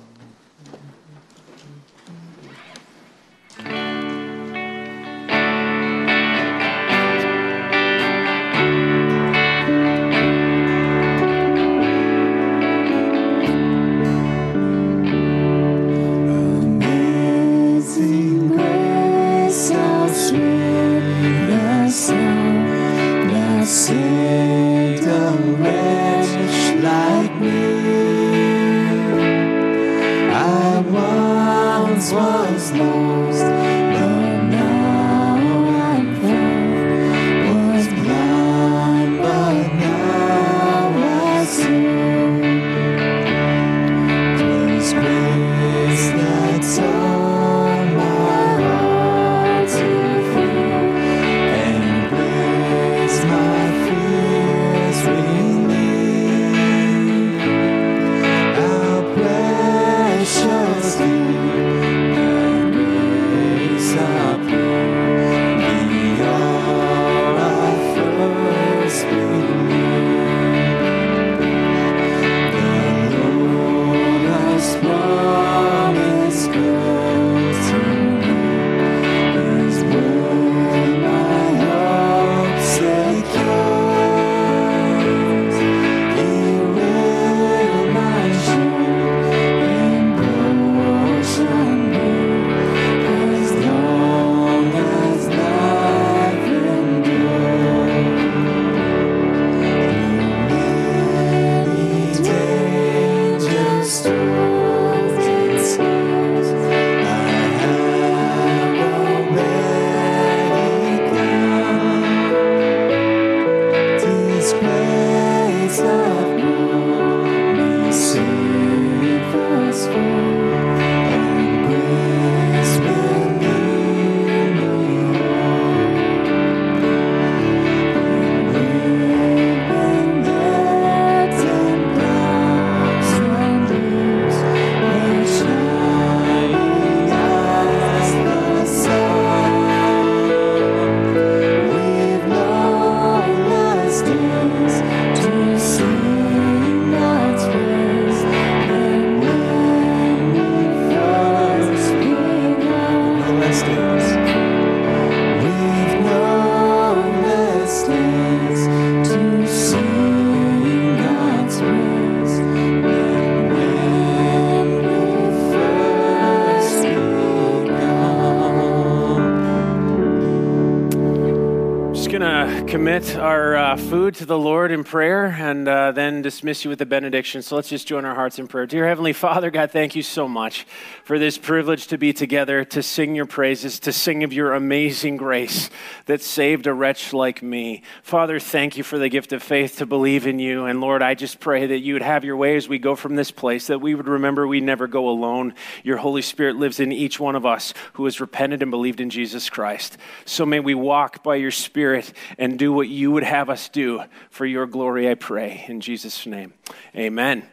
Food 173.91 174.15
to 174.15 174.25
the 174.25 174.39
Lord 174.39 174.71
in 174.71 174.85
prayer 174.85 175.25
and 175.27 175.67
uh, 175.67 175.91
then 175.91 176.23
dismiss 176.23 176.63
you 176.63 176.69
with 176.71 176.79
the 176.79 176.87
benediction. 176.87 177.43
So 177.43 177.57
let's 177.57 177.69
just 177.69 177.89
join 177.89 178.05
our 178.05 178.15
hearts 178.15 178.39
in 178.39 178.47
prayer. 178.47 178.65
Dear 178.65 178.87
Heavenly 178.87 179.13
Father, 179.13 179.51
God, 179.51 179.73
thank 179.73 179.97
you 179.97 180.03
so 180.05 180.29
much 180.29 180.65
for 181.11 181.19
this 181.19 181.39
privilege 181.39 181.89
to 181.89 181.99
be 181.99 182.13
together, 182.13 182.65
to 182.65 182.81
sing 182.81 183.17
your 183.17 183.27
praises, 183.27 183.81
to 183.81 183.93
sing 183.93 184.23
of 184.23 184.33
your 184.33 184.55
amazing 184.55 185.17
grace 185.17 185.69
that 186.07 186.23
saved 186.23 186.69
a 186.69 186.73
wretch 186.73 187.13
like 187.13 187.43
me. 187.43 187.83
Father, 188.01 188.39
thank 188.39 188.77
you 188.77 188.85
for 188.85 188.97
the 188.97 189.09
gift 189.09 189.33
of 189.33 189.43
faith 189.43 189.79
to 189.79 189.87
believe 189.87 190.25
in 190.25 190.39
you. 190.39 190.67
And 190.67 190.81
Lord, 190.81 191.03
I 191.03 191.15
just 191.15 191.41
pray 191.41 191.67
that 191.67 191.81
you 191.81 191.95
would 191.95 192.03
have 192.03 192.25
your 192.25 192.37
way 192.37 192.55
as 192.55 192.69
we 192.69 192.79
go 192.79 192.95
from 192.95 193.17
this 193.17 193.33
place, 193.33 193.67
that 193.67 193.81
we 193.81 193.93
would 193.93 194.07
remember 194.07 194.47
we 194.47 194.61
never 194.61 194.87
go 194.87 195.09
alone. 195.09 195.53
Your 195.83 195.97
Holy 195.97 196.23
Spirit 196.23 196.55
lives 196.55 196.79
in 196.79 196.93
each 196.93 197.19
one 197.19 197.35
of 197.35 197.45
us 197.45 197.75
who 197.95 198.05
has 198.05 198.21
repented 198.21 198.63
and 198.63 198.71
believed 198.71 199.01
in 199.01 199.11
Jesus 199.11 199.51
Christ. 199.51 199.99
So 200.27 200.47
may 200.47 200.61
we 200.61 200.77
walk 200.77 201.25
by 201.25 201.35
your 201.35 201.51
Spirit 201.51 202.13
and 202.39 202.57
do 202.57 202.73
what 202.73 202.87
you 202.87 203.11
would 203.11 203.25
have 203.25 203.51
us 203.51 203.69
do 203.69 204.05
for 204.31 204.47
your 204.47 204.65
glory, 204.65 205.11
I 205.11 205.17
pray. 205.17 205.65
In 205.67 205.81
Jesus' 205.81 206.25
name, 206.25 206.55
amen. 206.95 207.49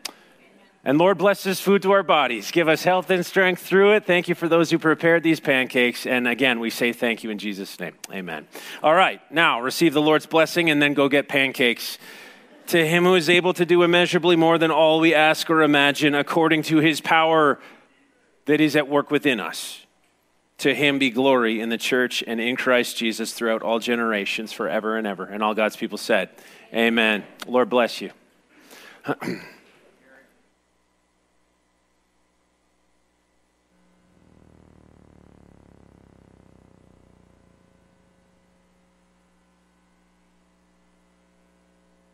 And 0.87 0.97
Lord, 0.97 1.17
bless 1.17 1.43
this 1.43 1.59
food 1.59 1.81
to 1.81 1.91
our 1.91 2.01
bodies. 2.01 2.49
Give 2.49 2.69
us 2.69 2.85
health 2.85 3.09
and 3.09 3.25
strength 3.25 3.61
through 3.61 3.95
it. 3.95 4.05
Thank 4.05 4.29
you 4.29 4.35
for 4.35 4.47
those 4.47 4.71
who 4.71 4.79
prepared 4.79 5.21
these 5.21 5.41
pancakes. 5.41 6.05
And 6.07 6.29
again, 6.29 6.61
we 6.61 6.69
say 6.69 6.93
thank 6.93 7.25
you 7.25 7.29
in 7.29 7.39
Jesus' 7.39 7.77
name. 7.77 7.95
Amen. 8.09 8.47
All 8.81 8.95
right, 8.95 9.19
now 9.29 9.59
receive 9.59 9.93
the 9.93 10.01
Lord's 10.01 10.25
blessing 10.25 10.69
and 10.69 10.81
then 10.81 10.93
go 10.93 11.09
get 11.09 11.27
pancakes. 11.27 11.97
To 12.67 12.87
him 12.87 13.03
who 13.03 13.15
is 13.15 13.29
able 13.29 13.53
to 13.55 13.65
do 13.65 13.83
immeasurably 13.83 14.37
more 14.37 14.57
than 14.57 14.71
all 14.71 15.01
we 15.01 15.13
ask 15.13 15.49
or 15.49 15.61
imagine, 15.61 16.15
according 16.15 16.61
to 16.63 16.77
his 16.77 17.01
power 17.01 17.59
that 18.45 18.61
is 18.61 18.77
at 18.77 18.87
work 18.87 19.11
within 19.11 19.41
us. 19.41 19.85
To 20.59 20.73
him 20.73 20.99
be 20.99 21.09
glory 21.09 21.59
in 21.59 21.67
the 21.67 21.77
church 21.77 22.23
and 22.25 22.39
in 22.39 22.55
Christ 22.55 22.95
Jesus 22.95 23.33
throughout 23.33 23.61
all 23.61 23.79
generations, 23.79 24.53
forever 24.53 24.95
and 24.95 25.05
ever. 25.05 25.25
And 25.25 25.43
all 25.43 25.53
God's 25.53 25.75
people 25.75 25.97
said, 25.97 26.29
Amen. 26.73 27.25
Lord 27.45 27.69
bless 27.69 27.99
you. 27.99 28.11